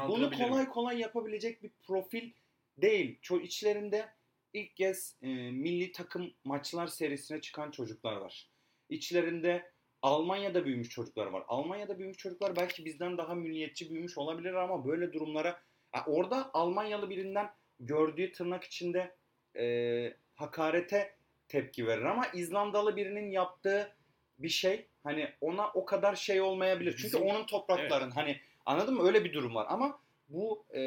bunu 0.08 0.32
kolay 0.32 0.70
kolay 0.70 1.00
yapabilecek 1.00 1.64
bir 1.64 1.72
profil 1.84 2.32
değil. 2.78 3.20
Ço 3.22 3.40
içlerinde 3.40 4.10
ilk 4.54 4.76
kez 4.76 5.16
e, 5.22 5.28
milli 5.52 5.92
takım 5.92 6.34
maçlar 6.44 6.88
serisine 6.88 7.42
çıkan 7.42 7.72
çocuklar 7.72 8.16
var. 8.16 8.50
İçlerinde 8.90 9.72
Almanya'da 10.02 10.66
büyümüş 10.66 10.90
çocuklar 10.90 11.26
var. 11.26 11.44
Almanya'da 11.48 12.00
büyümüş 12.00 12.18
çocuklar 12.18 12.56
belki 12.56 12.86
bizden 12.86 13.18
daha 13.18 13.36
milliyetçi 13.36 13.90
büyümüş 13.90 14.18
olabilir 14.18 14.54
ama 14.54 14.86
böyle 14.86 15.14
durumlara 15.14 15.68
Ha, 15.92 16.04
orada 16.08 16.50
Almanyalı 16.54 17.10
birinden 17.10 17.50
gördüğü 17.80 18.32
tırnak 18.32 18.64
içinde 18.64 19.16
e, 19.56 20.14
hakarete 20.36 21.16
tepki 21.48 21.88
verir 21.88 22.02
ama 22.02 22.28
İzlandalı 22.28 22.96
birinin 22.96 23.32
yaptığı 23.32 23.96
bir 24.40 24.50
şey 24.50 24.88
hani 25.04 25.30
ona 25.42 25.72
o 25.72 25.86
kadar 25.86 26.16
şey 26.16 26.42
olmayabilir. 26.42 26.92
Çünkü 26.92 27.04
Bizim- 27.04 27.22
onun 27.22 27.46
toprakların 27.46 28.12
hani 28.12 28.40
anladın 28.66 28.94
mı 28.94 29.08
öyle 29.08 29.24
bir 29.24 29.34
durum 29.34 29.56
var 29.56 29.68
ama 29.70 30.00
bu 30.30 30.66
e, 30.76 30.82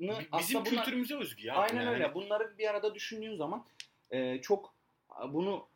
bizim 0.00 0.26
aslında 0.32 0.64
bunlar- 0.64 0.84
kültürümüze 0.84 1.16
özgü 1.16 1.46
ya. 1.46 1.54
Aynen 1.54 1.82
yani. 1.82 1.90
öyle. 1.90 2.14
Bunları 2.14 2.58
bir 2.58 2.70
arada 2.70 2.94
düşündüğün 2.94 3.36
zaman 3.36 3.64
e, 4.10 4.40
çok 4.40 4.74
bunu 5.28 5.66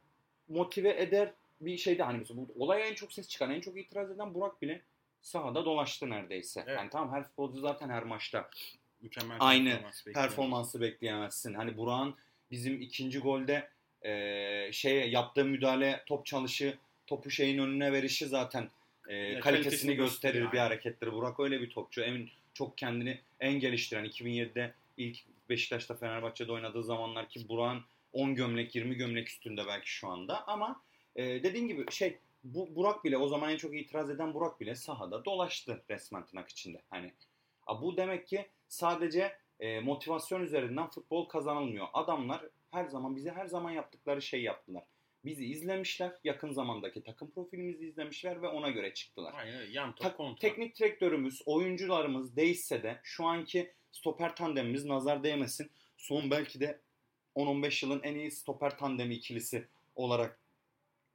motive 0.49 1.03
eder 1.03 1.33
bir 1.61 1.77
şeydi. 1.77 2.03
Hani 2.03 2.19
mesela 2.19 2.41
bu 2.41 2.65
olaya 2.65 2.87
en 2.87 2.95
çok 2.95 3.13
ses 3.13 3.29
çıkan, 3.29 3.51
en 3.51 3.61
çok 3.61 3.79
itiraz 3.79 4.11
eden 4.11 4.35
Burak 4.35 4.63
bile 4.63 4.83
sahada 5.23 5.65
dolaştı 5.65 6.11
neredeyse. 6.11 6.65
Evet. 6.67 6.79
Yani 6.79 6.91
tamam 6.91 7.15
her 7.15 7.23
futbolcu 7.25 7.61
zaten 7.61 7.89
her 7.89 8.03
maçta 8.03 8.51
Mükemmel 9.01 9.37
Aynı 9.41 9.71
performans 9.71 10.07
bekliyorum. 10.07 10.29
performansı 10.29 10.81
bekleyemezsin. 10.81 11.55
Hani 11.55 11.77
Burak'ın 11.77 12.15
bizim 12.51 12.81
ikinci 12.81 13.19
golde 13.19 13.69
e, 14.03 14.73
şeye 14.73 15.07
yaptığı 15.07 15.45
müdahale, 15.45 16.03
top 16.07 16.27
çalışı, 16.27 16.79
topu 17.07 17.31
şeyin 17.31 17.59
önüne 17.59 17.93
verişi 17.93 18.27
zaten 18.27 18.71
e, 19.09 19.09
kalitesini 19.09 19.41
kalitesini 19.41 19.95
gösterir 19.95 20.33
gösteriyor, 20.33 20.53
bir 20.53 20.59
harekettir. 20.59 21.13
Burak 21.13 21.41
öyle 21.41 21.61
bir 21.61 21.71
topçu. 21.71 22.01
Emin 22.01 22.31
çok 22.55 22.79
kendini 22.79 23.21
en 23.41 23.61
geliştiren 23.61 24.05
2007'de 24.05 24.75
ilk 24.97 25.19
Beşiktaş'ta 25.49 25.95
Fenerbahçe'de 25.95 26.53
oynadığı 26.53 26.83
zamanlar 26.83 27.29
ki 27.29 27.49
Burak'ın 27.49 27.83
10 28.13 28.35
gömlek 28.35 28.75
20 28.75 28.95
gömlek 28.95 29.29
üstünde 29.29 29.67
belki 29.67 29.91
şu 29.91 30.09
anda 30.09 30.49
ama 30.49 30.83
e, 31.17 31.25
dediğin 31.25 31.69
gibi 31.69 31.93
şey 31.93 32.19
bu 32.45 32.77
Burak 32.77 33.05
bile 33.05 33.19
o 33.19 33.29
zaman 33.29 33.51
en 33.53 33.57
çok 33.57 33.75
itiraz 33.75 34.11
eden 34.11 34.35
Burak 34.35 34.61
bile 34.61 34.75
sahada 34.75 35.25
dolaştı 35.25 35.83
resmen 35.91 36.27
tırnak 36.27 36.49
içinde. 36.49 36.83
Hani 36.91 37.13
a, 37.67 37.83
bu 37.83 37.97
demek 37.97 38.27
ki 38.29 38.47
sadece 38.69 39.37
e, 39.61 39.81
motivasyon 39.81 40.43
üzerinden 40.43 40.91
futbol 40.91 41.29
kazanılmıyor. 41.29 41.87
Adamlar 41.93 42.43
her 42.71 42.85
zaman 42.85 43.17
bize 43.17 43.31
her 43.31 43.47
zaman 43.47 43.71
yaptıkları 43.71 44.23
şey 44.23 44.43
yaptılar. 44.43 44.85
Bizi 45.25 45.45
izlemişler, 45.45 46.13
yakın 46.25 46.53
zamandaki 46.53 47.03
takım 47.03 47.31
profilimizi 47.31 47.87
izlemişler 47.87 48.43
ve 48.43 48.49
ona 48.49 48.71
göre 48.71 48.95
çıktılar. 48.95 49.35
Aynen. 49.35 49.71
Yan 49.71 49.95
top 49.95 50.19
Ta- 50.19 50.35
teknik 50.41 50.79
direktörümüz, 50.79 51.43
oyuncularımız 51.47 52.37
değişse 52.37 52.83
de 52.83 53.01
şu 53.03 53.25
anki 53.27 53.73
stoper 53.93 54.37
tandemimiz 54.37 54.85
nazar 54.85 55.23
değmesin. 55.23 55.71
Son 55.97 56.31
belki 56.31 56.61
de 56.61 56.81
10-15 57.37 57.87
yılın 57.87 58.01
en 58.03 58.15
iyi 58.15 58.31
stoper 58.31 58.79
tandemi 58.79 59.15
ikilisi 59.15 59.67
olarak 59.97 60.39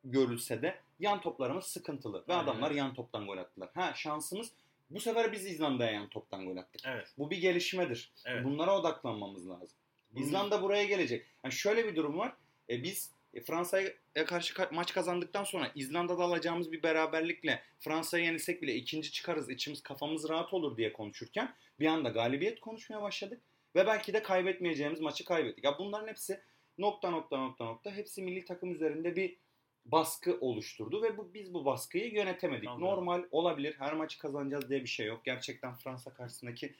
görülse 0.04 0.62
de 0.62 0.80
yan 1.00 1.22
toplarımız 1.22 1.66
sıkıntılı. 1.66 2.24
Ve 2.28 2.34
Aynen 2.34 2.44
adamlar 2.44 2.72
yan 2.72 2.94
toptan 2.94 3.28
gol 3.28 3.38
attılar. 3.38 3.70
Ha 3.74 3.94
şansımız 3.96 4.52
bu 4.90 5.00
sefer 5.00 5.32
biz 5.32 5.46
İzlanda'ya 5.46 5.92
yan 5.92 6.10
toptan 6.10 6.46
gol 6.46 6.58
attık. 6.58 6.82
Evet. 6.86 7.08
Bu 7.18 7.32
bir 7.32 7.38
gelişmedir. 7.38 8.12
Evet. 8.26 8.46
Bunlara 8.46 8.80
odaklanmamız 8.80 9.50
lazım. 9.50 9.78
Bunun- 10.12 10.24
İzlanda 10.26 10.62
buraya 10.62 10.84
gelecek. 10.84 11.26
Yani 11.44 11.54
şöyle 11.54 11.88
bir 11.88 11.96
durum 11.96 12.18
var. 12.18 12.34
E, 12.70 12.84
biz 12.84 13.12
e, 13.34 13.42
Fransa'ya 13.42 13.90
karşı 14.28 14.54
ka- 14.54 14.76
maç 14.76 14.94
kazandıktan 14.94 15.44
sonra 15.44 15.72
İzlanda'da 15.76 16.24
alacağımız 16.24 16.72
bir 16.72 16.84
beraberlikle 16.84 17.64
Fransa'yı 17.80 18.26
yenilsek 18.26 18.62
bile 18.62 18.76
ikinci 18.76 19.12
çıkarız, 19.12 19.50
içimiz 19.50 19.84
kafamız 19.84 20.30
rahat 20.30 20.54
olur 20.54 20.78
diye 20.78 20.94
konuşurken 20.94 21.54
bir 21.80 21.88
anda 21.88 22.10
galibiyet 22.10 22.60
konuşmaya 22.60 23.02
başladık 23.02 23.42
ve 23.76 23.88
belki 23.88 24.14
de 24.14 24.24
kaybetmeyeceğimiz 24.24 25.00
maçı 25.00 25.26
kaybettik. 25.26 25.64
Ya 25.64 25.80
bunların 25.80 26.08
hepsi 26.08 26.42
nokta 26.78 27.10
nokta 27.10 27.38
nokta 27.38 27.66
nokta 27.66 27.92
hepsi 27.92 28.22
milli 28.22 28.46
takım 28.46 28.72
üzerinde 28.72 29.16
bir 29.16 29.38
baskı 29.86 30.38
oluşturdu 30.42 31.04
ve 31.04 31.18
bu 31.18 31.34
biz 31.34 31.54
bu 31.54 31.66
baskıyı 31.66 32.14
yönetemedik. 32.14 32.66
Tamam. 32.66 32.82
Normal 32.82 33.24
olabilir. 33.32 33.76
Her 33.80 33.94
maçı 33.94 34.20
kazanacağız 34.20 34.70
diye 34.70 34.82
bir 34.82 34.90
şey 34.90 35.06
yok. 35.08 35.26
Gerçekten 35.26 35.76
Fransa 35.76 36.14
karşısındaki 36.14 36.76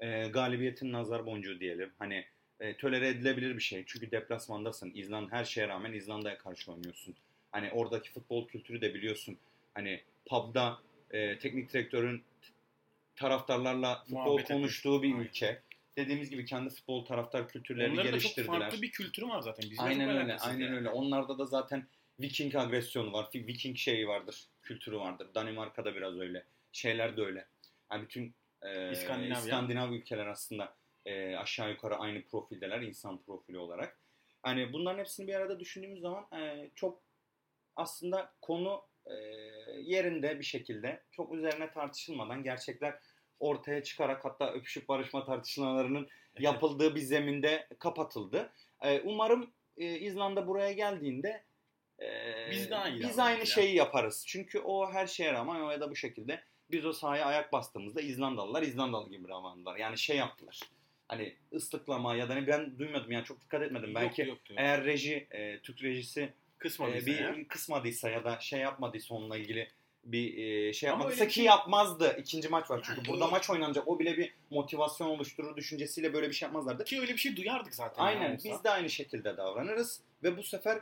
e, 0.00 0.28
galibiyetin 0.28 0.92
nazar 0.92 1.26
boncuğu 1.26 1.60
diyelim. 1.60 1.92
Hani 1.98 2.24
e, 2.60 2.76
tolere 2.76 3.08
edilebilir 3.08 3.56
bir 3.56 3.62
şey. 3.62 3.84
Çünkü 3.86 4.10
deplasmandasın. 4.10 4.92
İzlanda 4.94 5.32
her 5.36 5.44
şeye 5.44 5.68
rağmen 5.68 5.92
İzlanda'ya 5.92 6.38
karşı 6.38 6.72
oynuyorsun. 6.72 7.14
Hani 7.52 7.70
oradaki 7.70 8.10
futbol 8.12 8.48
kültürü 8.48 8.80
de 8.80 8.94
biliyorsun. 8.94 9.38
Hani 9.74 10.00
pub'da 10.26 10.78
e, 11.10 11.38
teknik 11.38 11.72
direktörün 11.72 12.22
taraftarlarla 13.16 13.98
futbol 14.04 14.16
Muhabbet 14.16 14.48
konuştuğu 14.48 15.02
bir 15.02 15.08
etmek. 15.08 15.26
ülke. 15.26 15.60
Dediğimiz 15.96 16.30
gibi 16.30 16.44
kendi 16.44 16.70
futbol 16.74 17.04
taraftar 17.04 17.48
kültürlerini 17.48 17.92
Onların 17.94 18.06
da 18.12 18.12
çok 18.12 18.20
geliştirdiler. 18.22 18.60
farklı 18.60 18.82
bir 18.82 18.90
kültürü 18.90 19.28
var 19.28 19.40
zaten. 19.40 19.70
Bizle 19.70 19.82
Aynen 19.82 20.08
çok 20.08 20.14
öyle, 20.16 20.36
aynen 20.36 20.64
yani. 20.64 20.76
öyle. 20.76 20.90
Onlarda 20.90 21.38
da 21.38 21.46
zaten 21.46 21.86
Viking 22.20 22.54
agresyonu 22.54 23.12
var, 23.12 23.28
Viking 23.34 23.76
şeyi 23.76 24.08
vardır, 24.08 24.44
kültürü 24.62 24.96
vardır. 24.96 25.28
Danimarka'da 25.34 25.94
biraz 25.94 26.18
öyle. 26.18 26.44
Şeyler 26.72 27.16
de 27.16 27.22
öyle. 27.22 27.46
Yani 27.92 28.02
bütün 28.02 28.34
e, 28.62 28.92
İskandinav. 28.92 29.38
İskandinav 29.38 29.92
ülkeler 29.92 30.26
aslında 30.26 30.74
e, 31.06 31.36
aşağı 31.36 31.70
yukarı 31.70 31.96
aynı 31.96 32.24
profildeler 32.24 32.80
insan 32.80 33.22
profili 33.22 33.58
olarak. 33.58 34.00
Hani 34.42 34.72
bunların 34.72 34.98
hepsini 34.98 35.26
bir 35.26 35.34
arada 35.34 35.60
düşündüğümüz 35.60 36.00
zaman 36.00 36.26
e, 36.32 36.70
çok 36.74 37.02
aslında 37.76 38.32
konu 38.42 38.82
e, 39.06 39.14
yerinde 39.80 40.38
bir 40.38 40.44
şekilde 40.44 41.02
çok 41.10 41.34
üzerine 41.34 41.70
tartışılmadan 41.70 42.42
gerçekler 42.42 42.98
ortaya 43.40 43.82
çıkarak 43.82 44.24
hatta 44.24 44.52
öpüşüp 44.52 44.88
barışma 44.88 45.24
tartışmalarının 45.24 46.08
yapıldığı 46.38 46.94
bir 46.94 47.00
zeminde 47.00 47.68
kapatıldı. 47.78 48.52
Ee, 48.82 49.00
umarım 49.00 49.50
e, 49.76 49.98
İzlanda 49.98 50.46
buraya 50.46 50.72
geldiğinde 50.72 51.44
e, 51.98 52.50
Biz 52.50 52.70
daha 52.70 52.88
iyi 52.88 53.00
biz 53.02 53.18
aynı 53.18 53.46
şeyi 53.46 53.76
yaparız. 53.76 54.24
Çünkü 54.26 54.58
o 54.58 54.92
her 54.92 55.06
şeye 55.06 55.32
rağmen 55.32 55.70
ya 55.70 55.80
da 55.80 55.90
bu 55.90 55.96
şekilde 55.96 56.44
biz 56.70 56.86
o 56.86 56.92
sahaya 56.92 57.26
ayak 57.26 57.52
bastığımızda 57.52 58.00
İzlandalılar 58.00 58.62
İzlandalı 58.62 59.10
gibi 59.10 59.28
davrandılar. 59.28 59.76
Yani 59.76 59.98
şey 59.98 60.16
yaptılar. 60.16 60.60
Hani 61.08 61.34
ıslıklama 61.52 62.16
ya 62.16 62.28
da 62.28 62.34
hani 62.34 62.46
ben 62.46 62.78
duymadım 62.78 63.12
yani 63.12 63.24
çok 63.24 63.40
dikkat 63.40 63.62
etmedim. 63.62 63.94
Belki 63.94 64.20
Yoktu, 64.22 64.34
yoktu. 64.34 64.54
eğer 64.56 64.84
reji, 64.84 65.26
e, 65.30 65.58
Türk 65.60 65.82
rejisi 65.82 66.32
Kısmadıysa 66.58 67.10
e, 67.10 67.14
bir 67.14 67.38
ya. 67.38 67.48
kısmadıysa 67.48 68.10
ya 68.10 68.24
da 68.24 68.40
şey 68.40 68.60
yapmadıysa 68.60 69.14
onunla 69.14 69.36
ilgili 69.36 69.68
bir 70.04 70.38
e, 70.38 70.72
şey 70.72 70.90
Ama 70.90 70.98
yapmadıysa 70.98 71.28
ki 71.28 71.34
şey- 71.34 71.44
yapmazdı. 71.44 72.16
İkinci 72.18 72.48
maç 72.48 72.70
var 72.70 72.80
çünkü 72.84 72.98
Yani 73.00 73.08
burada 73.08 73.26
maç 73.26 73.50
oynanacak. 73.50 73.88
O 73.88 73.98
bile 73.98 74.16
bir 74.16 74.34
motivasyon 74.50 75.08
oluşturur 75.08 75.56
düşüncesiyle 75.56 76.12
böyle 76.14 76.28
bir 76.28 76.34
şey 76.34 76.46
yapmazlardı. 76.46 76.84
Ki 76.84 77.00
öyle 77.00 77.12
bir 77.12 77.18
şey 77.18 77.36
duyardık 77.36 77.74
zaten. 77.74 78.02
Aynen 78.02 78.34
olsa. 78.34 78.48
biz 78.48 78.64
de 78.64 78.70
aynı 78.70 78.90
şekilde 78.90 79.36
davranırız 79.36 80.00
ve 80.22 80.36
bu 80.36 80.42
sefer 80.42 80.80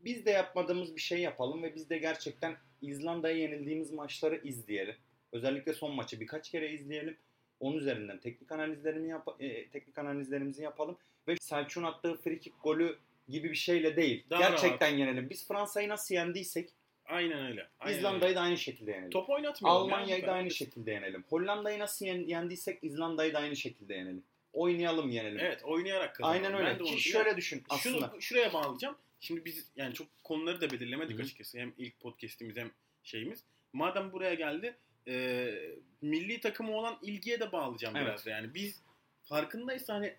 biz 0.00 0.26
de 0.26 0.30
yapmadığımız 0.30 0.96
bir 0.96 1.00
şey 1.00 1.18
yapalım 1.18 1.62
ve 1.62 1.74
biz 1.74 1.90
de 1.90 1.98
gerçekten 1.98 2.56
İzlanda'ya 2.82 3.36
yenildiğimiz 3.36 3.92
maçları 3.92 4.36
izleyelim. 4.44 4.96
Özellikle 5.32 5.74
son 5.74 5.94
maçı 5.94 6.20
birkaç 6.20 6.50
kere 6.50 6.72
izleyelim. 6.72 7.16
Onun 7.62 7.76
üzerinden 7.76 8.18
teknik 8.18 8.52
analizlerimi 8.52 9.08
yap 9.08 9.28
e, 9.40 9.68
teknik 9.68 9.98
analizlerimizi 9.98 10.62
yapalım 10.62 10.96
ve 11.28 11.36
Selçuk'un 11.40 11.86
attığı 11.86 12.16
free 12.16 12.38
kick 12.38 12.62
golü 12.62 12.98
gibi 13.28 13.50
bir 13.50 13.56
şeyle 13.56 13.96
değil. 13.96 14.24
Daha 14.30 14.40
Gerçekten 14.48 14.96
yenelim. 14.96 15.30
Biz 15.30 15.48
Fransa'yı 15.48 15.88
nasıl 15.88 16.14
yendiysek 16.14 16.70
Aynen 17.06 17.46
öyle. 17.46 17.68
Aynen 17.80 17.98
İzlanda'yı 17.98 18.24
öyle. 18.24 18.34
da 18.34 18.40
aynı 18.40 18.58
şekilde 18.58 18.90
yenelim. 18.90 19.10
top 19.10 19.30
oynatmayalım. 19.30 19.82
Almanya'yı 19.82 20.22
ya. 20.22 20.28
da 20.28 20.32
aynı 20.32 20.50
şekilde 20.50 20.90
yenelim. 20.90 21.24
Hollanda'yı 21.30 21.78
nasıl 21.78 22.06
yen- 22.06 22.26
yendiysek 22.28 22.78
İzlanda'yı 22.82 23.34
da 23.34 23.38
aynı 23.38 23.56
şekilde 23.56 23.94
yenelim. 23.94 24.22
Oynayalım 24.52 25.10
yenelim. 25.10 25.38
Evet 25.40 25.64
oynayarak 25.64 26.14
kazanalım. 26.14 26.44
Aynen 26.44 26.58
öyle. 26.58 26.72
Ki 26.72 26.84
diyorum. 26.84 26.98
şöyle 26.98 27.36
düşün 27.36 27.62
aslında. 27.68 28.06
Şunu 28.10 28.22
şuraya 28.22 28.52
bağlayacağım. 28.52 28.96
Şimdi 29.20 29.44
biz 29.44 29.70
yani 29.76 29.94
çok 29.94 30.06
konuları 30.24 30.60
da 30.60 30.70
belirlemedik 30.70 31.14
Hı 31.16 31.18
hı. 31.18 31.22
açıkçası. 31.22 31.58
Hem 31.58 31.72
ilk 31.78 32.00
podcast'imiz 32.00 32.56
hem 32.56 32.70
şeyimiz. 33.02 33.44
Madem 33.72 34.12
buraya 34.12 34.34
geldi 34.34 34.76
e, 35.08 35.54
milli 36.02 36.40
takımı 36.40 36.76
olan 36.76 36.98
ilgiye 37.02 37.40
de 37.40 37.52
bağlayacağım 37.52 37.96
Evet. 37.96 38.06
biraz 38.06 38.26
da. 38.26 38.30
Yani 38.30 38.54
biz 38.54 38.82
farkındaysa 39.22 39.94
hani 39.94 40.14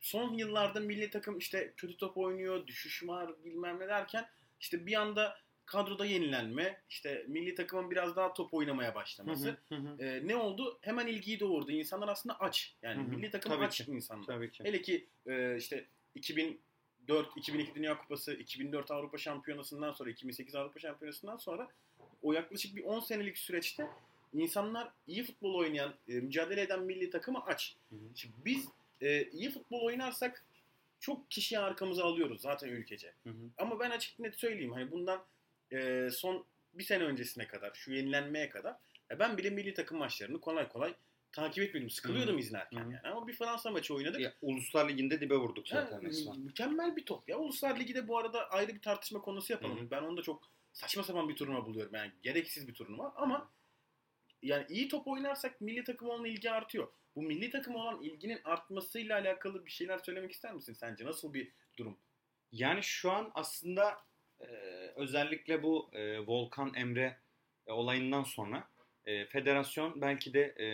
son 0.00 0.34
yıllarda 0.34 0.80
milli 0.80 1.10
takım 1.10 1.38
işte 1.38 1.72
kötü 1.76 1.96
top 1.96 2.16
oynuyor, 2.16 2.66
düşüş 2.66 3.06
var 3.06 3.30
bilmem 3.44 3.80
ne 3.80 3.88
derken 3.88 4.28
işte 4.60 4.86
bir 4.86 4.94
anda 4.94 5.38
kadroda 5.66 6.06
yenilenme, 6.06 6.80
işte 6.88 7.24
milli 7.28 7.54
takımın 7.54 7.90
biraz 7.90 8.16
daha 8.16 8.34
top 8.34 8.54
oynamaya 8.54 8.94
başlaması. 8.94 9.56
Hı 9.68 9.74
hı, 9.74 9.80
hı. 9.80 10.04
E, 10.04 10.28
ne 10.28 10.36
oldu? 10.36 10.78
Hemen 10.80 11.06
ilgiyi 11.06 11.40
doğurdu. 11.40 11.72
İnsanlar 11.72 12.08
aslında 12.08 12.40
aç. 12.40 12.74
Yani 12.82 13.02
Hı 13.02 13.06
hı. 13.06 13.10
milli 13.10 13.30
takım 13.30 13.52
Tabii 13.52 13.64
aç 13.64 13.84
ki. 13.84 13.92
insanlar. 13.92 14.26
Tabii 14.26 14.50
ki. 14.50 14.64
Hele 14.64 14.82
ki 14.82 15.06
e, 15.26 15.56
işte 15.56 15.86
2004, 16.14 17.36
2002 17.36 17.74
Dünya 17.74 17.98
Kupası, 17.98 18.32
2004 18.34 18.90
Avrupa 18.90 19.18
Şampiyonası'ndan 19.18 19.92
sonra, 19.92 20.10
2008 20.10 20.54
Avrupa 20.54 20.78
Şampiyonası'ndan 20.80 21.36
sonra 21.36 21.68
o 22.22 22.32
yaklaşık 22.32 22.76
bir 22.76 22.84
10 22.84 23.00
senelik 23.00 23.38
süreçte 23.38 23.86
insanlar 24.32 24.92
iyi 25.06 25.24
futbol 25.24 25.54
oynayan, 25.54 25.94
e, 26.08 26.12
mücadele 26.12 26.62
eden 26.62 26.82
milli 26.82 27.10
takımı 27.10 27.44
aç. 27.44 27.76
Hı 27.90 27.96
hı. 27.96 28.00
Şimdi 28.14 28.34
biz 28.44 28.68
e, 29.00 29.24
iyi 29.24 29.50
futbol 29.50 29.80
oynarsak 29.80 30.44
çok 31.00 31.30
kişiyi 31.30 31.58
arkamıza 31.58 32.04
alıyoruz 32.04 32.40
zaten 32.40 32.68
ülkece. 32.68 33.14
Hı 33.24 33.30
hı. 33.30 33.50
Ama 33.58 33.80
ben 33.80 33.90
açık 33.90 34.18
net 34.18 34.34
söyleyeyim 34.34 34.72
hani 34.72 34.90
bundan 34.90 35.24
e, 35.72 36.08
son 36.12 36.44
bir 36.74 36.84
sene 36.84 37.04
öncesine 37.04 37.46
kadar, 37.46 37.74
şu 37.74 37.92
yenilenmeye 37.92 38.48
kadar 38.48 38.76
ya 39.10 39.18
ben 39.18 39.38
bile 39.38 39.50
milli 39.50 39.74
takım 39.74 39.98
maçlarını 39.98 40.40
kolay 40.40 40.68
kolay 40.68 40.94
takip 41.32 41.64
etmedim. 41.64 41.90
Sıkılıyordum 41.90 42.38
izlerken 42.38 42.80
Hı 42.80 42.84
hı. 42.84 42.92
yani. 42.92 43.08
Ama 43.08 43.26
bir 43.26 43.32
Fransa 43.32 43.70
maçı 43.70 43.94
oynadık. 43.94 44.20
Ya, 44.20 44.34
Uluslar 44.42 44.88
Ligi'nde 44.88 45.20
dibe 45.20 45.36
vurduk 45.36 45.68
zaten 45.68 46.02
resmen. 46.02 46.40
mükemmel 46.40 46.96
bir 46.96 47.06
top. 47.06 47.28
Ya 47.28 47.38
Uluslar 47.38 47.80
Ligi 47.80 47.94
de 47.94 48.08
bu 48.08 48.18
arada 48.18 48.50
ayrı 48.50 48.74
bir 48.74 48.82
tartışma 48.82 49.20
konusu 49.20 49.52
yapalım. 49.52 49.78
Hı 49.78 49.82
hı. 49.82 49.90
Ben 49.90 50.02
onu 50.02 50.16
da 50.16 50.22
çok 50.22 50.42
saçma 50.72 51.02
sapan 51.02 51.28
bir 51.28 51.36
turnuva 51.36 51.66
buluyorum. 51.66 51.94
Yani 51.94 52.12
gereksiz 52.22 52.68
bir 52.68 52.74
turnuva 52.74 53.12
ama 53.16 53.50
yani 54.42 54.66
iyi 54.68 54.88
top 54.88 55.08
oynarsak 55.08 55.60
milli 55.60 55.84
takım 55.84 56.08
olan 56.08 56.24
ilgi 56.24 56.50
artıyor. 56.50 56.88
Bu 57.16 57.22
milli 57.22 57.50
takım 57.50 57.74
olan 57.74 58.02
ilginin 58.02 58.40
artmasıyla 58.44 59.18
alakalı 59.18 59.66
bir 59.66 59.70
şeyler 59.70 59.98
söylemek 59.98 60.32
ister 60.32 60.52
misin 60.52 60.72
sence? 60.72 61.04
Nasıl 61.04 61.34
bir 61.34 61.52
durum? 61.78 61.98
Yani 62.52 62.82
şu 62.82 63.10
an 63.10 63.30
aslında 63.34 63.98
e, 64.40 64.46
özellikle 64.96 65.62
bu 65.62 65.90
e, 65.92 66.18
Volkan 66.26 66.74
Emre 66.74 67.18
e, 67.66 67.72
olayından 67.72 68.22
sonra 68.22 68.68
e, 69.06 69.26
federasyon 69.26 70.00
belki 70.00 70.34
de 70.34 70.40
e, 70.40 70.66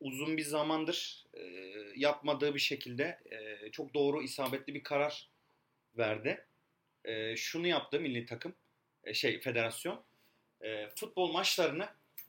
uzun 0.00 0.36
bir 0.36 0.42
zamandır 0.42 1.26
e, 1.34 1.42
yapmadığı 1.96 2.54
bir 2.54 2.60
şekilde 2.60 3.18
e, 3.30 3.70
çok 3.70 3.94
doğru 3.94 4.22
isabetli 4.22 4.74
bir 4.74 4.82
karar 4.82 5.28
verdi. 5.98 6.44
E, 7.04 7.36
şunu 7.36 7.66
yaptı 7.66 8.00
milli 8.00 8.26
takım 8.26 8.54
e, 9.04 9.14
şey 9.14 9.40
federasyon 9.40 10.04
e, 10.60 10.88
futbol 10.88 11.32
maçlarını 11.32 11.88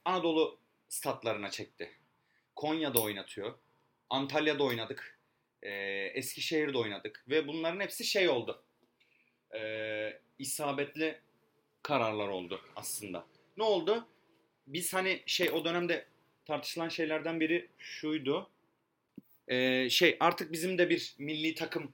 Anadolu 0.10 0.60
statlarına 0.88 1.52
çekti. 1.52 1.90
Konya'da 2.56 3.02
oynatıyor. 3.02 3.54
Antalya'da 4.10 4.64
oynadık. 4.64 5.20
E, 5.64 5.72
Eskişehir'de 6.14 6.78
oynadık. 6.78 7.26
Ve 7.30 7.48
bunların 7.48 7.80
hepsi 7.80 8.06
şey 8.06 8.30
oldu. 8.30 8.64
E, 9.56 10.20
isabetli 10.40 11.20
kararlar 11.84 12.28
oldu 12.28 12.62
aslında. 12.76 13.26
Ne 13.58 13.64
oldu? 13.64 14.08
Biz 14.68 14.94
hani 14.94 15.24
şey 15.26 15.50
o 15.52 15.66
dönemde 15.66 16.06
tartışılan 16.46 16.90
şeylerden 16.90 17.40
biri 17.40 17.70
şuydu. 17.78 18.50
E, 19.48 19.90
şey 19.90 20.18
artık 20.20 20.52
bizim 20.52 20.78
de 20.78 20.90
bir 20.90 21.16
milli 21.18 21.56
takım 21.56 21.94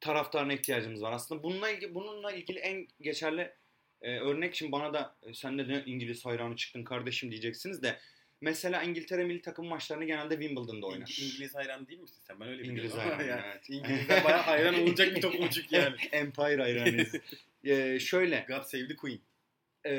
taraftarına 0.00 0.52
ihtiyacımız 0.52 1.02
var. 1.02 1.12
Aslında 1.12 1.42
bununla 1.42 1.70
ilgili, 1.70 1.94
bununla 1.94 2.32
ilgili 2.32 2.58
en 2.58 2.88
geçerli 3.00 3.54
e, 4.02 4.18
örnek 4.18 4.54
şimdi 4.54 4.72
bana 4.72 4.94
da 4.94 5.14
e, 5.22 5.34
sen 5.34 5.58
de 5.58 5.68
ne 5.68 5.82
İngiliz 5.86 6.24
hayranı 6.26 6.56
çıktın 6.56 6.84
kardeşim 6.84 7.30
diyeceksiniz 7.30 7.82
de 7.82 7.98
mesela 8.40 8.82
İngiltere 8.82 9.24
milli 9.24 9.42
takım 9.42 9.66
maçlarını 9.66 10.04
genelde 10.04 10.34
Wimbledon'da 10.34 10.86
oynar. 10.86 11.06
İng- 11.06 11.24
İngiliz 11.24 11.54
hayran 11.54 11.86
değil 11.88 12.00
misin 12.00 12.18
sen? 12.26 12.40
Ben 12.40 12.48
öyle 12.48 12.62
İngiliz 12.62 12.92
biliyorum 12.92 13.00
ama 13.08 13.18
hayranı, 13.18 13.40
yani 13.40 13.52
evet. 13.54 13.70
İngilizler 13.70 14.24
bayağı 14.24 14.40
hayran 14.42 14.82
olacak 14.82 15.14
bir 15.16 15.20
toplumcuk 15.20 15.72
yani. 15.72 15.96
Empire 16.12 16.62
hayranıyız. 16.62 17.12
Ee, 17.64 17.98
şöyle 18.00 18.44
God 18.48 18.62
save 18.62 18.88
the 18.88 18.96
Queen. 18.96 19.18
e, 19.86 19.92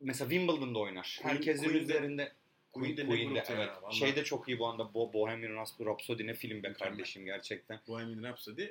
mesela 0.00 0.30
Wimbledon'da 0.30 0.78
oynar. 0.78 1.18
Queen- 1.22 1.28
Herkesin 1.30 1.64
Queen'de- 1.64 1.78
üzerinde 1.78 2.32
Queen'de 2.72 3.06
Queen'de, 3.06 3.38
ya, 3.38 3.44
evet. 3.50 3.68
vallahi. 3.82 3.96
Şey 3.96 4.16
de 4.16 4.24
çok 4.24 4.48
iyi 4.48 4.58
bu 4.58 4.66
anda 4.66 4.82
Bo- 4.82 5.12
Bohemian 5.12 5.66
Rhapsody 5.86 6.26
ne 6.26 6.34
film 6.34 6.50
be 6.62 6.68
Mükemmel. 6.68 6.74
kardeşim 6.92 7.24
gerçekten. 7.24 7.80
Bohemian 7.88 8.22
Rhapsody 8.22 8.64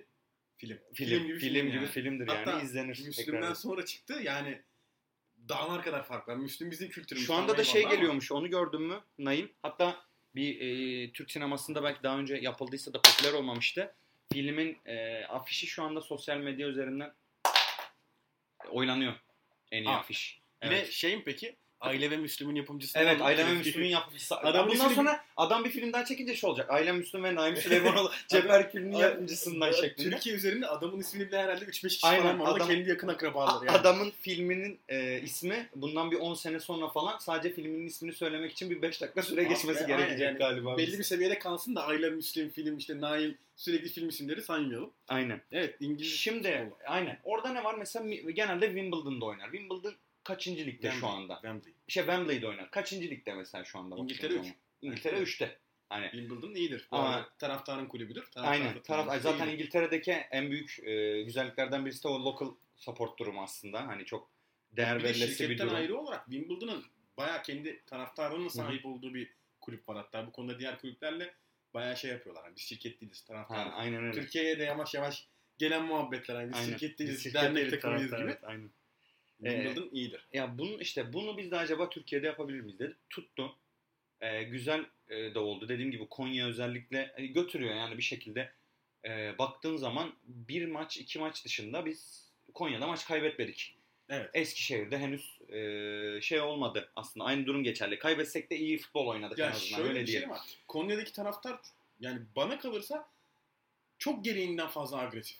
film. 0.67 0.79
Film, 0.93 1.37
film 1.37 1.67
gibi, 1.67 1.75
yani. 1.75 1.87
filmdir 1.87 2.27
Hatta 2.27 2.51
yani 2.51 2.63
izlenir. 2.63 2.87
Müslüm'den 3.05 3.41
tekrar. 3.41 3.55
sonra 3.55 3.85
çıktı 3.85 4.19
yani 4.23 4.61
dağlar 5.49 5.83
kadar 5.83 6.05
fark 6.05 6.27
var. 6.27 6.35
Müslüm 6.35 6.71
bizim 6.71 6.89
kültürümüz. 6.89 7.27
Şu 7.27 7.33
anda 7.33 7.57
da 7.57 7.63
şey 7.63 7.79
eyvallah 7.81 7.91
ama 7.91 7.95
geliyormuş 7.95 8.31
onu 8.31 8.49
gördün 8.49 8.81
mü 8.81 9.01
Naim? 9.17 9.51
Hatta 9.61 10.05
bir 10.35 10.61
e, 10.61 11.11
Türk 11.11 11.31
sinemasında 11.31 11.83
belki 11.83 12.03
daha 12.03 12.17
önce 12.17 12.35
yapıldıysa 12.35 12.93
da 12.93 13.01
popüler 13.01 13.33
olmamıştı. 13.33 13.95
Filmin 14.33 14.77
e, 14.85 15.25
afişi 15.25 15.67
şu 15.67 15.83
anda 15.83 16.01
sosyal 16.01 16.37
medya 16.37 16.67
üzerinden 16.67 17.13
oynanıyor. 18.69 19.13
En 19.71 19.83
iyi 19.83 19.89
Aa, 19.89 19.97
afiş. 19.97 20.41
Evet. 20.61 20.91
şey 20.91 21.15
mi 21.15 21.23
peki? 21.25 21.55
Aile 21.83 22.11
ve 22.11 22.17
Müslüm'ün 22.17 22.55
yapımcısı. 22.55 22.99
Evet 22.99 23.21
Ailem 23.21 23.47
ve 23.47 23.53
Müslüm'ün 23.53 23.87
yapımcısı. 23.87 24.35
Adamın 24.37 24.71
Bundan 24.71 24.85
ismini- 24.89 24.95
sonra 24.95 25.23
adam 25.37 25.65
bir 25.65 25.69
film 25.69 25.93
daha 25.93 26.05
çekince 26.05 26.35
şey 26.35 26.49
olacak. 26.49 26.69
Ailem 26.69 26.97
Müslüm 26.97 27.23
ve 27.23 27.35
Naim 27.35 27.55
Süleymanoğlu 27.57 28.11
Cep 28.27 28.71
filminin 28.71 28.93
Adam- 28.93 29.01
yapımcısından 29.01 29.71
şeklinde. 29.71 30.09
Türkiye 30.09 30.35
üzerinde 30.35 30.67
adamın 30.67 30.99
ismini 30.99 31.27
bile 31.27 31.37
herhalde 31.39 31.65
3-5 31.65 31.87
kişi 31.87 32.07
Aynen, 32.07 32.21
falan 32.23 32.39
var. 32.39 32.55
Adam- 32.55 32.67
kendi 32.67 32.89
yakın 32.89 33.07
akrabaları 33.07 33.65
yani. 33.65 33.77
Adamın 33.77 34.11
filminin 34.21 34.79
e, 34.89 35.21
ismi 35.21 35.69
bundan 35.75 36.11
bir 36.11 36.17
10 36.19 36.33
sene 36.33 36.59
sonra 36.59 36.87
falan 36.87 37.17
sadece 37.17 37.55
filminin 37.55 37.87
ismini 37.87 38.13
söylemek 38.13 38.51
için 38.51 38.69
bir 38.69 38.81
5 38.81 39.01
dakika 39.01 39.21
süre 39.21 39.43
geçmesi 39.43 39.87
gerekecek 39.87 40.19
yani 40.21 40.37
galiba. 40.37 40.77
Belli 40.77 40.99
bir 40.99 41.03
seviyede 41.03 41.39
kalsın 41.39 41.75
da 41.75 41.85
Aile 41.87 42.09
Müslüm 42.09 42.49
film 42.49 42.77
işte 42.77 43.01
Naim 43.01 43.37
sürekli 43.55 43.89
film 43.89 44.09
isimleri 44.09 44.41
saymayalım. 44.41 44.89
Aynen. 45.07 45.41
Evet 45.51 45.75
İngiliz 45.79 46.13
Şimdi 46.15 46.71
aynen. 46.87 47.19
Orada 47.23 47.49
ne 47.49 47.63
var? 47.63 47.75
Mesela 47.79 48.15
genelde 48.35 48.65
Wimbledon'da 48.65 49.25
oynar. 49.25 49.51
Wimbledon 49.51 49.93
kaçıncı 50.23 50.65
ligde 50.65 50.87
şu 50.87 50.93
Wembley, 50.93 51.23
anda? 51.23 51.33
Wembley. 51.33 51.73
Şey 51.87 52.03
Wembley'de 52.03 52.47
oynar. 52.47 52.71
Kaçıncı 52.71 53.09
ligde 53.09 53.33
mesela 53.33 53.63
şu 53.63 53.79
anda? 53.79 53.95
İngiltere 53.95 54.33
zaman? 54.33 54.45
üç. 54.45 54.53
İngiltere 54.81 55.15
3'te. 55.17 55.57
Hani 55.89 56.11
Wimbledon 56.11 56.55
iyidir. 56.55 56.87
Ama- 56.91 57.29
taraftarın 57.39 57.85
kulübüdür. 57.85 58.31
Taraftar 58.31 58.51
aynen. 58.51 58.81
Taraf, 58.81 59.21
zaten 59.21 59.45
İyidir. 59.47 59.53
İngiltere'deki 59.53 60.11
en 60.11 60.51
büyük 60.51 60.79
e, 60.83 61.21
güzelliklerden 61.21 61.85
birisi 61.85 62.03
de 62.03 62.07
o 62.07 62.25
local 62.25 62.51
support 62.75 63.19
durumu 63.19 63.41
aslında. 63.43 63.87
Hani 63.87 64.05
çok 64.05 64.29
değer 64.71 64.99
bir 64.99 65.03
verilesi 65.03 65.49
bir 65.49 65.59
durum. 65.59 65.75
ayrı 65.75 65.97
olarak 65.97 66.25
Wimbledon'ın 66.25 66.83
bayağı 67.17 67.43
kendi 67.43 67.85
taraftarının 67.85 68.47
sahip 68.47 68.85
olduğu 68.85 69.13
bir 69.13 69.33
kulüp 69.61 69.89
var 69.89 69.97
hatta. 69.97 70.27
Bu 70.27 70.31
konuda 70.31 70.59
diğer 70.59 70.79
kulüplerle 70.79 71.33
bayağı 71.73 71.97
şey 71.97 72.11
yapıyorlar. 72.11 72.43
Yani 72.43 72.55
biz 72.55 72.63
şirket 72.63 73.01
değiliz, 73.01 73.21
taraftar. 73.21 73.57
Ha, 73.57 73.73
aynen 73.75 74.03
öyle. 74.03 74.11
Türkiye'ye 74.11 74.59
de 74.59 74.63
yavaş 74.63 74.93
yavaş 74.93 75.27
gelen 75.57 75.85
muhabbetler. 75.85 76.35
Yani 76.35 76.49
biz 76.49 76.59
Aynen. 76.59 76.69
şirket 76.69 76.99
değiliz, 76.99 77.33
dernek 77.33 77.55
değiliz, 77.55 77.71
takımıyız 77.71 78.11
gibi. 78.11 78.21
evet, 78.21 78.43
aynen. 78.43 78.69
Wimbledon 79.37 79.89
iyidir. 79.91 80.27
Ya 80.33 80.57
bunu 80.57 80.81
işte 80.81 81.13
bunu 81.13 81.37
biz 81.37 81.51
de 81.51 81.57
acaba 81.57 81.89
Türkiye'de 81.89 82.27
yapabilir 82.27 82.59
miyiz 82.59 82.79
dedi. 82.79 82.95
Tuttu. 83.09 83.55
Ee, 84.21 84.43
güzel 84.43 84.85
e, 85.09 85.33
de 85.35 85.39
oldu. 85.39 85.69
Dediğim 85.69 85.91
gibi 85.91 86.07
Konya 86.07 86.47
özellikle 86.47 87.13
e, 87.17 87.25
götürüyor 87.25 87.75
yani 87.75 87.97
bir 87.97 88.03
şekilde. 88.03 88.51
E, 89.05 89.37
baktığın 89.37 89.77
zaman 89.77 90.13
bir 90.23 90.65
maç 90.65 90.97
iki 90.97 91.19
maç 91.19 91.45
dışında 91.45 91.85
biz 91.85 92.29
Konya'da 92.53 92.87
maç 92.87 93.05
kaybetmedik. 93.05 93.75
Evet. 94.09 94.29
Eskişehir'de 94.33 94.97
henüz 94.97 95.39
e, 95.49 96.21
şey 96.21 96.41
olmadı 96.41 96.91
aslında. 96.95 97.25
Aynı 97.25 97.45
durum 97.45 97.63
geçerli. 97.63 97.99
Kaybetsek 97.99 98.49
de 98.49 98.57
iyi 98.57 98.77
futbol 98.77 99.07
oynadık 99.07 99.39
en 99.39 99.43
Ya 99.43 99.51
azından 99.51 99.77
şöyle 99.77 99.89
öyle 99.89 100.01
bir 100.01 100.07
diyelim. 100.07 100.27
şey 100.29 100.35
var. 100.35 100.41
Konya'daki 100.67 101.13
taraftar 101.13 101.59
yani 101.99 102.19
bana 102.35 102.59
kalırsa 102.59 103.09
çok 103.97 104.23
gereğinden 104.25 104.67
fazla 104.67 104.97
agresif. 104.97 105.37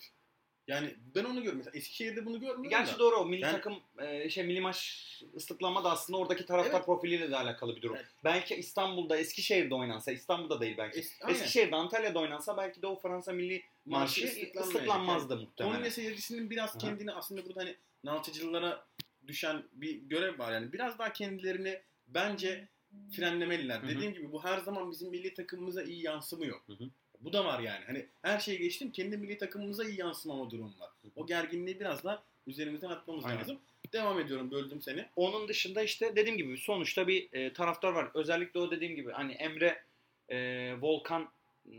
Yani 0.68 0.96
ben 1.16 1.24
onu 1.24 1.36
görüyorum. 1.36 1.58
Mesela 1.58 1.78
Eskişehir'de 1.78 2.26
bunu 2.26 2.40
görmüyorum 2.40 2.70
Gerçi 2.70 2.94
da. 2.94 3.00
doğru 3.00 3.16
o 3.16 3.26
milli 3.26 3.42
Yani- 3.42 3.52
takım 3.52 3.76
e, 4.00 4.30
şey 4.30 4.44
milli 4.44 4.62
maç 4.62 5.04
ıslıklama 5.36 5.84
da 5.84 5.92
aslında 5.92 6.20
oradaki 6.20 6.46
taraftar 6.46 6.74
Evet. 6.78 6.86
profiliyle 6.86 7.32
de 7.32 7.38
alakalı 7.38 7.76
bir 7.76 7.82
durum. 7.82 7.96
Evet. 7.96 8.06
Belki 8.24 8.56
İstanbul'da, 8.56 9.18
Eskişehir'de 9.18 9.76
oynansa, 9.76 10.12
İstanbul'da 10.12 10.62
değil 10.62 10.76
belki. 10.78 11.00
Es- 11.00 11.24
aynen. 11.24 11.36
Eskişehir'de, 11.36 11.76
Antalya'da 11.76 12.20
oynansa 12.20 12.58
belki 12.58 12.82
de 12.82 12.88
o 12.88 13.00
Fransa 13.00 13.32
milli 13.34 13.64
marşı 13.86 14.52
ıslıklanmazdı 14.60 15.38
muhtemelen. 15.38 15.76
Konya 15.76 15.92
seyircisinin 15.92 16.50
biraz 16.50 16.70
Aha. 16.70 16.78
kendini 16.78 17.12
aslında 17.12 17.46
burada 17.46 17.62
hani 17.62 17.76
naltıcılara 18.04 18.86
düşen 19.28 19.64
bir 19.74 19.96
görev 19.96 20.40
var. 20.40 20.54
Yani 20.54 20.74
biraz 20.74 21.00
daha 21.00 21.14
kendilerini 21.14 21.82
bence 22.08 22.68
frenlemeliler. 23.16 23.80
Hı 23.80 23.86
hı. 23.86 23.90
Dediğim 23.90 24.14
gibi 24.14 24.32
bu 24.32 24.44
her 24.44 24.58
zaman 24.60 24.92
bizim 24.92 25.10
milli 25.10 25.34
takımımıza 25.34 25.84
iyi 25.84 26.04
yansımıyor. 26.06 26.60
Hı 26.68 26.74
hı. 26.74 26.90
Bu 27.24 27.34
da 27.34 27.46
var 27.46 27.60
yani. 27.60 27.86
Hani 27.86 28.06
her 28.22 28.40
şeyi 28.40 28.60
geçtim 28.60 28.92
kendi 28.92 29.18
milli 29.18 29.38
takımımıza 29.38 29.84
iyi 29.84 30.00
yansımama 30.00 30.52
durum 30.52 30.74
var. 30.80 30.90
O 31.16 31.26
gerginliği 31.26 31.80
biraz 31.80 32.04
da 32.04 32.24
üzerimizden 32.48 32.90
atmamız 32.90 33.26
Aynen. 33.26 33.40
lazım. 33.40 33.60
Devam 33.94 34.20
ediyorum 34.20 34.52
böldüm 34.52 34.82
seni. 34.82 35.06
Onun 35.16 35.48
dışında 35.48 35.84
işte 35.84 36.16
dediğim 36.16 36.38
gibi 36.38 36.58
sonuçta 36.58 37.08
bir 37.08 37.34
e, 37.34 37.54
taraftar 37.54 37.94
var. 37.94 38.08
Özellikle 38.14 38.60
o 38.60 38.72
dediğim 38.72 38.96
gibi 38.96 39.12
hani 39.12 39.32
Emre 39.32 39.84
e, 40.30 40.38
Volkan 40.82 41.30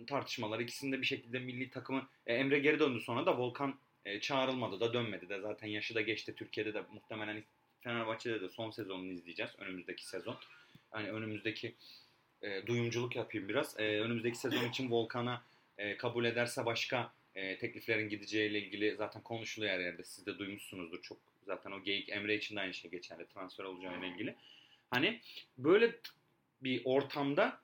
tartışmaları 0.06 0.62
ikisinde 0.62 1.00
bir 1.00 1.06
şekilde 1.06 1.38
milli 1.38 1.70
takımı 1.70 2.08
e, 2.26 2.34
Emre 2.34 2.58
geri 2.58 2.78
döndü 2.78 3.00
sonra 3.00 3.26
da 3.26 3.38
Volkan 3.38 3.74
e, 4.04 4.20
çağrılmadı 4.20 4.80
da 4.80 4.92
dönmedi 4.92 5.28
de 5.28 5.40
zaten 5.40 5.68
yaşı 5.68 5.94
da 5.94 6.00
geçti. 6.00 6.34
Türkiye'de 6.36 6.74
de 6.74 6.82
muhtemelen 6.92 7.44
Fenerbahçe'de 7.80 8.40
de 8.40 8.48
son 8.48 8.70
sezonunu 8.70 9.12
izleyeceğiz 9.12 9.52
önümüzdeki 9.58 10.06
sezon. 10.06 10.36
Hani 10.90 11.10
önümüzdeki 11.10 11.74
e, 12.44 12.66
duyumculuk 12.66 13.16
yapayım 13.16 13.48
biraz. 13.48 13.80
E, 13.80 13.82
önümüzdeki 13.82 14.38
sezon 14.38 14.68
için 14.68 14.90
Volkan'a 14.90 15.42
e, 15.78 15.96
kabul 15.96 16.24
ederse 16.24 16.66
başka 16.66 17.12
e, 17.34 17.58
tekliflerin 17.58 18.08
gideceğiyle 18.08 18.58
ilgili 18.58 18.96
zaten 18.96 19.22
konuşuluyor 19.22 19.72
her 19.72 19.80
yerde. 19.80 20.04
Siz 20.04 20.26
de 20.26 20.38
duymuşsunuzdur 20.38 21.02
çok. 21.02 21.18
Zaten 21.46 21.70
o 21.70 21.82
geyik 21.82 22.08
Emre 22.08 22.34
için 22.34 22.56
de 22.56 22.60
aynı 22.60 22.74
şey 22.74 22.90
geçerli. 22.90 23.26
Transfer 23.26 23.64
olacağıyla 23.64 24.06
ilgili. 24.06 24.34
Hani 24.90 25.20
böyle 25.58 25.94
bir 26.62 26.82
ortamda 26.84 27.60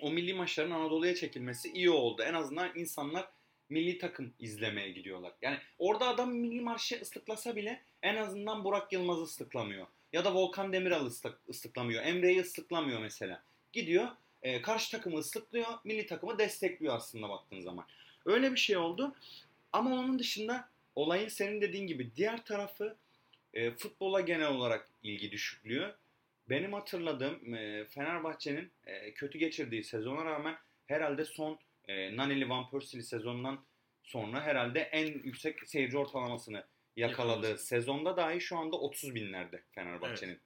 o 0.00 0.10
milli 0.10 0.34
maçların 0.34 0.70
Anadolu'ya 0.70 1.14
çekilmesi 1.14 1.72
iyi 1.72 1.90
oldu. 1.90 2.22
En 2.22 2.34
azından 2.34 2.70
insanlar 2.74 3.28
milli 3.68 3.98
takım 3.98 4.32
izlemeye 4.38 4.90
gidiyorlar. 4.90 5.32
Yani 5.42 5.58
orada 5.78 6.08
adam 6.08 6.34
milli 6.34 6.60
marşı 6.60 7.00
ıslıklasa 7.02 7.56
bile 7.56 7.82
en 8.02 8.16
azından 8.16 8.64
Burak 8.64 8.92
Yılmaz'ı 8.92 9.22
ıslıklamıyor. 9.22 9.86
Ya 10.12 10.24
da 10.24 10.34
Volkan 10.34 10.72
Demiral'ı 10.72 11.06
ıslık, 11.06 11.38
ıslıklamıyor. 11.48 12.04
Emre'yi 12.04 12.40
ıslıklamıyor 12.40 13.00
mesela. 13.00 13.42
Gidiyor 13.76 14.08
e, 14.42 14.62
karşı 14.62 14.90
takımı 14.90 15.18
ıslıklıyor. 15.18 15.66
Milli 15.84 16.06
takımı 16.06 16.38
destekliyor 16.38 16.96
aslında 16.96 17.28
baktığın 17.28 17.60
zaman. 17.60 17.84
Öyle 18.26 18.52
bir 18.52 18.56
şey 18.56 18.76
oldu. 18.76 19.14
Ama 19.72 19.94
onun 19.94 20.18
dışında 20.18 20.68
olayın 20.94 21.28
senin 21.28 21.60
dediğin 21.60 21.86
gibi 21.86 22.10
diğer 22.16 22.44
tarafı 22.44 22.96
e, 23.54 23.70
futbola 23.70 24.20
genel 24.20 24.48
olarak 24.48 24.88
ilgi 25.02 25.30
düşüklüğü. 25.30 25.94
Benim 26.48 26.72
hatırladığım 26.72 27.54
e, 27.54 27.84
Fenerbahçe'nin 27.84 28.70
e, 28.86 29.14
kötü 29.14 29.38
geçirdiği 29.38 29.84
sezona 29.84 30.24
rağmen 30.24 30.56
herhalde 30.86 31.24
son 31.24 31.58
e, 31.88 32.16
Naneli 32.16 32.48
Van 32.48 32.70
Persie'li 32.70 33.02
sezondan 33.04 33.58
sonra 34.04 34.42
herhalde 34.42 34.80
en 34.80 35.06
yüksek 35.06 35.68
seyirci 35.68 35.98
ortalamasını 35.98 36.64
yakaladığı 36.96 37.46
Yakaladı. 37.46 37.58
sezonda 37.58 38.16
dahi 38.16 38.40
şu 38.40 38.58
anda 38.58 38.76
30 38.76 39.14
binlerde 39.14 39.62
Fenerbahçe'nin 39.72 40.40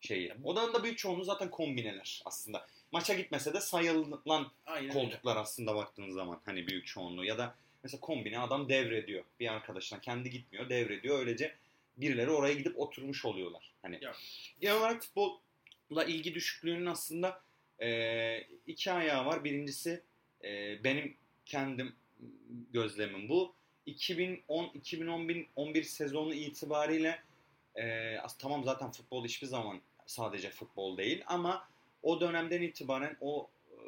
şeyi. 0.00 0.32
Odanın 0.44 0.74
da 0.74 0.84
büyük 0.84 0.98
çoğunluğu 0.98 1.24
zaten 1.24 1.50
kombineler 1.50 2.22
aslında. 2.24 2.66
Maça 2.92 3.14
gitmese 3.14 3.54
de 3.54 3.60
sayılan 3.60 4.50
Aynen 4.66 4.84
öyle. 4.84 4.92
koltuklar 4.92 5.36
aslında 5.36 5.74
baktığın 5.74 6.10
zaman 6.10 6.40
hani 6.44 6.66
büyük 6.66 6.86
çoğunluğu 6.86 7.24
ya 7.24 7.38
da 7.38 7.54
mesela 7.82 8.00
kombine 8.00 8.38
adam 8.38 8.68
devrediyor 8.68 9.24
bir 9.40 9.52
arkadaşına 9.52 10.00
kendi 10.00 10.30
gitmiyor 10.30 10.68
devrediyor 10.70 11.18
öylece 11.18 11.54
birileri 11.96 12.30
oraya 12.30 12.54
gidip 12.54 12.78
oturmuş 12.78 13.24
oluyorlar 13.24 13.72
hani 13.82 13.98
Ya. 14.02 14.12
genel 14.60 14.76
olarak 14.76 15.02
futbolla 15.02 16.04
ilgi 16.06 16.34
düşüklüğünün 16.34 16.86
aslında 16.86 17.40
e, 17.80 18.40
iki 18.66 18.92
ayağı 18.92 19.26
var 19.26 19.44
birincisi 19.44 20.02
e, 20.44 20.84
benim 20.84 21.16
kendim 21.46 21.94
gözlemim 22.72 23.28
bu 23.28 23.54
2010-2011 24.48 25.84
sezonu 25.84 26.34
itibariyle 26.34 27.22
e, 27.74 28.16
as- 28.18 28.38
tamam 28.38 28.64
zaten 28.64 28.90
futbol 28.90 29.24
hiçbir 29.24 29.46
zaman 29.46 29.80
sadece 30.08 30.50
futbol 30.50 30.98
değil 30.98 31.24
ama 31.26 31.68
o 32.02 32.20
dönemden 32.20 32.62
itibaren 32.62 33.16
o 33.20 33.50
e, 33.70 33.78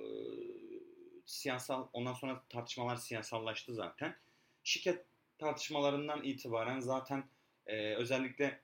siyasal 1.27 1.89
ondan 1.93 2.15
sonra 2.15 2.43
tartışmalar 2.49 2.97
siyasallaştı 2.97 3.75
zaten. 3.75 4.17
Şirket 4.65 5.05
tartışmalarından 5.39 6.25
itibaren 6.25 6.81
zaten 6.81 7.25
e, 7.67 7.95
özellikle 7.95 8.61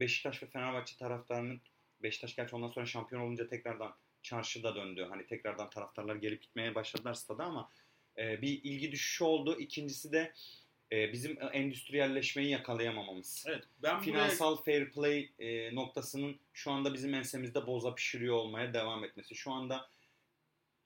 Beşiktaş 0.00 0.42
ve 0.42 0.46
Fenerbahçe 0.46 0.96
taraftarının 0.96 1.60
Beşiktaş 2.02 2.36
gerçi 2.36 2.56
ondan 2.56 2.68
sonra 2.68 2.86
şampiyon 2.86 3.22
olunca 3.22 3.48
tekrardan 3.48 3.94
çarşıda 4.22 4.74
döndü. 4.74 5.06
Hani 5.10 5.26
tekrardan 5.26 5.70
taraftarlar 5.70 6.16
gelip 6.16 6.42
gitmeye 6.42 6.74
başladılar 6.74 7.14
stada 7.14 7.44
ama 7.44 7.70
e, 8.18 8.42
bir 8.42 8.62
ilgi 8.62 8.92
düşüşü 8.92 9.24
oldu. 9.24 9.58
İkincisi 9.58 10.12
de 10.12 10.32
e, 10.92 11.12
bizim 11.12 11.38
endüstriyelleşmeyi 11.52 12.50
yakalayamamamız 12.50 13.44
Evet. 13.48 13.64
Ben 13.82 13.94
buraya 13.94 14.04
finansal 14.04 14.56
fair 14.56 14.90
play 14.90 15.30
e, 15.38 15.74
noktasının 15.74 16.36
şu 16.52 16.70
anda 16.70 16.94
bizim 16.94 17.14
ensemizde 17.14 17.66
boza 17.66 17.94
pişiriyor 17.94 18.34
olmaya 18.34 18.74
devam 18.74 19.04
etmesi. 19.04 19.34
Şu 19.34 19.52
anda 19.52 19.88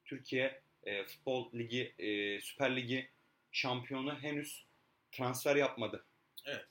Türkiye 0.04 0.60
e, 0.84 1.04
Futbol 1.04 1.52
Ligi, 1.54 1.94
e, 1.98 2.40
Süper 2.40 2.76
Ligi 2.76 3.10
şampiyonu 3.52 4.18
henüz 4.18 4.64
transfer 5.12 5.56
yapmadı. 5.56 6.04
Evet. 6.46 6.66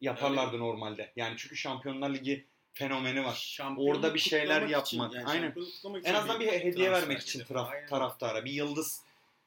Yaparlardı 0.00 0.58
normalde. 0.58 1.12
Yani 1.16 1.34
çünkü 1.36 1.56
Şampiyonlar 1.56 2.14
Ligi 2.14 2.46
fenomeni 2.72 3.24
var. 3.24 3.34
şampiyonluk 3.34 3.96
Orada 3.96 4.14
bir 4.14 4.18
şeyler 4.18 4.68
yapmak. 4.68 5.14
yani 5.14 5.26
Aynen. 5.26 5.54
En 6.04 6.14
azından 6.14 6.40
bir 6.40 6.46
hediye 6.46 6.90
vermek 6.90 7.20
için 7.20 7.44
taraf, 7.44 7.70
taraftara 7.88 8.44
bir 8.44 8.52
yıldız 8.52 9.02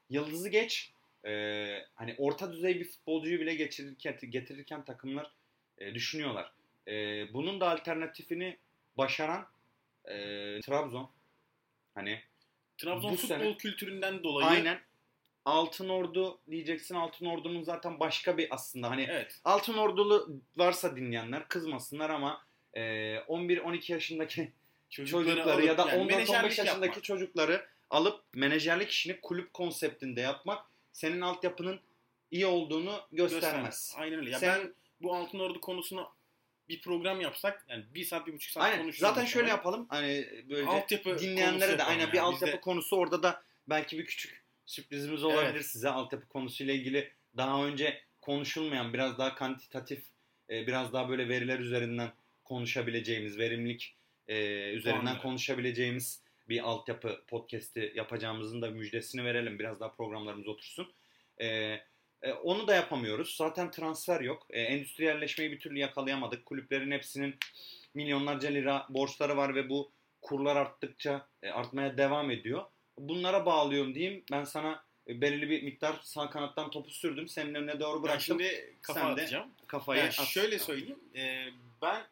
yıldızı 0.10 0.50
geç 0.50 0.92
e, 1.28 1.86
hani 1.96 2.16
orta 2.18 2.54
düzey 2.54 2.80
bir 2.80 2.86
futbolcuyu 2.86 3.40
bile 3.40 3.56
getirirken, 3.56 4.18
getirirken 4.30 4.86
takımlar 4.86 5.32
e, 5.78 5.94
düşünüyorlar. 5.94 6.52
E, 6.88 6.94
bunun 7.34 7.60
da 7.60 7.70
alternatifini 7.70 8.58
başaran 8.98 9.48
e, 10.06 10.16
Trabzon 10.62 11.10
hani 11.96 12.22
Trabzon 12.78 13.16
futbol 13.16 13.28
sene- 13.28 13.58
kültüründen 13.58 14.24
dolayı 14.24 14.48
aynen 14.48 14.80
Altın 15.46 15.90
Ordu 15.90 16.40
diyeceksin 16.52 16.96
Altın 16.96 17.26
Ordu'nun 17.26 17.64
zaten 17.64 18.00
başka 18.00 18.38
bir 18.38 18.48
aslında 18.52 18.90
hani 18.90 19.08
evet. 19.10 19.40
Altın 19.46 19.78
Ordulu 19.78 20.42
varsa 20.58 20.96
dinleyenler 20.96 21.48
kızmasınlar 21.48 22.10
ama 22.10 22.46
e, 22.74 22.82
11-12 23.16 23.92
yaşındaki 23.92 24.52
çocukları 24.90 25.44
alıp 25.44 25.64
ya 25.66 25.78
da 25.78 25.90
yani 25.90 26.04
14-15 26.04 26.06
menajerlik 26.06 26.58
yaşındaki 26.58 26.88
yapmak. 26.88 27.04
çocukları 27.04 27.66
alıp 27.90 28.24
menajerlik 28.34 28.90
işini 28.90 29.22
kulüp 29.22 29.54
konseptinde 29.54 30.22
yapmak 30.22 30.66
senin 30.98 31.22
altyapının 31.22 31.80
iyi 32.32 32.46
olduğunu 32.46 33.02
göstermez. 33.12 33.94
Aynen 33.98 34.20
öyle. 34.20 34.30
Ya 34.30 34.40
Sen- 34.40 34.60
ben 34.60 34.74
bu 35.02 35.16
Altın 35.16 35.40
Ordu 35.40 35.62
konusuna 35.62 36.08
bir 36.70 36.82
program 36.82 37.22
yapsak 37.22 37.66
yani 37.70 37.86
bir 37.94 38.06
saat 38.06 38.28
bir 38.28 38.34
buçuk 38.34 38.52
saat 38.52 38.64
Aynen. 38.64 38.78
konuşuruz. 38.78 39.00
Zaten 39.00 39.26
şöyle 39.26 39.44
muhtemelen. 39.44 39.58
yapalım. 39.58 39.86
Hani 39.90 40.28
böyle 40.50 40.66
Altyapı 40.66 41.20
dinleyenlere 41.20 41.78
de 41.78 41.84
aynen 41.84 42.02
yani. 42.02 42.14
bir 42.14 42.18
altyapı 42.18 42.58
de- 42.58 42.62
konusu 42.62 42.96
orada 42.96 43.24
da 43.24 43.44
belki 43.70 43.98
bir 43.98 44.06
küçük 44.06 44.44
sürprizimiz 44.66 45.24
olabilir 45.24 45.52
Evet. 45.54 45.66
size. 45.66 45.90
Altyapı 45.90 46.28
konusuyla 46.28 46.74
ilgili 46.74 47.12
daha 47.38 47.66
önce 47.66 48.02
konuşulmayan 48.22 48.94
biraz 48.94 49.18
daha 49.18 49.36
kantitatif 49.36 50.04
e, 50.50 50.68
biraz 50.68 50.94
daha 50.94 51.10
böyle 51.10 51.30
veriler 51.30 51.60
üzerinden 51.60 52.12
konuşabileceğimiz 52.44 53.38
verimlilik 53.38 53.96
e, 54.28 54.36
üzerinden 54.72 55.02
Puanları. 55.04 55.22
konuşabileceğimiz 55.22 56.22
bir 56.50 56.62
altyapı 56.70 57.22
podcast'i 57.28 57.92
yapacağımızın 57.96 58.62
da 58.62 58.70
müjdesini 58.70 59.26
verelim. 59.26 59.60
Biraz 59.60 59.80
daha 59.80 59.92
programlarımız 59.92 60.48
otursun. 60.48 60.94
E, 61.38 61.48
e, 62.22 62.34
onu 62.44 62.68
da 62.68 62.76
yapamıyoruz. 62.76 63.36
Zaten 63.36 63.72
transfer 63.72 64.22
yok. 64.22 64.48
E, 64.50 64.62
endüstriyelleşmeyi 64.62 65.52
bir 65.52 65.60
türlü 65.60 65.80
yakalayamadık. 65.80 66.46
Kulüplerin 66.46 66.92
hepsinin 66.92 67.36
milyonlarca 67.94 68.50
lira 68.50 68.86
borçları 68.90 69.38
var 69.38 69.56
ve 69.56 69.70
bu 69.70 69.92
kurlar 70.22 70.56
arttıkça 70.56 71.28
e, 71.44 71.50
artmaya 71.50 71.98
devam 71.98 72.32
ediyor. 72.32 72.66
Bunlara 72.98 73.46
bağlıyorum 73.46 73.96
diyeyim. 73.96 74.24
Ben 74.32 74.44
sana 74.44 74.84
e, 75.08 75.22
belirli 75.22 75.50
bir 75.50 75.64
miktar 75.64 76.00
sağ 76.04 76.30
kanattan 76.30 76.70
topu 76.72 76.92
sürdüm. 76.92 77.28
Senin 77.28 77.54
önüne 77.56 77.80
doğru 77.80 77.96
Ben 77.98 78.04
bıraktım. 78.04 78.22
şimdi 78.40 78.76
kafa 78.82 79.00
Sen 79.00 79.06
atacağım. 79.12 79.48
Kafayı 79.68 80.00
Yani 80.00 80.10
at. 80.10 80.28
şöyle 80.28 80.60
söyleyeyim. 80.60 81.00
e, 81.16 81.46
ben 81.82 82.04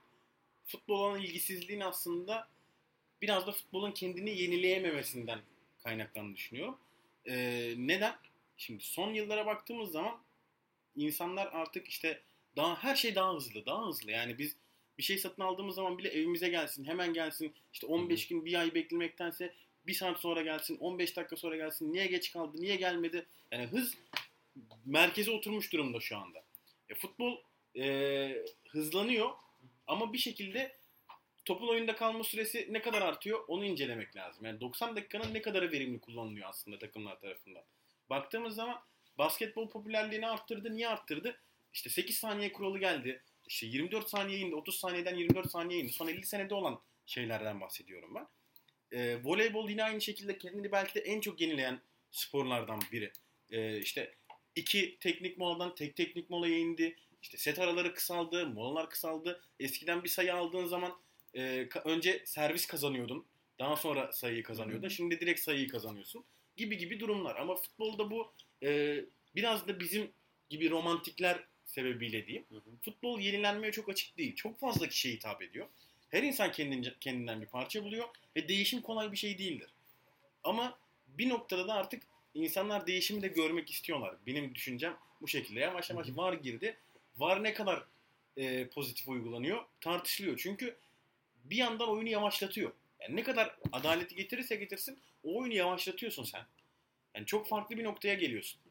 futbol 0.66 1.00
olan 1.00 1.22
ilgisizliğin 1.22 1.82
aslında 1.82 2.48
biraz 3.26 3.48
da 3.48 3.52
futbolun 3.52 3.92
kendini 3.92 4.42
yenileyememesinden 4.42 5.40
kaynaklandığını 5.84 6.36
düşünüyorum. 6.36 6.78
E, 7.26 7.36
neden? 7.78 8.16
Şimdi 8.58 8.84
son 8.84 9.14
yıllara 9.14 9.46
baktığımız 9.46 9.92
zaman 9.92 10.18
insanlar 10.96 11.48
artık 11.48 11.88
işte 11.88 12.22
daha 12.56 12.84
her 12.84 12.96
şey 12.96 13.16
daha 13.16 13.34
hızlı, 13.34 13.66
daha 13.66 13.88
hızlı. 13.88 14.12
Yani 14.12 14.38
biz 14.38 14.56
bir 14.98 15.04
şey 15.04 15.18
satın 15.18 15.42
aldığımız 15.42 15.76
zaman 15.76 15.98
bile 15.98 16.10
evimize 16.10 16.50
gelsin, 16.50 16.86
hemen 16.86 17.14
gelsin. 17.14 17.54
İşte 17.74 17.88
15 17.88 18.28
gün, 18.28 18.46
bir 18.46 18.60
ay 18.60 18.74
beklemektense 18.74 19.54
bir 19.88 19.94
saat 19.94 20.20
sonra 20.20 20.42
gelsin, 20.42 20.78
15 20.78 21.16
dakika 21.18 21.36
sonra 21.36 21.56
gelsin. 21.56 21.94
Niye 21.94 22.08
geç 22.08 22.34
kaldı, 22.34 22.58
niye 22.60 22.76
gelmedi? 22.76 23.26
Yani 23.52 23.66
hız 23.66 23.98
merkeze 24.86 25.32
oturmuş 25.32 25.74
durumda 25.74 26.00
şu 26.00 26.18
anda. 26.18 26.44
E, 26.90 26.96
futbol 26.96 27.38
e, 27.78 28.46
hızlanıyor 28.70 29.32
ama 29.88 30.14
bir 30.14 30.18
şekilde 30.18 30.76
topun 31.46 31.68
oyunda 31.68 31.96
kalma 31.96 32.24
süresi 32.24 32.68
ne 32.72 32.82
kadar 32.82 33.02
artıyor 33.02 33.44
onu 33.48 33.66
incelemek 33.66 34.16
lazım. 34.16 34.46
Yani 34.46 34.62
90 34.62 34.96
dakikanın 34.96 35.34
ne 35.34 35.42
kadarı 35.42 35.72
verimli 35.72 36.00
kullanılıyor 36.00 36.50
aslında 36.50 36.80
takımlar 36.80 37.20
tarafından. 37.20 37.64
Baktığımız 38.10 38.56
zaman 38.56 38.82
basketbol 39.18 39.70
popülerliğini 39.70 40.28
arttırdı. 40.28 40.76
Niye 40.76 40.88
arttırdı? 40.88 41.42
İşte 41.74 41.90
8 41.90 42.18
saniye 42.18 42.54
kuralı 42.54 42.80
geldi. 42.80 43.24
İşte 43.48 43.66
24 43.66 44.10
saniye 44.10 44.40
indi. 44.40 44.56
30 44.56 44.80
saniyeden 44.80 45.16
24 45.16 45.52
saniye 45.52 45.80
indi. 45.80 45.94
Son 45.94 46.08
50 46.08 46.26
senede 46.26 46.56
olan 46.56 46.82
şeylerden 47.06 47.62
bahsediyorum 47.62 48.16
ben. 48.16 48.28
E, 48.98 49.24
voleybol 49.24 49.70
yine 49.70 49.84
aynı 49.84 50.02
şekilde 50.02 50.38
kendini 50.38 50.72
belki 50.72 50.96
de 50.96 51.00
en 51.00 51.22
çok 51.22 51.42
yenileyen 51.42 51.82
sporlardan 52.12 52.82
biri. 52.92 53.12
E, 53.52 53.80
işte 53.80 54.16
iki 54.56 54.98
teknik 55.00 55.38
moladan 55.38 55.76
tek 55.76 55.96
teknik 55.96 56.30
molaya 56.30 56.58
indi. 56.58 56.96
İşte 57.22 57.38
set 57.38 57.60
araları 57.60 57.94
kısaldı, 57.94 58.48
molalar 58.48 58.90
kısaldı. 58.90 59.42
Eskiden 59.60 60.04
bir 60.04 60.10
sayı 60.10 60.36
aldığın 60.36 60.66
zaman 60.66 61.05
e, 61.36 61.68
önce 61.86 62.22
servis 62.26 62.66
kazanıyordun. 62.66 63.26
Daha 63.60 63.76
sonra 63.76 64.12
sayıyı 64.12 64.44
kazanıyordun. 64.44 64.88
Şimdi 64.88 65.20
direkt 65.20 65.40
sayıyı 65.40 65.68
kazanıyorsun. 65.68 66.24
Gibi 66.58 66.78
gibi 66.78 67.00
durumlar. 67.00 67.36
Ama 67.36 67.56
futbolda 67.56 68.12
bu 68.12 68.32
e, 68.64 69.00
biraz 69.36 69.68
da 69.68 69.80
bizim 69.80 70.12
gibi 70.50 70.70
romantikler 70.70 71.44
sebebiyle 71.66 72.28
diyeyim. 72.28 72.46
Futbol 72.82 73.20
yenilenmeye 73.20 73.72
çok 73.72 73.90
açık 73.90 74.18
değil. 74.18 74.36
Çok 74.36 74.60
fazla 74.60 74.90
kişiye 74.90 75.16
hitap 75.16 75.42
ediyor. 75.42 75.68
Her 76.10 76.24
insan 76.24 76.52
kendince, 76.52 76.94
kendinden 77.02 77.42
bir 77.42 77.48
parça 77.48 77.84
buluyor 77.84 78.08
ve 78.36 78.48
değişim 78.48 78.82
kolay 78.82 79.12
bir 79.12 79.18
şey 79.18 79.38
değildir. 79.38 79.70
Ama 80.44 80.78
bir 81.08 81.30
noktada 81.30 81.68
da 81.68 81.74
artık 81.74 82.04
insanlar 82.34 82.88
değişimi 82.88 83.22
de 83.22 83.28
görmek 83.28 83.72
istiyorlar. 83.72 84.16
Benim 84.28 84.56
düşüncem 84.56 84.98
bu 85.22 85.28
şekilde. 85.28 85.60
Yavaş 85.60 85.90
yavaş 85.90 86.08
VAR 86.10 86.34
girdi. 86.34 86.78
VAR 87.18 87.44
ne 87.44 87.54
kadar 87.54 87.84
e, 88.38 88.68
pozitif 88.68 89.08
uygulanıyor 89.08 89.66
tartışılıyor. 89.82 90.38
Çünkü 90.38 90.78
bir 91.50 91.56
yandan 91.56 91.90
oyunu 91.90 92.10
yavaşlatıyor. 92.10 92.72
Yani 93.00 93.16
ne 93.16 93.24
kadar 93.24 93.56
adaleti 93.72 94.16
getirirse 94.16 94.56
getirsin 94.56 95.00
o 95.24 95.40
oyunu 95.40 95.54
yavaşlatıyorsun 95.54 96.24
sen. 96.24 96.46
Yani 97.16 97.26
çok 97.26 97.48
farklı 97.48 97.78
bir 97.78 97.84
noktaya 97.84 98.14
geliyorsun. 98.14 98.62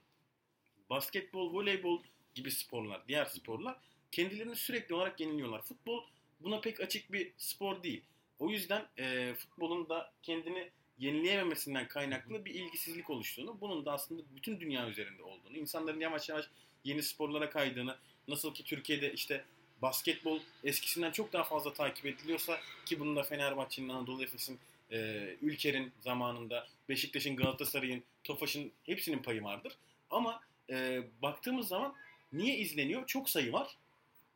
Basketbol, 0.91 1.55
voleybol 1.55 2.03
gibi 2.35 2.51
sporlar, 2.51 3.03
diğer 3.09 3.25
sporlar 3.25 3.77
kendilerini 4.13 4.57
sürekli 4.57 4.95
olarak 4.95 5.21
yeniliyorlar. 5.21 5.63
Futbol 5.63 6.05
buna 6.41 6.61
pek 6.61 6.81
açık 6.81 7.13
bir 7.13 7.33
spor 7.39 7.83
değil. 7.83 8.03
O 8.39 8.51
yüzden 8.51 8.87
e, 8.99 9.35
futbolun 9.35 9.89
da 9.89 10.13
kendini 10.23 10.71
yenileyememesinden 10.99 11.89
kaynaklı 11.89 12.45
bir 12.45 12.55
ilgisizlik 12.55 13.11
oluştuğunu, 13.11 13.61
bunun 13.61 13.85
da 13.85 13.93
aslında 13.93 14.23
bütün 14.37 14.61
dünya 14.61 14.89
üzerinde 14.89 15.23
olduğunu, 15.23 15.57
insanların 15.57 16.01
yavaş 16.01 16.29
yavaş 16.29 16.49
yeni 16.85 17.03
sporlara 17.03 17.51
kaydığını, 17.51 17.97
nasıl 18.29 18.55
ki 18.55 18.65
Türkiye'de 18.65 19.13
işte 19.13 19.45
basketbol 19.83 20.41
eskisinden 20.65 21.11
çok 21.11 21.33
daha 21.33 21.45
fazla 21.45 21.73
takip 21.73 22.07
ediliyorsa 22.07 22.61
ki 22.87 23.01
bunun 23.01 23.17
da 23.17 23.23
Fenerbahçe'nin, 23.23 23.89
Anadolu 23.89 24.23
Efes'in, 24.23 24.59
e, 24.91 24.97
Ülker'in 25.43 25.93
zamanında, 26.01 26.67
Beşiktaş'ın, 26.89 27.37
Galatasaray'ın, 27.37 28.03
Tofaş'ın 28.25 28.73
hepsinin 28.85 29.19
payı 29.19 29.43
vardır. 29.43 29.77
Ama 30.11 30.41
e, 30.71 31.03
baktığımız 31.23 31.69
zaman 31.69 31.95
niye 32.33 32.57
izleniyor? 32.57 33.07
Çok 33.07 33.31
sayı 33.31 33.53
var. 33.53 33.77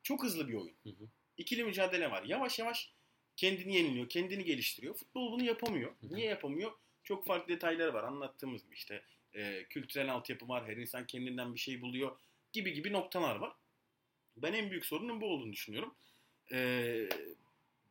Çok 0.02 0.22
hızlı 0.22 0.48
bir 0.48 0.54
oyun. 0.54 0.74
Hı 0.82 0.90
hı. 0.90 1.08
İkili 1.38 1.64
mücadele 1.64 2.10
var. 2.10 2.22
Yavaş 2.22 2.58
yavaş 2.58 2.92
kendini 3.36 3.76
yeniliyor, 3.76 4.08
kendini 4.08 4.44
geliştiriyor. 4.44 4.94
Futbol 4.94 5.32
bunu 5.32 5.44
yapamıyor. 5.44 5.90
Hı 6.00 6.06
hı. 6.06 6.14
Niye 6.14 6.26
yapamıyor? 6.26 6.72
Çok 7.04 7.26
farklı 7.26 7.54
detayları 7.54 7.94
var. 7.94 8.04
Anlattığımız 8.04 8.64
gibi 8.64 8.74
işte 8.74 9.02
e, 9.34 9.64
kültürel 9.64 10.12
altyapı 10.12 10.48
var. 10.48 10.66
Her 10.66 10.76
insan 10.76 11.06
kendinden 11.06 11.54
bir 11.54 11.58
şey 11.58 11.80
buluyor 11.80 12.16
gibi 12.52 12.72
gibi 12.72 12.92
noktalar 12.92 13.36
var. 13.36 13.52
Ben 14.42 14.52
en 14.52 14.70
büyük 14.70 14.86
sorunun 14.86 15.20
bu 15.20 15.26
olduğunu 15.26 15.52
düşünüyorum. 15.52 15.94
E, 16.52 17.08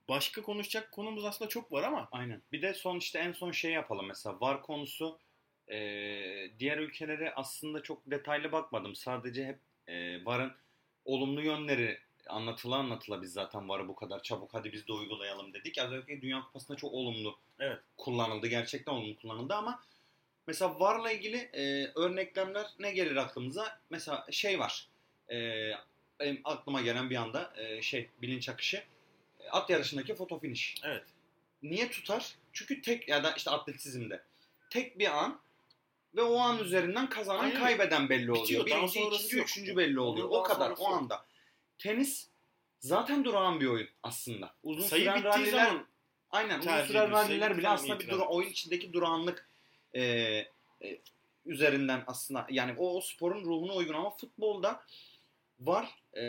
başka 0.10 0.42
konuşacak 0.42 0.92
konumuz 0.92 1.26
aslında 1.26 1.50
çok 1.50 1.72
var 1.72 1.84
ama 1.84 2.10
Aynen. 2.12 2.42
Bir 2.52 2.62
de 2.62 2.74
son 2.74 2.98
işte 2.98 3.20
en 3.20 3.32
son 3.32 3.52
şey 3.52 3.72
yapalım 3.72 4.06
mesela 4.08 4.42
VAR 4.42 4.62
konusu 4.62 5.20
e, 5.68 5.78
diğer 6.60 6.78
ülkelere 6.78 7.34
aslında 7.36 7.84
çok 7.84 8.12
detaylı 8.12 8.52
bakmadım. 8.52 8.96
Sadece 8.96 9.46
hep 9.46 9.60
e, 9.88 10.26
VAR'ın 10.26 10.54
olumlu 11.06 11.42
yönleri 11.42 12.00
anlatıla 12.28 12.76
anlatıla 12.76 13.22
biz 13.22 13.34
zaten 13.34 13.70
VAR'ı 13.70 13.88
bu 13.88 13.96
kadar 13.96 14.24
çabuk 14.24 14.54
hadi 14.54 14.74
biz 14.74 14.88
de 14.88 14.94
uygulayalım 14.94 15.54
dedik. 15.54 15.78
Özellikle 15.78 16.22
Dünya 16.22 16.42
Kupası'nda 16.42 16.78
çok 16.78 16.94
olumlu 16.94 17.38
Evet. 17.60 17.80
kullanıldı. 17.98 18.48
Gerçekten 18.48 18.92
olumlu 18.92 19.16
kullanıldı 19.16 19.54
ama 19.54 19.84
mesela 20.48 20.80
VAR'la 20.80 21.12
ilgili 21.12 21.38
e, 21.38 21.92
örneklemler 21.96 22.68
ne 22.80 22.92
gelir 22.92 23.16
aklımıza? 23.16 23.80
Mesela 23.90 24.26
şey 24.32 24.60
var. 24.60 24.88
E, 25.32 25.70
benim 26.20 26.42
aklıma 26.44 26.82
gelen 26.82 27.10
bir 27.10 27.16
anda 27.16 27.54
e, 27.58 27.82
şey 27.82 28.10
bilinç 28.22 28.50
akışı. 28.50 28.84
E, 29.40 29.50
At 29.50 29.70
yarışındaki 29.70 30.16
foto 30.16 30.40
finish 30.40 30.76
evet. 30.84 31.04
niye 31.64 31.92
tutar? 31.92 32.36
Çünkü 32.54 32.82
tek 32.82 33.08
ya 33.08 33.24
da 33.24 33.32
işte 33.32 33.52
atletizmde 33.52 34.24
tek 34.70 35.00
bir 35.00 35.24
an 35.24 35.40
ve 36.16 36.22
o 36.22 36.38
an 36.38 36.60
üzerinden 36.60 37.10
kazanan 37.10 37.44
Aynen. 37.44 37.60
kaybeden 37.60 38.10
belli 38.10 38.32
oluyor. 38.32 38.44
Bitiyor, 38.44 38.70
daha 38.70 38.78
Birinci, 38.80 39.00
ikinci, 39.00 39.38
yok. 39.38 39.46
üçüncü 39.46 39.78
belli 39.78 40.00
oluyor. 40.00 40.28
Onun 40.30 40.40
O 40.40 40.44
daha 40.44 40.54
kadar 40.54 40.70
o 40.70 40.84
yok. 40.84 40.94
anda. 40.94 41.26
Tenis 41.78 42.28
zaten 42.80 43.24
durağan 43.26 43.60
bir 43.60 43.66
oyun 43.66 43.90
aslında. 44.04 44.56
Uzun 44.64 44.84
Sayı 44.84 45.04
süren 45.04 45.24
ralliler 45.24 45.66
zaman 45.66 45.88
aynen 46.32 46.60
uzun 46.60 46.84
süren 46.84 47.12
ralliler 47.12 47.58
bile 47.58 47.70
aslında 47.70 48.00
bir 48.00 48.10
dura, 48.10 48.26
oyun 48.28 48.50
içindeki 48.50 48.94
durağanlık 48.94 49.50
e, 49.94 50.02
e, 50.02 50.48
üzerinden 51.46 52.04
aslında 52.08 52.48
yani 52.50 52.76
o, 52.78 52.98
o 52.98 53.02
sporun 53.02 53.46
ruhuna 53.46 53.74
uygun 53.74 53.94
ama 53.94 54.10
futbolda 54.10 54.84
var. 55.60 55.96
E, 56.18 56.24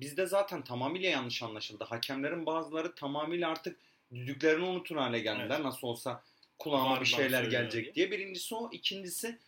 bizde 0.00 0.26
zaten 0.26 0.64
tamamıyla 0.64 1.10
yanlış 1.10 1.42
anlaşıldı. 1.42 1.84
Hakemlerin 1.84 2.46
bazıları 2.46 2.94
tamamıyla 2.94 3.50
artık 3.50 3.78
düdüklerini 4.14 4.64
unutur 4.64 4.96
hale 4.96 5.18
geldiler. 5.18 5.54
Evet. 5.54 5.64
Nasıl 5.64 5.86
olsa 5.88 6.24
kulağıma 6.58 6.90
Var, 6.90 7.00
bir 7.00 7.06
şeyler 7.06 7.44
gelecek 7.44 7.94
diye. 7.94 8.10
Birincisi 8.10 8.54
o. 8.54 8.70
ikincisi 8.72 9.38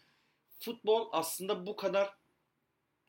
futbol 0.61 1.09
aslında 1.12 1.67
bu 1.67 1.77
kadar 1.77 2.15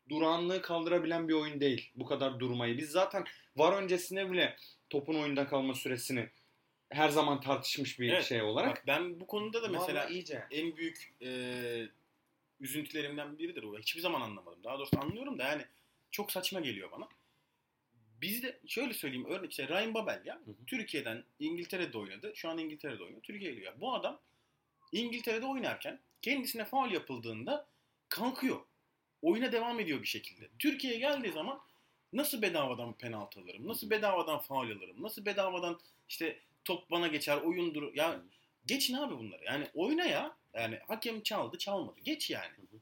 duranlığı 0.10 0.62
kaldırabilen 0.62 1.28
bir 1.28 1.34
oyun 1.34 1.60
değil. 1.60 1.92
Bu 1.96 2.06
kadar 2.06 2.40
durmayı. 2.40 2.78
Biz 2.78 2.90
zaten 2.90 3.24
var 3.56 3.82
öncesine 3.84 4.32
bile 4.32 4.58
topun 4.90 5.16
oyunda 5.16 5.48
kalma 5.48 5.74
süresini 5.74 6.30
her 6.90 7.10
zaman 7.10 7.42
tartışmış 7.42 8.00
bir 8.00 8.10
Evet. 8.14 8.26
şey 8.26 8.42
olarak. 8.42 8.70
Bak 8.70 8.84
ben 8.88 9.20
bu 9.20 9.28
konuda 9.28 9.64
da 9.64 9.68
mesela 9.68 10.00
Vallahi 10.02 10.14
iyice. 10.14 10.44
en 10.52 10.78
büyük 10.78 11.14
e, 11.22 11.30
üzüntülerimden 12.60 13.38
biridir 13.38 13.64
o. 13.64 13.78
Hiçbir 13.80 14.02
zaman 14.02 14.22
anlamadım. 14.22 14.64
Daha 14.64 14.78
doğrusu 14.78 15.00
anlıyorum 15.00 15.40
da 15.40 15.44
yani 15.44 15.66
çok 16.16 16.32
saçma 16.32 16.60
geliyor 16.60 16.92
bana. 16.92 17.08
Bizde 18.22 18.60
şöyle 18.68 18.94
söyleyeyim 18.94 19.26
örnek 19.26 19.52
işte 19.52 19.68
Ryan 19.68 19.94
Babel 19.94 20.22
ya 20.26 20.36
Hı 20.36 20.52
hı. 20.52 20.66
Türkiye'den 20.68 21.24
İngiltere'de 21.40 21.98
oynadı. 21.98 22.32
Şu 22.36 22.50
an 22.50 22.58
İngiltere'de 22.58 23.04
oynuyor. 23.04 23.22
Türkiye'ye 23.22 23.56
geliyor. 23.56 23.74
Bu 23.82 23.94
adam 23.94 24.22
İngiltere'de 24.92 25.46
oynarken 25.46 26.00
kendisine 26.22 26.66
faul 26.66 26.92
yapıldığında 26.92 27.68
kalkıyor. 28.10 28.62
Oyuna 29.22 29.52
devam 29.52 29.80
ediyor 29.80 30.02
bir 30.02 30.08
şekilde. 30.08 30.50
Türkiye'ye 30.60 31.00
geldiği 31.00 31.32
zaman 31.32 31.62
nasıl 32.14 32.42
bedavadan 32.42 32.94
penaltı 32.94 33.40
alırım? 33.40 33.68
Nasıl 33.68 33.90
bedavadan 33.90 34.40
faul 34.40 34.72
alırım? 34.72 35.04
Nasıl 35.04 35.26
bedavadan 35.26 35.80
işte 36.10 36.40
top 36.66 36.92
bana 36.92 37.08
geçer, 37.08 37.38
oyun 37.38 37.76
durur. 37.76 37.96
Ya 37.96 38.22
geçin 38.66 38.94
abi 38.94 39.18
bunları. 39.18 39.44
Yani 39.44 39.68
oyna 39.74 40.06
ya. 40.06 40.38
Yani 40.54 40.80
hakem 40.88 41.24
çaldı, 41.24 41.58
çalmadı. 41.58 42.00
Geç 42.04 42.30
yani. 42.30 42.54
hı. 42.58 42.80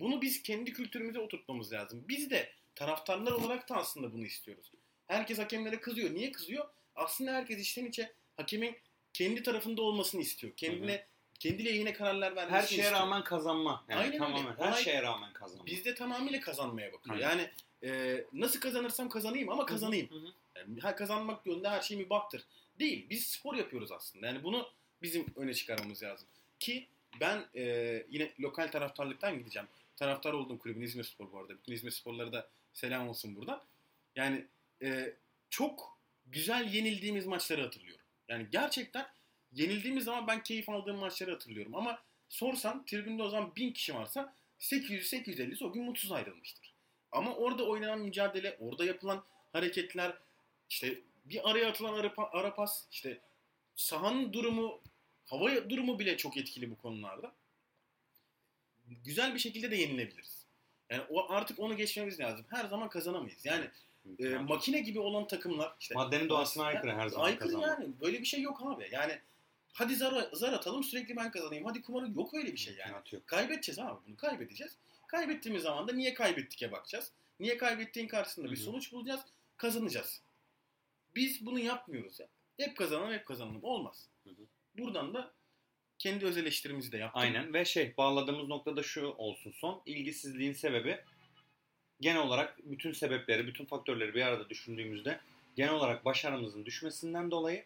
Bunu 0.00 0.22
biz 0.22 0.42
kendi 0.42 0.72
kültürümüze 0.72 1.18
oturtmamız 1.20 1.72
lazım. 1.72 2.04
Biz 2.08 2.30
de 2.30 2.52
taraftarlar 2.74 3.32
olarak 3.32 3.68
da 3.68 3.76
aslında 3.76 4.12
bunu 4.12 4.24
istiyoruz. 4.24 4.70
Herkes 5.06 5.38
hakemlere 5.38 5.80
kızıyor. 5.80 6.14
Niye 6.14 6.32
kızıyor? 6.32 6.68
Aslında 6.94 7.32
herkes 7.32 7.58
içten 7.60 7.84
içe 7.84 8.12
hakemin 8.36 8.76
kendi 9.12 9.42
tarafında 9.42 9.82
olmasını 9.82 10.20
istiyor. 10.20 10.52
Kendine 10.56 11.06
kendi 11.38 11.64
lehine 11.64 11.92
kararlar 11.92 12.36
vermesini 12.36 12.56
Her 12.58 12.66
şeye 12.66 12.74
istiyor. 12.82 12.92
rağmen 13.00 13.24
kazanma. 13.24 13.84
Yani 13.88 14.00
Aynen 14.00 14.12
öyle. 14.12 14.18
tamamen 14.18 14.56
her 14.56 14.68
Olay- 14.72 14.82
şeye 14.84 15.02
rağmen 15.02 15.32
kazanma. 15.32 15.66
Bizde 15.66 15.94
tamamıyla 15.94 16.40
kazanmaya 16.40 16.92
bakıyor. 16.92 17.16
Aynen. 17.16 17.28
Yani 17.28 17.50
e, 17.82 18.24
nasıl 18.32 18.60
kazanırsam 18.60 19.08
kazanayım 19.08 19.48
ama 19.48 19.66
kazanayım. 19.66 20.10
Hı 20.10 20.14
hı. 20.14 20.26
Yani 20.56 20.80
ha, 20.80 20.96
kazanmak 20.96 21.46
yolunda 21.46 21.70
her 21.70 21.80
şey 21.82 21.96
mübahtır. 21.96 22.44
Değil. 22.78 23.06
Biz 23.10 23.26
spor 23.26 23.54
yapıyoruz 23.54 23.92
aslında. 23.92 24.26
Yani 24.26 24.42
bunu 24.42 24.68
bizim 25.02 25.26
öne 25.36 25.54
çıkarmamız 25.54 26.02
lazım. 26.02 26.28
Ki 26.60 26.86
ben 27.20 27.44
e, 27.54 27.62
yine 28.10 28.32
lokal 28.40 28.68
taraftarlıktan 28.68 29.38
gideceğim. 29.38 29.68
Taraftar 29.96 30.32
olduğum 30.32 30.58
kulübün 30.58 30.82
İzmir 30.82 31.04
Spor 31.04 31.32
bu 31.32 31.38
arada. 31.38 31.58
Bütün 31.58 31.72
İzmir 31.72 31.90
Sporları 31.90 32.32
da 32.32 32.48
selam 32.72 33.08
olsun 33.08 33.36
buradan. 33.36 33.62
Yani 34.16 34.46
e, 34.82 35.16
çok 35.50 35.98
güzel 36.26 36.74
yenildiğimiz 36.74 37.26
maçları 37.26 37.62
hatırlıyorum. 37.62 38.04
Yani 38.28 38.46
gerçekten 38.50 39.06
yenildiğimiz 39.52 40.04
zaman 40.04 40.26
ben 40.26 40.42
keyif 40.42 40.68
aldığım 40.68 40.96
maçları 40.96 41.30
hatırlıyorum. 41.30 41.74
Ama 41.74 42.02
sorsam 42.28 42.84
tribünde 42.84 43.22
o 43.22 43.28
zaman 43.28 43.56
1000 43.56 43.72
kişi 43.72 43.94
varsa 43.94 44.34
800-850'si 44.60 45.64
o 45.64 45.72
gün 45.72 45.84
mutsuz 45.84 46.12
ayrılmıştır. 46.12 46.74
Ama 47.12 47.34
orada 47.34 47.64
oynanan 47.64 48.00
mücadele, 48.00 48.56
orada 48.60 48.84
yapılan 48.84 49.24
hareketler, 49.52 50.18
işte 50.68 51.00
bir 51.24 51.50
araya 51.50 51.68
atılan 51.68 51.94
ara, 51.94 52.12
ara 52.16 52.54
pas, 52.54 52.86
işte 52.90 53.20
sahanın 53.76 54.32
durumu, 54.32 54.80
hava 55.24 55.70
durumu 55.70 55.98
bile 55.98 56.16
çok 56.16 56.36
etkili 56.36 56.70
bu 56.70 56.78
konularda. 56.78 57.32
Güzel 59.04 59.34
bir 59.34 59.38
şekilde 59.38 59.70
de 59.70 59.76
yenilebiliriz. 59.76 60.44
Yani 60.90 61.02
o 61.10 61.32
artık 61.32 61.58
onu 61.60 61.76
geçmemiz 61.76 62.20
lazım. 62.20 62.46
Her 62.50 62.64
zaman 62.64 62.88
kazanamayız. 62.88 63.44
Yani 63.44 63.70
e, 64.18 64.28
makine 64.28 64.80
gibi 64.80 64.98
olan 64.98 65.26
takımlar 65.26 65.74
işte 65.80 65.94
Maddenin 65.94 66.28
doğasına 66.28 66.64
aykırı 66.64 66.92
her 66.92 67.08
zaman 67.08 67.26
aykırı 67.26 67.48
kazanmak. 67.48 67.78
yani. 67.80 68.00
Böyle 68.00 68.20
bir 68.20 68.24
şey 68.24 68.40
yok 68.42 68.60
abi. 68.64 68.88
Yani 68.92 69.18
hadi 69.72 69.96
zar, 69.96 70.28
zar 70.32 70.52
atalım 70.52 70.84
sürekli 70.84 71.16
ben 71.16 71.30
kazanayım. 71.30 71.64
Hadi 71.64 71.82
kumarı 71.82 72.10
yok 72.10 72.34
öyle 72.34 72.52
bir 72.52 72.56
şey 72.56 72.74
yani. 72.74 72.92
Yok. 73.12 73.26
Kaybedeceğiz 73.26 73.78
abi 73.78 74.00
bunu 74.06 74.16
kaybedeceğiz. 74.16 74.76
Kaybettiğimiz 75.06 75.62
zaman 75.62 75.88
da 75.88 75.92
niye 75.92 76.14
kaybettik'e 76.14 76.72
bakacağız. 76.72 77.10
Niye 77.40 77.56
kaybettiğin 77.56 78.08
karşısında 78.08 78.50
bir 78.50 78.56
sonuç 78.56 78.92
bulacağız. 78.92 79.20
Kazanacağız. 79.56 80.20
Biz 81.14 81.46
bunu 81.46 81.58
yapmıyoruz 81.58 82.20
ya. 82.20 82.26
Hep 82.56 82.76
kazanalım 82.76 83.12
hep 83.12 83.26
kazanalım. 83.26 83.60
Olmaz. 83.62 84.08
Hı 84.24 84.30
hı. 84.30 84.46
Buradan 84.78 85.14
da 85.14 85.32
kendi 86.04 86.24
öz 86.24 86.36
eleştirimizi 86.36 86.92
de 86.92 86.98
yaptık. 86.98 87.22
Aynen 87.22 87.54
ve 87.54 87.64
şey 87.64 87.96
bağladığımız 87.96 88.48
noktada 88.48 88.82
şu 88.82 89.06
olsun 89.06 89.52
son. 89.52 89.82
ilgisizliğin 89.86 90.52
sebebi 90.52 91.00
genel 92.00 92.22
olarak 92.22 92.58
bütün 92.64 92.92
sebepleri, 92.92 93.46
bütün 93.46 93.64
faktörleri 93.64 94.14
bir 94.14 94.22
arada 94.22 94.50
düşündüğümüzde 94.50 95.20
genel 95.56 95.72
olarak 95.72 96.04
başarımızın 96.04 96.64
düşmesinden 96.66 97.30
dolayı 97.30 97.64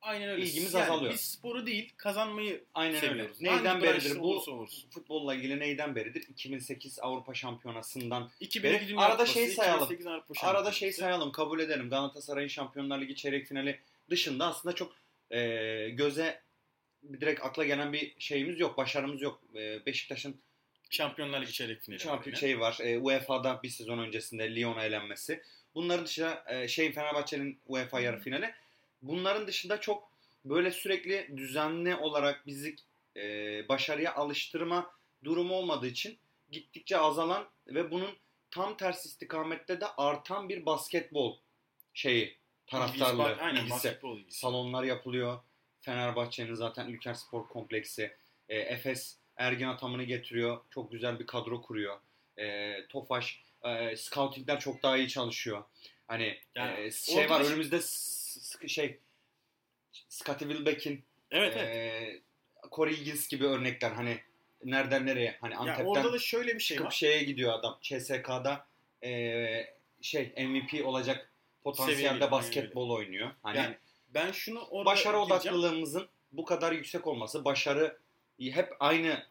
Aynen 0.00 0.28
öyle. 0.28 0.42
İlgimiz 0.42 0.74
yani 0.74 0.84
azalıyor. 0.84 1.12
Biz 1.12 1.20
sporu 1.20 1.66
değil 1.66 1.92
kazanmayı 1.96 2.64
aynen 2.74 2.96
öyle. 2.96 3.08
seviyoruz. 3.08 3.40
Neyden 3.40 3.64
Hangi 3.64 3.82
beridir 3.82 4.18
bu 4.20 4.36
olursa 4.36 4.52
futbolla 4.90 5.34
ilgili 5.34 5.60
neyden 5.60 5.94
beridir? 5.94 6.24
2008 6.28 6.98
Avrupa 7.02 7.34
Şampiyonası'ndan 7.34 8.30
2002 8.40 8.84
Ve 8.84 8.88
Dünya 8.88 9.00
arada 9.00 9.26
şey 9.26 9.48
sayalım. 9.48 9.84
2008 9.84 10.06
Avrupa 10.06 10.46
Arada 10.46 10.72
şey 10.72 10.92
sayalım 10.92 11.32
kabul 11.32 11.60
edelim. 11.60 11.90
Galatasaray'ın 11.90 12.48
Şampiyonlar 12.48 13.00
Ligi 13.00 13.16
çeyrek 13.16 13.46
finali 13.46 13.80
dışında 14.10 14.46
aslında 14.46 14.74
çok 14.74 14.92
e, 15.30 15.40
göze 15.88 16.42
direkt 17.20 17.44
akla 17.44 17.64
gelen 17.64 17.92
bir 17.92 18.14
şeyimiz 18.18 18.60
yok. 18.60 18.76
Başarımız 18.76 19.22
yok. 19.22 19.42
E, 19.54 19.86
Beşiktaş'ın 19.86 20.36
Şampiyonlar 20.90 21.42
Ligi 21.42 21.52
çeyrek 21.52 21.82
finali. 21.82 22.00
şampiyon 22.00 22.36
şey 22.36 22.60
var. 22.60 22.78
E, 22.80 22.98
UEFA'da 22.98 23.60
bir 23.62 23.68
sezon 23.68 23.98
öncesinde 23.98 24.56
Lyon'a 24.56 24.84
elenmesi. 24.84 25.42
Bunların 25.74 26.04
dışında 26.04 26.44
e, 26.46 26.68
şey 26.68 26.92
Fenerbahçe'nin 26.92 27.58
UEFA 27.66 28.00
yarı 28.00 28.20
finali. 28.20 28.54
Bunların 29.02 29.46
dışında 29.46 29.80
çok 29.80 30.10
böyle 30.44 30.70
sürekli 30.70 31.36
düzenli 31.36 31.94
olarak 31.94 32.46
bizi 32.46 32.76
e, 33.16 33.22
başarıya 33.68 34.14
alıştırma 34.14 34.90
durumu 35.24 35.54
olmadığı 35.54 35.86
için 35.86 36.18
gittikçe 36.50 36.98
azalan 36.98 37.48
ve 37.66 37.90
bunun 37.90 38.10
tam 38.50 38.76
ters 38.76 39.06
istikamette 39.06 39.80
de 39.80 39.86
artan 39.96 40.48
bir 40.48 40.66
basketbol 40.66 41.36
şeyi 41.94 42.22
İlgisi 42.22 42.38
taraftarlığı 42.66 43.18
var. 43.18 43.38
Aynen 43.40 43.56
ilgisi. 43.60 43.70
basketbol 43.70 44.18
ilgisi. 44.18 44.38
Salonlar 44.38 44.84
yapılıyor. 44.84 45.38
Fenerbahçe'nin 45.82 46.54
zaten 46.54 46.88
Ülker 46.88 47.14
Spor 47.14 47.48
Kompleksi. 47.48 48.16
E, 48.48 48.58
Efes 48.58 49.16
Ergin 49.36 49.66
Ataman'ı 49.68 50.02
getiriyor. 50.04 50.60
Çok 50.70 50.92
güzel 50.92 51.18
bir 51.18 51.26
kadro 51.26 51.62
kuruyor. 51.62 52.00
E, 52.38 52.72
Tofaş, 52.88 53.42
e, 53.64 53.96
scoutingler 53.96 54.60
çok 54.60 54.82
daha 54.82 54.96
iyi 54.96 55.08
çalışıyor. 55.08 55.64
Hani 56.08 56.38
Yani 56.54 56.80
e, 56.80 56.90
şey 56.90 57.30
var 57.30 57.44
da- 57.44 57.48
önümüzde 57.48 57.80
şey 58.68 58.98
Scottie 60.08 60.48
Wilbeck'in 60.48 61.04
Evet 61.30 61.54
evet. 61.56 61.76
e, 61.76 62.20
Corey 62.72 62.96
Higgins 62.96 63.28
gibi 63.28 63.46
örnekler 63.46 63.90
hani 63.90 64.18
nereden 64.64 65.06
nereye 65.06 65.36
hani 65.40 65.52
Ya 65.54 65.58
Antep'ten 65.60 65.84
orada 65.84 66.12
da 66.12 66.18
şöyle 66.18 66.54
bir 66.54 66.60
şey 66.60 66.76
çıkıp 66.76 66.86
var. 66.86 66.90
şeye 66.96 67.22
gidiyor 67.22 67.52
adam. 67.52 67.78
CSK'da 67.82 68.66
e, 69.04 69.74
şey 70.00 70.32
MVP 70.38 70.84
olacak 70.86 71.30
potansiyelde 71.64 72.02
Seviyeli, 72.02 72.30
basketbol 72.30 72.90
oynuyor. 72.90 73.30
Hani 73.42 73.58
yani 73.58 73.76
ben 74.14 74.32
şunu 74.32 74.60
orada 74.70 74.90
başarı 74.90 75.16
gireceğim. 75.16 75.56
odaklılığımızın 75.56 76.08
bu 76.32 76.44
kadar 76.44 76.72
yüksek 76.72 77.06
olması, 77.06 77.44
başarı 77.44 77.98
hep 78.40 78.72
aynı 78.80 79.26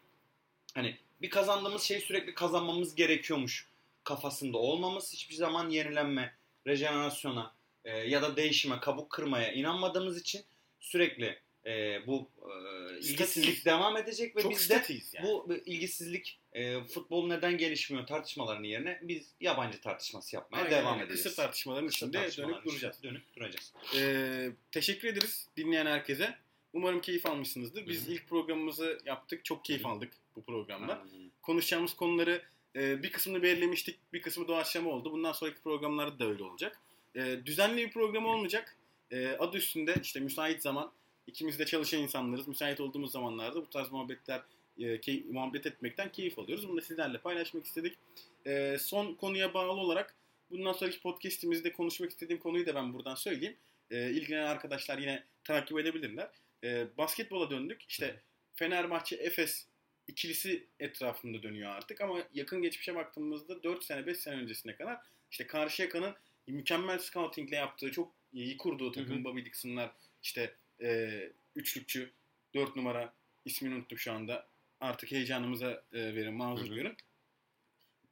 hani 0.74 0.98
bir 1.22 1.30
kazandığımız 1.30 1.82
şeyi 1.82 2.00
sürekli 2.00 2.34
kazanmamız 2.34 2.94
gerekiyormuş 2.94 3.68
kafasında 4.04 4.58
olmamız 4.58 5.12
hiçbir 5.12 5.34
zaman 5.34 5.70
yenilenme, 5.70 6.34
rejenerasyona 6.66 7.54
e, 7.84 7.98
ya 7.98 8.22
da 8.22 8.36
değişime, 8.36 8.80
kabuk 8.80 9.10
kırmaya 9.10 9.52
inanmadığımız 9.52 10.20
için 10.20 10.44
sürekli 10.80 11.38
e, 11.66 12.06
bu 12.06 12.30
e, 12.42 12.98
ilgisizlik 12.98 13.64
devam 13.64 13.96
edecek 13.96 14.36
ve 14.36 14.42
Çok 14.42 14.50
biz 14.50 14.70
de 14.70 14.82
yani. 15.12 15.26
bu 15.26 15.54
ilgisizlik 15.66 16.38
e, 16.52 16.84
futbol 16.84 17.26
neden 17.26 17.58
gelişmiyor 17.58 18.06
tartışmalarının 18.06 18.66
yerine 18.66 18.98
biz 19.02 19.34
yabancı 19.40 19.80
tartışması 19.80 20.36
yapmaya 20.36 20.58
Aynen 20.64 20.70
devam 20.70 20.94
öyle. 20.94 21.04
edeceğiz. 21.04 21.22
Kısır 21.22 21.36
tartışmaların 21.36 21.88
içinde 21.88 22.18
tartışmaların 22.18 22.54
dönüp 22.54 22.64
duracağız. 22.64 22.96
içinde 22.96 23.10
Dönüp 23.12 23.36
duracağız. 23.36 23.72
Ee, 23.96 24.50
teşekkür 24.70 25.08
ederiz 25.08 25.48
dinleyen 25.56 25.86
herkese. 25.86 26.34
Umarım 26.72 27.00
keyif 27.00 27.26
almışsınızdır. 27.26 27.86
Biz 27.86 28.06
Hı 28.06 28.08
hı. 28.10 28.12
ilk 28.12 28.28
programımızı 28.28 28.98
yaptık. 29.04 29.44
Çok 29.44 29.64
keyif 29.64 29.84
Hı 29.84 29.88
hı. 29.88 29.92
aldık 29.92 30.12
bu 30.36 30.44
programda. 30.44 30.92
Aynen. 31.14 31.30
Konuşacağımız 31.42 31.94
konuları 31.94 32.42
e, 32.76 33.02
bir 33.02 33.12
kısmını 33.12 33.42
belirlemiştik. 33.42 33.98
Bir 34.12 34.22
kısmı 34.22 34.48
doğaçlama 34.48 34.90
oldu. 34.90 35.12
Bundan 35.12 35.32
sonraki 35.32 35.60
programlarda 35.60 36.18
da 36.18 36.24
öyle 36.26 36.42
olacak. 36.42 36.80
E, 37.16 37.38
düzenli 37.46 37.76
bir 37.86 37.90
program 37.92 38.26
olmayacak. 38.26 38.76
E, 39.10 39.28
adı 39.28 39.56
üstünde 39.56 39.94
işte 40.02 40.20
müsait 40.20 40.62
zaman. 40.62 40.92
İkimiz 41.26 41.58
de 41.58 41.66
çalışan 41.66 42.00
insanlarız. 42.00 42.48
Müsait 42.48 42.80
olduğumuz 42.80 43.12
zamanlarda 43.12 43.56
bu 43.56 43.70
tarz 43.70 43.92
muhabbetler 43.92 44.42
e, 44.78 44.82
key- 45.00 45.32
muhabbet 45.32 45.66
etmekten 45.66 46.12
keyif 46.12 46.38
alıyoruz. 46.38 46.68
Bunu 46.68 46.76
da 46.76 46.80
sizlerle 46.80 47.18
paylaşmak 47.18 47.66
istedik. 47.66 47.98
E, 48.46 48.76
son 48.80 49.14
konuya 49.14 49.54
bağlı 49.54 49.80
olarak 49.80 50.14
bundan 50.50 50.72
sonraki 50.72 51.00
podcastimizde 51.00 51.72
konuşmak 51.72 52.10
istediğim 52.10 52.40
konuyu 52.40 52.66
da 52.66 52.74
ben 52.74 52.94
buradan 52.94 53.14
söyleyeyim. 53.14 53.56
E, 53.90 54.10
ilgilenen 54.10 54.46
arkadaşlar 54.46 54.98
yine 54.98 55.24
takip 55.44 55.78
edebilirler. 55.78 56.30
E, 56.64 56.86
basketbola 56.98 57.50
döndük. 57.50 57.80
İşte 57.88 58.20
Fenerbahçe, 58.54 59.16
Efes 59.16 59.66
ikilisi 60.08 60.66
etrafında 60.80 61.42
dönüyor 61.42 61.70
artık 61.70 62.00
ama 62.00 62.18
yakın 62.34 62.62
geçmişe 62.62 62.94
baktığımızda 62.94 63.62
4 63.62 63.84
sene 63.84 64.06
5 64.06 64.18
sene 64.18 64.34
öncesine 64.34 64.76
kadar 64.76 64.98
işte 65.30 65.46
Karşıyaka'nın 65.46 66.14
mükemmel 66.46 66.98
scoutingle 66.98 67.56
yaptığı 67.56 67.90
çok 67.90 68.12
iyi 68.32 68.56
kurduğu 68.56 68.92
takım. 68.92 69.24
Bobby 69.24 69.44
Dixon'lar 69.44 69.90
işte 70.22 70.54
e, 70.82 71.22
üçlükçü 71.56 72.10
4 72.54 72.76
numara 72.76 73.14
ismini 73.44 73.74
unuttum 73.74 73.98
şu 73.98 74.12
anda 74.12 74.46
artık 74.80 75.12
heyecanımıza 75.12 75.82
e, 75.92 76.14
verin 76.14 76.34
mazur 76.34 76.66
Hı 76.66 76.70
hı. 76.70 76.74
görün. 76.74 76.96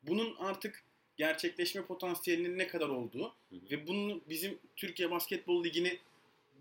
Bunun 0.02 0.36
artık 0.38 0.84
gerçekleşme 1.16 1.84
potansiyelinin 1.86 2.58
ne 2.58 2.68
kadar 2.68 2.88
olduğu 2.88 3.34
Hı 3.50 3.56
hı. 3.56 3.70
ve 3.70 3.86
bunun 3.86 4.22
bizim 4.28 4.58
Türkiye 4.76 5.10
Basketbol 5.10 5.64
Ligi'ni 5.64 5.98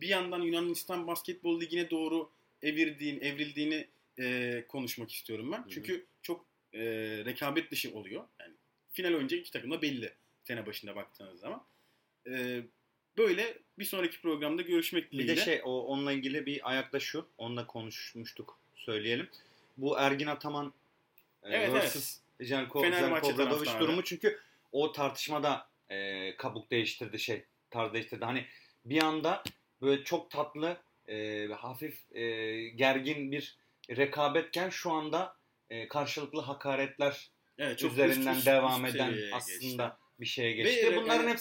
bir 0.01 0.07
yandan 0.07 0.41
Yunanistan 0.41 1.07
Basketbol 1.07 1.61
Ligi'ne 1.61 1.89
doğru 1.89 2.29
evirdiğini, 2.61 3.19
evrildiğini 3.19 3.87
e, 4.19 4.65
konuşmak 4.67 5.11
istiyorum 5.11 5.51
ben. 5.51 5.57
hı. 5.57 5.69
Çünkü 5.69 6.05
çok 6.21 6.45
e, 6.73 6.81
rekabet 7.25 7.71
dışı 7.71 7.93
oluyor. 7.93 8.23
Yani 8.39 8.53
final 8.91 9.13
oynayacak 9.13 9.39
iki 9.39 9.51
takım 9.51 9.71
da 9.71 9.81
belli 9.81 10.13
sene 10.43 10.65
başında 10.65 10.95
baktığınız 10.95 11.39
zaman. 11.39 11.63
E, 12.27 12.61
böyle 13.19 13.57
bir 13.79 13.85
sonraki 13.85 14.21
programda 14.21 14.61
görüşmek 14.61 15.11
Bir 15.11 15.17
dileğiyle. 15.17 15.35
de 15.35 15.45
şey 15.45 15.61
o 15.63 15.79
onunla 15.81 16.11
ilgili 16.11 16.45
bir 16.45 16.69
ayakta 16.69 16.99
şu. 16.99 17.27
Onunla 17.37 17.67
konuşmuştuk 17.67 18.57
söyleyelim. 18.75 19.29
Bu 19.77 19.97
Ergin 19.99 20.27
Ataman 20.27 20.73
e, 21.43 21.55
Evet, 21.57 21.73
versus 21.73 22.17
Jelko 22.39 22.81
Fenerbahçe 22.81 23.27
Zelko 23.27 23.33
Obradovic 23.43 23.65
taraftarı. 23.65 23.79
durumu 23.87 24.03
çünkü 24.03 24.39
o 24.71 24.91
tartışmada 24.91 25.67
e, 25.89 26.35
kabuk 26.35 26.71
değiştirdi 26.71 27.19
şey 27.19 27.43
tarz 27.69 27.93
değiştirdi. 27.93 28.25
Hani 28.25 28.45
bir 28.85 29.03
anda 29.03 29.43
böyle 29.81 30.03
çok 30.03 30.31
tatlı 30.31 30.77
e, 31.07 31.47
hafif 31.47 32.15
e, 32.15 32.21
gergin 32.69 33.31
bir 33.31 33.57
rekabetken 33.97 34.69
şu 34.69 34.91
anda 34.91 35.35
e, 35.69 35.87
karşılıklı 35.87 36.41
hakaretler 36.41 37.29
evet, 37.57 37.79
çok 37.79 37.91
üzerinden 37.91 38.31
üst- 38.31 38.37
üst- 38.37 38.45
devam 38.45 38.85
üst 38.85 38.95
eden 38.95 39.15
aslında 39.33 39.83
geçti. 39.85 39.97
bir 40.19 40.25
şeye 40.25 40.49
Ve, 40.49 40.53
geçti. 40.53 40.87
e, 40.87 40.95
Bunların 40.95 41.27
e, 41.27 41.31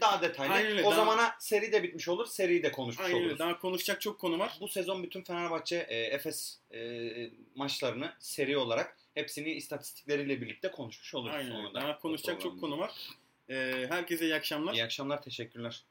daha 0.00 0.22
detaylı. 0.22 0.52
Aynen 0.52 0.70
öyle, 0.70 0.82
o 0.82 0.84
daha- 0.90 0.94
zamana 0.96 1.34
seri 1.38 1.72
de 1.72 1.82
bitmiş 1.82 2.08
olur, 2.08 2.26
seriyi 2.26 2.62
de 2.62 2.72
konuşmuş 2.72 3.04
Aynen 3.06 3.16
öyle. 3.16 3.26
oluruz. 3.26 3.38
Daha 3.38 3.58
konuşacak 3.58 4.00
çok 4.00 4.18
konu 4.20 4.38
var. 4.38 4.56
Bu 4.60 4.68
sezon 4.68 5.02
bütün 5.02 5.22
Fenerbahçe 5.22 5.86
e, 5.88 5.98
Efes 5.98 6.58
e, 6.74 7.10
maçlarını 7.54 8.12
seri 8.18 8.56
olarak 8.58 8.96
hepsini 9.14 9.52
istatistikleriyle 9.52 10.40
birlikte 10.40 10.70
konuşmuş 10.70 11.14
oluruz. 11.14 11.34
Aynen 11.36 11.56
öyle. 11.64 11.74
Daha 11.74 11.98
konuşacak 11.98 12.40
çok 12.40 12.60
konu 12.60 12.78
var. 12.78 12.92
E, 13.50 13.86
herkese 13.88 14.24
iyi 14.24 14.34
akşamlar. 14.34 14.74
İyi 14.74 14.84
akşamlar, 14.84 15.22
teşekkürler. 15.22 15.84